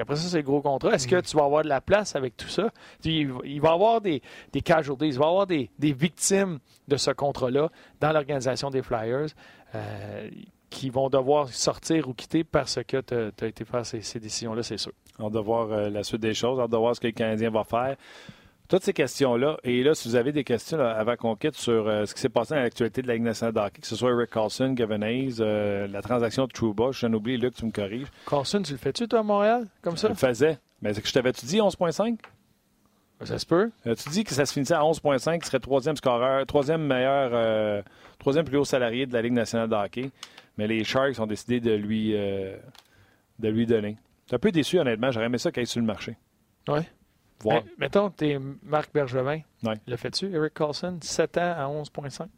[0.00, 0.92] après ça, c'est le gros contrat.
[0.92, 1.22] Est-ce que mm.
[1.22, 2.70] tu vas avoir de la place avec tout ça?
[3.04, 4.20] Il, va y avoir des,
[4.52, 7.70] des casualties, il va y avoir des, victimes de ce contrat-là
[8.00, 9.28] dans l'organisation des Flyers.
[9.74, 10.28] Euh,
[10.70, 14.78] qui vont devoir sortir ou quitter parce que tu as, été faire ces, décisions-là, c'est
[14.78, 14.92] sûr.
[15.18, 17.50] On va voir euh, la suite des choses, on va voir ce que le Canadien
[17.50, 17.96] va faire.
[18.68, 22.04] Toutes ces questions-là, et là, si vous avez des questions avant qu'on quitte sur euh,
[22.04, 24.30] ce qui s'est passé dans l'actualité de la Ligue nationale de que ce soit Eric
[24.30, 28.08] Carlson, Gavin Hayes, euh, la transaction de Trouba, je n'oublie, oublié, Luc, tu me corriges.
[28.28, 30.08] Carlson, tu le fais-tu, toi, à Montréal, comme ça?
[30.08, 30.58] Je le faisais.
[30.82, 32.18] Mais est-ce que je t'avais-tu dit 11,5?
[33.22, 33.70] Ça se peut.
[33.84, 37.82] tu dis que ça se finissait à 11,5, qui serait troisième scoreur, troisième meilleur,
[38.18, 40.10] troisième plus haut salarié de la Ligue nationale de hockey?
[40.56, 42.56] Mais les Sharks ont décidé de lui, euh,
[43.38, 43.96] de lui donner.
[44.26, 45.10] C'est un peu déçu, honnêtement.
[45.10, 46.16] J'aurais aimé ça qu'il aille sur le marché.
[46.68, 46.80] Oui.
[47.40, 47.62] Voir.
[47.78, 49.40] mettons, tu es Marc Bergevin.
[49.62, 49.74] Oui.
[49.86, 52.28] Le fais-tu, Eric Carlson, 7 ans à 11,5?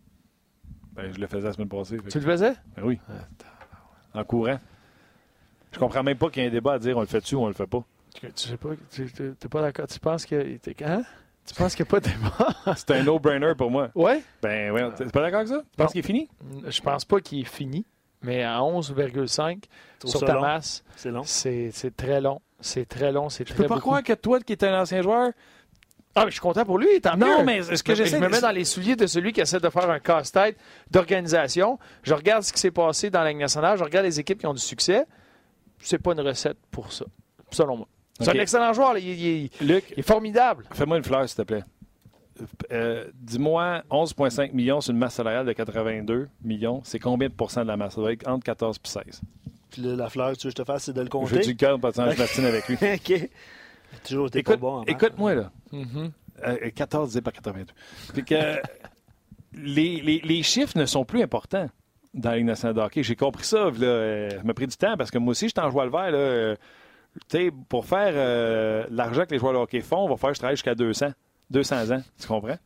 [0.93, 1.99] Ben, je le faisais la semaine passée.
[2.11, 2.55] Tu le faisais?
[2.77, 2.99] Ben oui.
[3.09, 4.59] Ah, en courant.
[5.71, 7.43] Je comprends même pas qu'il y ait un débat à dire on le fait-tu ou
[7.43, 7.85] on le fait pas.
[8.15, 9.87] Tu sais pas, tu n'es pas d'accord.
[9.87, 10.59] Tu penses que.
[10.85, 11.03] Hein?
[11.47, 12.75] Tu penses qu'il n'y a pas de débat?
[12.77, 13.91] C'est un no-brainer pour moi.
[13.95, 14.13] Oui?
[14.43, 15.61] Ben, ouais, t'es pas d'accord avec ça?
[15.71, 16.29] Tu penses qu'il est fini?
[16.67, 17.87] Je pense pas qu'il est fini,
[18.23, 19.65] mais à 11,5
[19.99, 20.41] Trouve sur ta long.
[20.41, 21.23] masse, C'est long.
[21.25, 22.41] c'est c'est très long.
[22.61, 23.89] C'est très long, c'est Je très peux pas beaucoup.
[23.91, 25.31] croire que toi, qui es un ancien joueur,
[26.17, 27.45] Ah, mais je suis content pour lui, tant Non, mieux.
[27.45, 29.61] mais ce que je, j'essaie je me mets dans les souliers de celui qui essaie
[29.61, 30.57] de faire un casse-tête
[30.91, 31.79] d'organisation.
[32.03, 34.47] Je regarde ce qui s'est passé dans la Ligue nationale, je regarde les équipes qui
[34.47, 35.05] ont du succès.
[35.81, 37.05] C'est pas une recette pour ça,
[37.53, 37.87] selon moi.
[38.21, 38.99] C'est un excellent joueur, là.
[38.99, 40.65] il, il- il Luc, est formidable.
[40.73, 41.63] fais-moi une fleur, s'il te plaît.
[42.73, 47.63] Euh, Dis-moi, 11,5 millions sur une masse salariale de 82 millions, c'est combien de pourcents
[47.63, 47.95] de la masse?
[47.95, 49.21] Ça doit être entre 14 et 16.
[49.71, 51.11] Puis là, la fleur que tu veux que je te fasse, c'est de le Je
[51.11, 51.35] compter?
[51.37, 52.77] veux du cœur parce que je m'astine avec lui.
[52.83, 53.31] OK.
[54.07, 54.73] Toujours, t'es pas Écoute, bon.
[54.75, 55.51] en maths, écoute-moi, là.
[55.73, 56.13] Mhm.
[56.47, 57.73] Euh, 14 divisé par 82.
[58.15, 58.57] Fait que, euh,
[59.55, 61.69] les, les- les chiffres ne sont plus importants
[62.15, 63.03] dans la Ligue nationale de hockey.
[63.03, 63.65] J'ai compris ça.
[63.71, 65.91] Là, euh, ça m'a pris du temps parce que moi aussi, je t'en joue le
[65.91, 66.11] vert.
[66.11, 66.57] Là, euh,
[67.29, 70.31] tu sais, pour faire euh, l'argent que les joueurs de hockey font, on va faire
[70.31, 71.09] que je travaille jusqu'à 200.
[71.51, 72.59] 200 ans, tu comprends?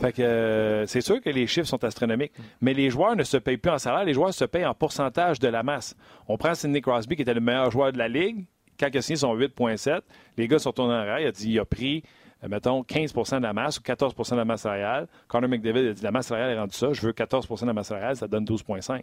[0.00, 3.36] Fait que euh, c'est sûr que les chiffres sont astronomiques, mais les joueurs ne se
[3.36, 5.94] payent plus en salaire, les joueurs se payent en pourcentage de la masse.
[6.26, 8.44] On prend Sidney Crosby, qui était le meilleur joueur de la Ligue,
[8.78, 10.00] quand il a signé son 8,7,
[10.36, 12.02] les gars sont tournés en arrière, il a dit il a pris,
[12.42, 15.06] euh, mettons, 15% de la masse ou 14% de la masse salariale.
[15.28, 17.72] Connor McDavid a dit la masse salariale est rendue ça, je veux 14% de la
[17.72, 19.02] masse salariale, ça donne 12,5.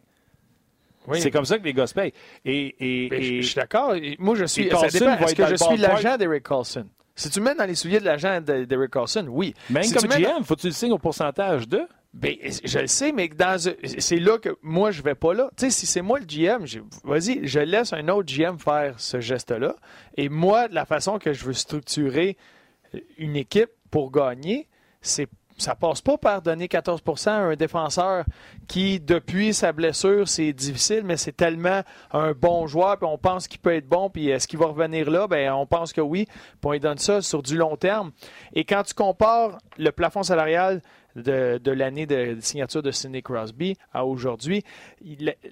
[1.08, 1.20] Oui.
[1.20, 2.14] C'est comme ça que les gars se payent.
[2.46, 3.96] Et, je, suis d'accord.
[4.20, 4.70] Moi, je suis.
[4.70, 5.18] Ça dépend.
[5.18, 6.86] Est-ce que je suis l'agent d'Eric Carlson?
[7.16, 9.54] Si tu me mets dans les souliers de l'agent de- d'Eric Carlson, oui.
[9.70, 11.82] même Si comme tu mets dans- GM, faut que tu le signes au pourcentage de?
[12.14, 12.36] Ben,
[12.66, 13.58] je le sais, mais dans
[13.98, 15.50] c'est là que moi, je vais pas là.
[15.56, 16.66] Tu sais, si c'est moi le GM,
[17.06, 19.76] vas-y, je laisse un autre GM faire ce geste-là.
[20.18, 22.36] Et moi, la façon que je veux structurer
[23.18, 24.68] une équipe pour gagner,
[25.02, 25.28] c'est
[25.62, 28.26] ça passe pas par donner 14% à un défenseur
[28.68, 31.82] qui, depuis sa blessure, c'est difficile, mais c'est tellement
[32.12, 35.10] un bon joueur, puis on pense qu'il peut être bon, puis est-ce qu'il va revenir
[35.10, 35.28] là?
[35.28, 38.12] Ben, on pense que oui, puis on lui donne ça sur du long terme.
[38.54, 40.82] Et quand tu compares le plafond salarial
[41.16, 44.64] de, l'année de, de signature de Sidney Crosby à aujourd'hui,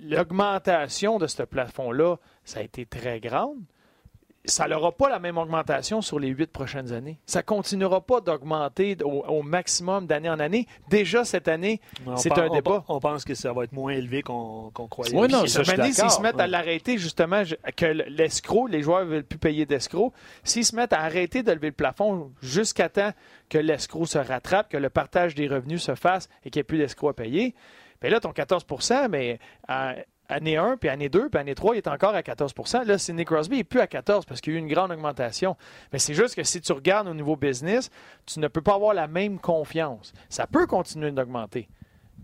[0.02, 3.60] l'augmentation de ce plafond-là, ça a été très grande.
[4.46, 7.20] Ça n'aura pas la même augmentation sur les huit prochaines années.
[7.26, 10.66] Ça continuera pas d'augmenter au, au maximum d'année en année.
[10.90, 11.82] Déjà cette année,
[12.16, 12.84] c'est un on- débat.
[12.88, 15.16] On, pense que ça va être moins élevé qu'on croyait.
[15.16, 17.44] Ouais, non, ça, s'ils se mettent à l'arrêter, justement,
[17.76, 20.14] que l'escroc, les joueurs ne veulent plus payer d'escroc,
[20.44, 23.12] s'ils se mettent à arrêter de lever le plafond jusqu'à temps
[23.50, 26.64] que l'escroc se rattrape, que le partage des revenus se fasse et qu'il n'y ait
[26.64, 27.56] plus d'escroc à payer,
[28.02, 29.96] bien là, ton 14% mais à
[30.30, 33.26] année 1, puis année 2, puis année 3, il est encore à 14% Là, Sidney
[33.26, 35.58] Crosby n'est plus à 14 parce qu'il y a eu une grande augmentation.
[35.92, 37.90] Mais c'est juste que si tu regardes au niveau business,
[38.26, 40.14] tu ne peux pas avoir la même confiance.
[40.30, 41.68] Ça peut continuer d'augmenter.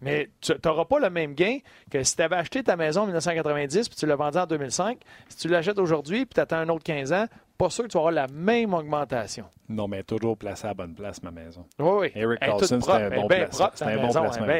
[0.02, 1.60] Mais tu n'auras pas le même gain
[1.90, 5.00] que si tu avais acheté ta maison en 1990 puis tu l'as vendue en 2005.
[5.30, 7.26] Si tu l'achètes aujourd'hui puis tu attends un autre 15 ans,
[7.58, 9.46] pas sûr que tu vas avoir la même augmentation.
[9.70, 11.66] Non, mais toujours placé à la bonne place, ma maison.
[11.80, 12.12] Oui, oui.
[12.16, 13.68] Eric Elle est Carlson, toute c'était un bon placement.
[13.70, 14.12] ta un bon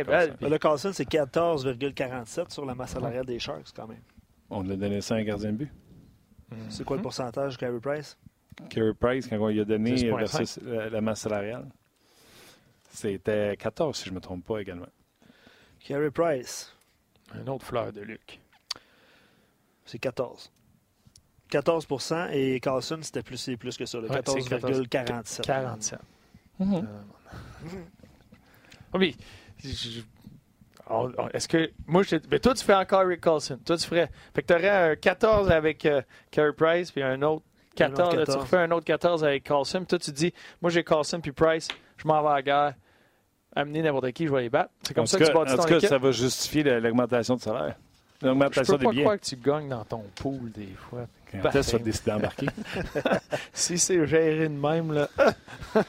[0.04, 0.48] placement.
[0.50, 4.02] Le Carlson, c'est 14,47 sur la masse salariale des Sharks, quand même.
[4.50, 5.72] On a donné ça à un gardien de but.
[6.70, 6.86] C'est Mhm.
[6.86, 8.18] quoi le pourcentage, Carey Price?
[8.70, 10.18] Carey Price, quand on lui a donné 10,5.
[10.18, 11.66] versus la, la masse salariale,
[12.90, 14.86] c'était 14, si je ne me trompe pas également.
[15.80, 16.72] Carey Price,
[17.34, 18.40] Un autre fleur de Luc.
[19.86, 20.52] c'est 14.
[21.52, 25.42] 14% et Carlson, c'était plus, plus que ça, le Ouais, c'est 14,47.
[25.42, 26.00] 47.
[26.60, 26.76] Mhm.
[26.76, 26.80] Euh,
[28.94, 29.16] oui.
[29.64, 30.02] je- je-
[30.90, 31.72] on- on- Est-ce que.
[31.88, 33.60] Moi, je, mais toi, tu fais encore Rick Carlson.
[33.66, 34.10] Toi, tu ferais.
[34.34, 36.02] Fait que tu aurais un 14 avec euh,
[36.32, 37.44] Carey Price, puis un autre
[37.76, 38.00] 14.
[38.00, 38.44] Un autre là, tu 14.
[38.44, 39.80] refais un autre 14 avec Carlson.
[39.80, 41.68] Puis toi, tu dis, moi, j'ai Carlson puis Price.
[41.98, 42.74] Je m'en vais à la guerre.
[43.58, 44.70] Amener n'importe qui, je vais les battre.
[44.84, 45.90] C'est comme en ça que tu bâtis en ton tout cas, équipe.
[45.90, 47.76] ça va justifier la- l'augmentation de salaire.
[48.22, 49.04] Je L'augmentation peux des pas billets.
[49.04, 51.08] croire que tu gagnes dans ton pool des fois.
[51.42, 52.48] Quand est-ce que tu vas décider d'embarquer?
[53.54, 55.10] Si c'est géré de même, là.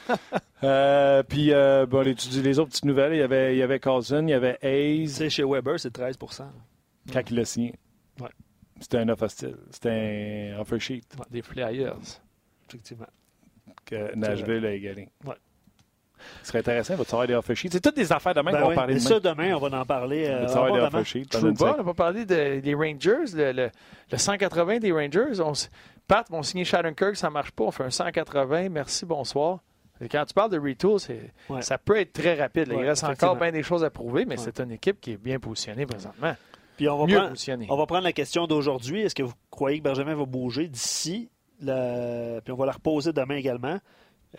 [0.65, 3.79] Euh, puis, euh, bon, les, les autres petites nouvelles, il y avait, il y avait
[3.79, 6.45] Carlson, il y avait Tu Hayes sais, chez Weber, c'est 13%
[7.13, 7.75] quand il l'a signé.
[8.19, 8.31] Ouais.
[8.81, 9.57] C'était un offre hostile.
[9.71, 11.99] C'était un offer sheet Des Flyers.
[12.69, 13.07] effectivement.
[13.85, 15.09] que Nashville a égalé.
[15.27, 15.35] Ouais.
[16.43, 17.69] Ce serait intéressant, va te savoir des offer sheets.
[17.73, 19.59] C'est toutes des affaires demain Ben qu'on va oui, parler mais de ça, demain, on
[19.69, 20.27] va en parler.
[20.29, 23.71] Euh, des pendant une Trouba, on n'a pas parlé de- des Rangers, le, le-
[24.13, 25.41] le 180 des Rangers.
[25.41, 25.53] On,
[26.09, 27.65] Pat, vont signer Shattenkirk, ça ne marche pas.
[27.65, 29.59] On fait un 180, merci, bonsoir.
[30.01, 30.99] Et quand tu parles de retool,
[31.49, 31.63] Ouais.
[31.63, 32.69] ça peut être très rapide.
[32.71, 34.45] Il reste encore bien des choses à prouver, mais Ouais.
[34.45, 36.35] c'est une équipe qui est bien positionnée présentement.
[36.77, 37.67] Puis on va, Mieux prendre, positionnée.
[37.71, 39.01] on va prendre la question d'aujourd'hui.
[39.01, 41.31] Est-ce que vous croyez que Benjamin va bouger d'ici?
[41.63, 43.79] la- Puis on va la reposer demain également?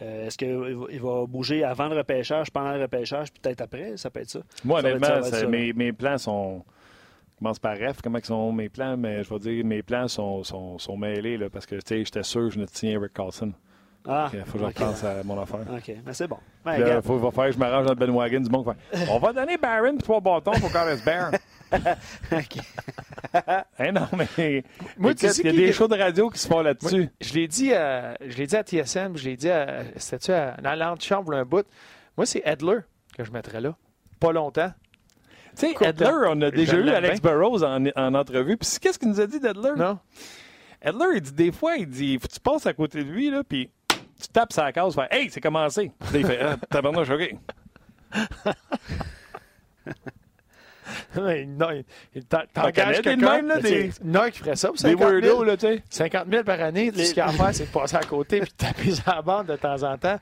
[0.02, 3.98] Euh, Est-ce qu'il va, il bouger avant le repêchage, pendant le repêchage, puis peut-être après?
[3.98, 4.40] Ça peut être ça.
[4.64, 6.64] Moi, Ça honnêtement, ça ça- mes, mes plans sont.
[7.34, 10.08] Je commence par F, comment ils sont mes plans, mais je vais dire mes plans
[10.08, 12.98] sont, sont, sont mêlés là, parce que tu sais, j'étais sûr que je de signer
[12.98, 13.54] Rick Carlson.
[14.10, 14.78] Ah, Il faut que je ok.
[14.80, 15.60] repense à mon affaire.
[15.70, 16.38] OK, mais c'est bon.
[16.66, 17.04] Regarde.
[17.06, 18.64] faut, va falloir que je m'arrange dans le Ben Wagon du monde.
[18.66, 21.32] faire, On va donner Barron trois bâtons pour Carlos Bear.
[21.72, 22.58] OK.
[23.80, 24.08] hein, non,
[24.38, 24.64] mais.
[24.98, 27.10] Moi, tu sais il y a qui- des shows de radio qui se font là-dessus.
[27.22, 30.58] Je l'ai dit, à- je l'ai dit à TSM, je l'ai dit à, c'était-tu à-
[30.62, 31.66] dans l'antichambre un bout.
[32.16, 32.80] Moi, c'est Edler
[33.18, 33.76] que je mettrais là.
[34.20, 34.72] Pas longtemps.
[35.60, 37.32] Tu sais, Edler, on a déjà eu Alex bien.
[37.32, 38.58] Burrows en, en entrevue.
[38.58, 39.72] Puis qu'est-ce qu'il nous a dit d'Edler?
[39.76, 40.00] Non?
[40.82, 43.30] Edler, il dit des fois, il dit, faut que tu passes à côté de lui,
[43.32, 45.92] là, puis tu tapes sa case, tu fais Hey, c'est commencé.
[46.14, 47.36] Il fait Ah, tabarnouche, OK.
[51.18, 51.70] non,
[52.30, 55.12] t'en- connais des même, là, des- Non, qui ferait ça pour Des 50 000.
[55.22, 55.84] weirdos, là, tu sais.
[55.90, 58.40] 50 000 par année, ce qu'il y a à faire, c'est de passer à côté
[58.42, 60.20] puis de taper sur la bande de temps en temps.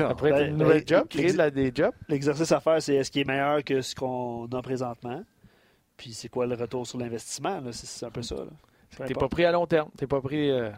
[0.00, 1.92] Après, Ben, une nouvelle ben, job, créer de la- des jobs.
[2.08, 5.22] L'exercice à faire, c'est est-ce qu'il est meilleur que ce qu'on a présentement?
[5.96, 7.60] Puis c'est quoi le retour sur l'investissement?
[7.72, 8.36] C'est un peu ça.
[9.06, 9.88] T'es pas pris à long terme.
[9.96, 10.50] T'es pas pris.
[10.50, 10.70] euh,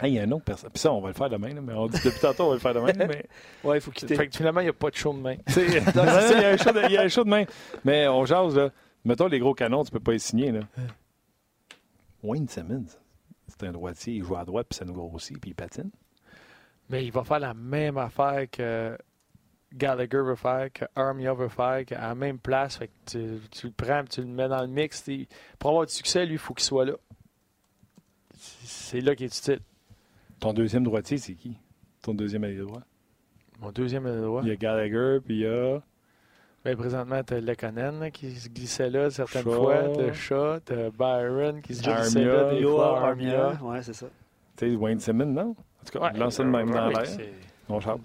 [0.00, 0.70] Hey, il y a un autre personne.
[0.70, 2.54] Puis ça, on va le faire demain, là, mais on dit depuis tantôt, on va
[2.54, 2.92] le faire demain.
[2.96, 3.26] mais
[3.64, 4.14] Ouais, il faut quitter.
[4.14, 5.36] Fait que finalement, il n'y a pas de show de main.
[5.46, 5.92] Tu sais, non, c'est
[6.28, 7.44] ça, il y a un show de- il y a un show de main.
[7.84, 8.70] Mais on jase, là.
[9.04, 10.60] Mettons les gros canons, tu peux pas les signer, là.
[12.22, 12.86] Wayne Simmons,
[13.46, 15.90] c'est un droitier, il joue à droite, puis ça nous grossit, puis il patine.
[16.90, 18.96] Mais il va faire la même affaire que
[19.72, 22.76] Gallagher veut faire, que Armia veut faire, qu'à la même place.
[22.76, 25.04] Fait que tu, tu le prends, tu le mets dans le mix.
[25.58, 26.94] Pour avoir du succès, lui, il faut qu'il soit là.
[28.64, 29.60] C'est là qu'il est utile.
[30.40, 31.56] Ton deuxième droitier, c'est qui?
[32.02, 32.80] Ton deuxième allié droit?
[33.60, 34.40] Mon deuxième est droit.
[34.44, 35.80] Il y a Gallagher, puis il y a...
[36.64, 39.52] Ben, présentement, tu as Lekonen là, qui se glissait là certaines Shaw.
[39.54, 39.82] fois.
[39.96, 42.42] Tu Shaw, tu Byron qui se glissait Armia.
[42.42, 43.08] là des Yo, fois.
[43.08, 43.44] Armia.
[43.48, 43.64] Armia.
[43.64, 44.06] Ouais, c'est ça.
[44.56, 45.50] Tu sais, Wayne Simmons, non?
[45.50, 47.04] En tout cas, Ouais, lance ça de même dans l'air.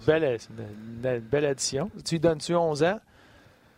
[0.06, 1.90] belle, une- une belle addition.
[2.04, 3.00] Tu lui donnes-tu 11 ans?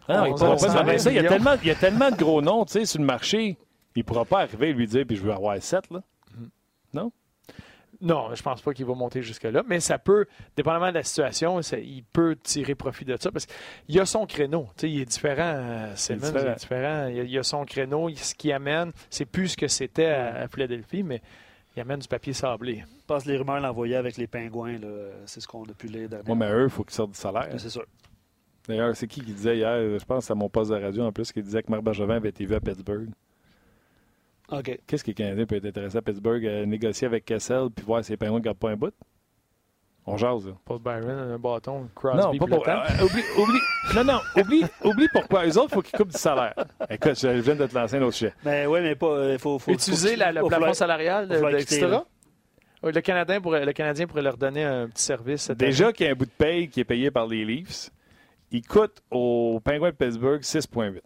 [0.09, 1.11] Ah, il On pourra pas demander ça.
[1.11, 3.07] Il y, a tellement, il y a tellement de gros noms, tu sais, sur le
[3.07, 3.57] marché.
[3.97, 6.03] Il pourra pas arriver et lui dire, puis je veux avoir 7, là.
[8.01, 11.63] Non, je pense pas qu'il va monter jusque-là, mais ça peut, dépendamment de la situation,
[11.63, 14.69] ça- il peut tirer profit de ça parce qu'il a son créneau.
[14.77, 16.53] Tu sais, il est différent, Simmons, il différent.
[16.53, 17.07] est différent.
[17.09, 20.35] Il a, il a son créneau, ce qu'il amène, c'est plus ce que c'était à,
[20.43, 21.23] à Philadelphie, mais
[21.77, 22.85] il amène du papier sablé.
[23.01, 24.77] Je pense que les rumeurs l'envoyaient avec les pingouins.
[25.27, 26.35] C'est ce qu'on a pu lire dernièrement.
[26.35, 27.49] Moi, mais eux, il faut qu'ils sortent du salaire.
[27.59, 27.85] C'est sûr.
[28.69, 31.31] D'ailleurs, c'est qui qui disait hier, je pense à mon poste de radio en plus,
[31.33, 33.09] qui disait que Marc Bergevin avait été vu à Pittsburgh.
[34.51, 34.79] OK.
[34.87, 38.05] Qu'est-ce que les Canadiens peut être intéressé à Pittsburgh à négocier avec Kessel puis voir
[38.05, 38.95] si les Penguins ne gardent pas un bout?
[40.09, 40.53] On jase, là.
[40.65, 42.69] Paul Byron, un bâton, Crosby, Non, pas pour.
[42.69, 43.59] euh, oublie, oublie,
[43.97, 45.45] non, non, oublie, oublie pourquoi.
[45.49, 46.55] Eux autres, il faut qu'ils coupent du salaire.
[46.89, 48.33] Écoute, je viens de te lancer un autre sujet.
[48.45, 49.33] Mais oui, mais pas.
[49.33, 52.07] Il faut, faut, Utiliser faut- la- le plafond salarial d'extra.
[52.85, 55.51] Le Canadien, pourrait, le Canadien pourrait leur donner un petit service.
[55.51, 57.91] Déjà qu'il y a un bout de paye qui est payé par les Leafs,
[58.53, 61.01] il coûte aux Penguins de Pittsburgh 6,8.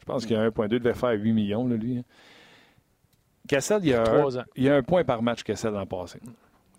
[0.00, 1.98] Je pense qu'il y a 1,2, il devait faire 8 millions, là, lui.
[1.98, 2.02] hein.
[3.48, 4.44] Kessel, il y, a un, Trois ans.
[4.56, 6.20] il y a un point par match, Kessel, l'an passé.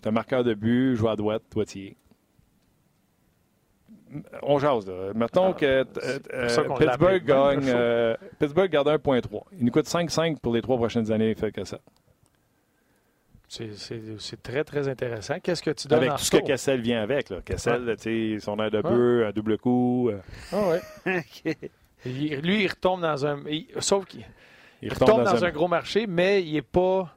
[0.02, 1.98] C'est un marqueur de but, joue à droite, droitier.
[4.42, 5.12] On jase, là.
[5.14, 7.64] Mettons Ah, que euh, Pittsburgh gagne.
[7.68, 9.44] euh, Pittsburgh garde 1,3.
[9.60, 11.80] Il nous coûte 5,5 pour les trois prochaines années, fait Kessel.
[13.48, 15.40] C'est- très, très intéressant.
[15.42, 16.38] Qu'est-ce que tu donnes Avec en tout ce que?
[16.38, 17.30] Kessel vient avec.
[17.30, 17.38] Là.
[17.58, 20.10] Sais, son air de peu, un double coup.
[20.10, 20.20] euh,
[20.52, 21.24] Ah ouais.
[22.06, 23.42] Il- lui, il retombe dans un.
[23.50, 24.26] il- sauf qu'il
[24.82, 25.52] il il retombe retombe dans, dans, un...
[25.52, 27.16] gros marché, mais il est pas.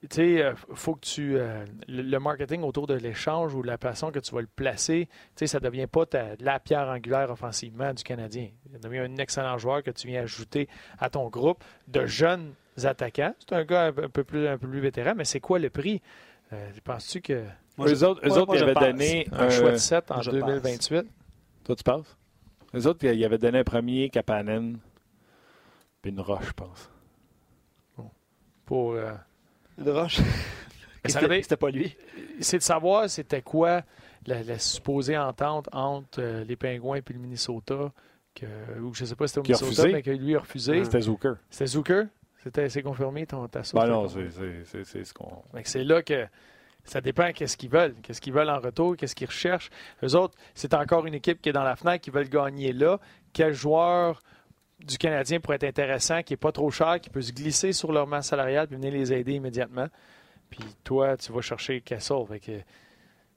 [0.00, 1.36] Tu sais, euh, faut que tu.
[1.36, 5.12] euh, le, marketing autour de l'échange ou la façon que tu vas le placer, tu
[5.36, 8.48] sais, ça devient pas ta- la pierre angulaire offensivement du Canadien.
[8.72, 10.66] Ça devient un excellent joueur que tu viens ajouter
[10.98, 13.34] à ton groupe de jeunes attaquants.
[13.38, 16.00] C'est un gars un peu plus, un peu plus vétéran, mais c'est quoi le prix?
[16.54, 17.44] Euh, Penses-tu que
[17.76, 18.84] Moi, eux je- autres, eux autres moi, ils avaient pense.
[18.84, 21.04] donné un un choix de 7 en je 2028?
[21.64, 22.16] Toi, tu penses?
[22.74, 24.78] Eux autres, ils avaient donné un premier Kapanen,
[26.02, 26.90] puis une roche, je pense.
[28.66, 29.12] Pour, euh,
[29.78, 30.18] De roche?
[31.04, 31.96] C'était pas lui.
[32.40, 33.82] c'est de savoir c'était quoi
[34.26, 37.90] la, la supposée entente entre euh, les Pingouins et le Minnesota,
[38.34, 38.46] que,
[38.80, 39.92] ou je sais pas si c'était au Minnesota, refusé.
[39.92, 40.84] mais que lui a refusé.
[40.84, 41.34] C'était Zucker.
[41.50, 42.02] C'était Zucker?
[42.44, 43.84] C'était, c'est confirmé ton, ta source?
[43.84, 45.42] Ben non, c'est c'est- c'est- c'est ce qu'on.
[45.64, 46.26] C'est là que
[46.84, 47.94] ça dépend qu'est-ce qu'ils veulent.
[48.02, 49.70] Qu'est-ce qu'ils veulent en retour, qu'est-ce qu'ils recherchent.
[50.04, 52.98] Eux autres, c'est encore une équipe qui est dans la fenêtre, qui veulent gagner là.
[53.32, 54.22] Quel joueur
[54.86, 57.92] du Canadien pourrait être intéressant, qui n'est pas trop cher, qui peut se glisser sur
[57.92, 59.88] leur masse salariale puis venir les aider immédiatement.
[60.50, 62.24] Puis toi, tu vas chercher Kessel.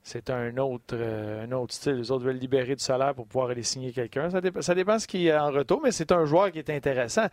[0.03, 1.93] C'est un autre, euh, un autre style.
[1.93, 4.30] Les autres veulent libérer du salaire pour pouvoir aller signer quelqu'un.
[4.30, 6.59] Ça, dépend, ça dépend ce qu'il y a en retour, mais c'est un joueur qui
[6.59, 7.26] est intéressant.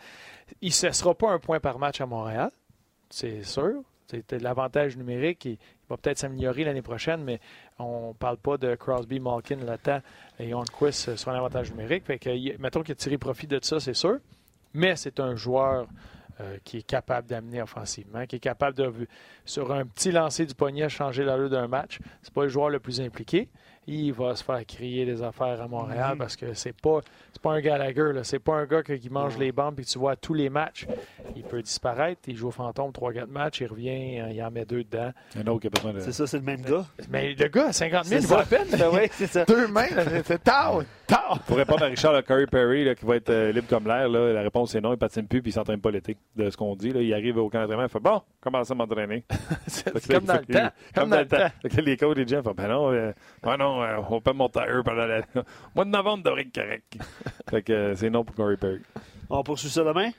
[0.62, 2.51] Il ne sera pas un point par match à Montréal,
[3.10, 3.82] c'est sûr.
[4.06, 5.48] C'est l'avantage numérique.
[5.93, 7.40] Va peut-être s'améliorer l'année prochaine, mais
[7.78, 10.01] on ne parle pas de Crosby, Malkin, Latam
[10.39, 12.05] et Hornquist sur un avantage numérique.
[12.05, 14.19] Fait que, mettons qu'il a tiré profit de ça, c'est sûr.
[14.74, 15.86] Mais c'est un joueur
[16.40, 18.90] euh, qui est capable d'amener offensivement, qui est capable de,
[19.44, 21.98] sur un petit lancer du poignet, changer l'allure d'un match.
[22.23, 23.48] C'est pas le joueur le plus impliqué.
[23.89, 26.19] Il va se faire crier des affaires à Montréal Mhm.
[26.19, 27.01] parce que c'est pas
[27.33, 28.23] c'est pas un Gallagher, là.
[28.25, 30.35] c'est pas un gars que- qui mange les bandes et que tu vois à tous
[30.35, 30.87] les matchs.
[31.35, 34.65] Il peut disparaître, il joue au fantôme 3-4 matchs, il revient, euh, il en met
[34.65, 35.11] deux dedans.
[35.37, 36.01] Un autre qui a besoin de.
[36.01, 36.85] C'est ça, c'est le même gars?
[37.11, 38.43] Mais le gars à 50 000, C'est il va ça.
[38.43, 38.79] à peine.
[38.79, 39.45] Ben oui, ça.
[39.47, 39.87] Deux mains,
[40.25, 41.41] c'est tard, tard.
[41.47, 44.09] Pour répondre à Richard, là, Curry Perry, là, qui va être euh, libre comme l'air,
[44.09, 46.17] là, la réponse est non, il patine plus puis il s'entraîne pas l'été.
[46.37, 48.75] De ce qu'on dit, là, il arrive au camp d'entraînement, il fait bon, commence à
[48.75, 49.25] m'entraîner.
[49.67, 50.71] C'est que là, comme dans le temps.
[50.95, 51.49] Comme dans le temps.
[51.85, 53.13] Les coachs, les gens font ben non, euh,
[53.45, 55.20] ouais, non, euh, on peut monter à eux pendant la.
[55.74, 56.99] Mois de novembre devrait être correct.
[57.51, 58.81] fait que euh, c'est non pour Curry Perry.
[59.31, 60.11] On poursuit ça demain?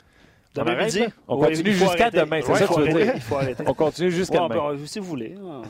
[0.56, 1.06] On Demain arrête, midi?
[1.28, 3.14] On Ouais, continue jusqu'à demain, c'est Ouais, ça que tu veux arrêter, dire?
[3.16, 3.64] Il faut arrêter.
[3.68, 4.62] On continue jusqu'à Ouais, demain.
[4.64, 5.36] on peut- si vous voulez.
[5.36, 5.62] Ouais.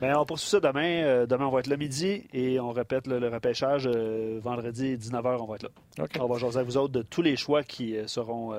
[0.00, 1.02] Ben, on poursuit ça demain.
[1.04, 4.96] Euh, demain, on va être là midi et on répète le, le repêchage euh, vendredi
[4.96, 5.36] 19h.
[5.40, 6.06] On va être là.
[6.20, 8.52] On va jaser avec vous autres de tous les choix qui euh, seront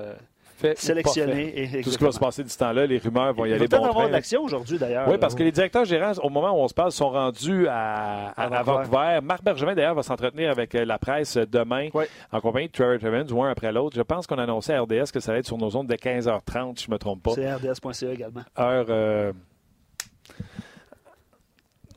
[0.64, 1.52] Fait ou pas sélectionnés.
[1.78, 3.56] Et, Tout ce qui va se passer du temps-là, les rumeurs vont y Il va
[3.56, 5.06] aller peut-être bon avoir de l'action aujourd'hui, d'ailleurs.
[5.08, 8.28] Oui, parce que les directeurs gérants, au moment où on se parle, sont rendus à,
[8.30, 8.72] à, Vancouver.
[8.88, 9.18] Vancouver.
[9.22, 12.04] Marc Bergevin, d'ailleurs, va s'entretenir avec euh, la presse demain Oui.
[12.32, 13.96] en compagnie de Trevor Evans, ou un après l'autre.
[13.96, 15.96] Je pense qu'on a annoncé à RDS que ça allait être sur nos ondes dès
[15.96, 17.32] 15h30, si je ne me trompe pas.
[17.34, 18.42] C'est rds.ca également.
[18.58, 18.86] Heure.
[18.88, 19.32] euh,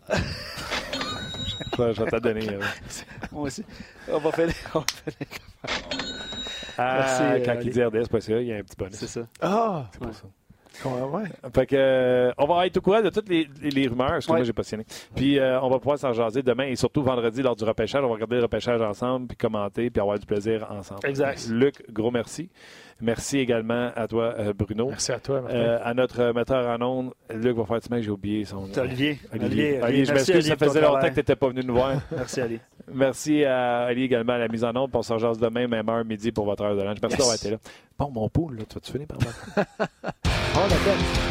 [1.77, 2.49] je vais te donner.
[2.49, 2.60] euh,
[3.31, 3.64] Moi aussi.
[4.11, 4.49] On va faire.
[4.73, 5.27] on va faire-
[5.64, 5.68] à-
[6.99, 8.95] Merci, euh, quand il dit RDS.ca, il y a un petit bonus.
[8.95, 9.22] C'est ça.
[9.41, 9.86] Ah!
[9.91, 10.24] C'est pour ça.
[10.84, 11.24] Comment, ouais.
[11.56, 14.14] Fait que, euh, on va être au courant de toutes les, les- les rumeurs.
[14.16, 14.45] Excuse-moi, Ouais.
[14.45, 14.86] j'ai pas signé.
[15.16, 18.04] Puis, euh, on va pouvoir s'en jaser demain et surtout vendredi lors du repêchage.
[18.04, 20.99] On va regarder le repêchage ensemble, puis commenter, puis avoir du plaisir ensemble.
[21.08, 21.48] Exact.
[21.49, 22.52] Luc, gros merci.
[22.99, 24.88] Merci également à toi, euh, Bruno.
[24.90, 25.56] Merci à toi, Martin.
[25.56, 28.69] Euh, à notre metteur en ondes, Luc va faire du j'ai oublié son nom.
[28.78, 29.19] Olivier.
[29.32, 29.34] Olivier.
[29.34, 31.10] Olivier, Olivier, je m'excuse, ça faisait longtemps travail.
[31.10, 31.94] que tu n'étais pas venu nous voir.
[32.11, 32.60] Merci, Ali.
[32.91, 34.90] Merci à Ali également à la mise en onde.
[34.90, 36.98] puis On s'en jase demain, même heure, midi pour votre heure de lunch.
[37.02, 37.19] Merci Yes.
[37.19, 37.57] d'avoir été là.
[37.99, 39.32] Bon, mon poule, là, tu vas-tu finir par moi?
[40.56, 41.27] oh, la.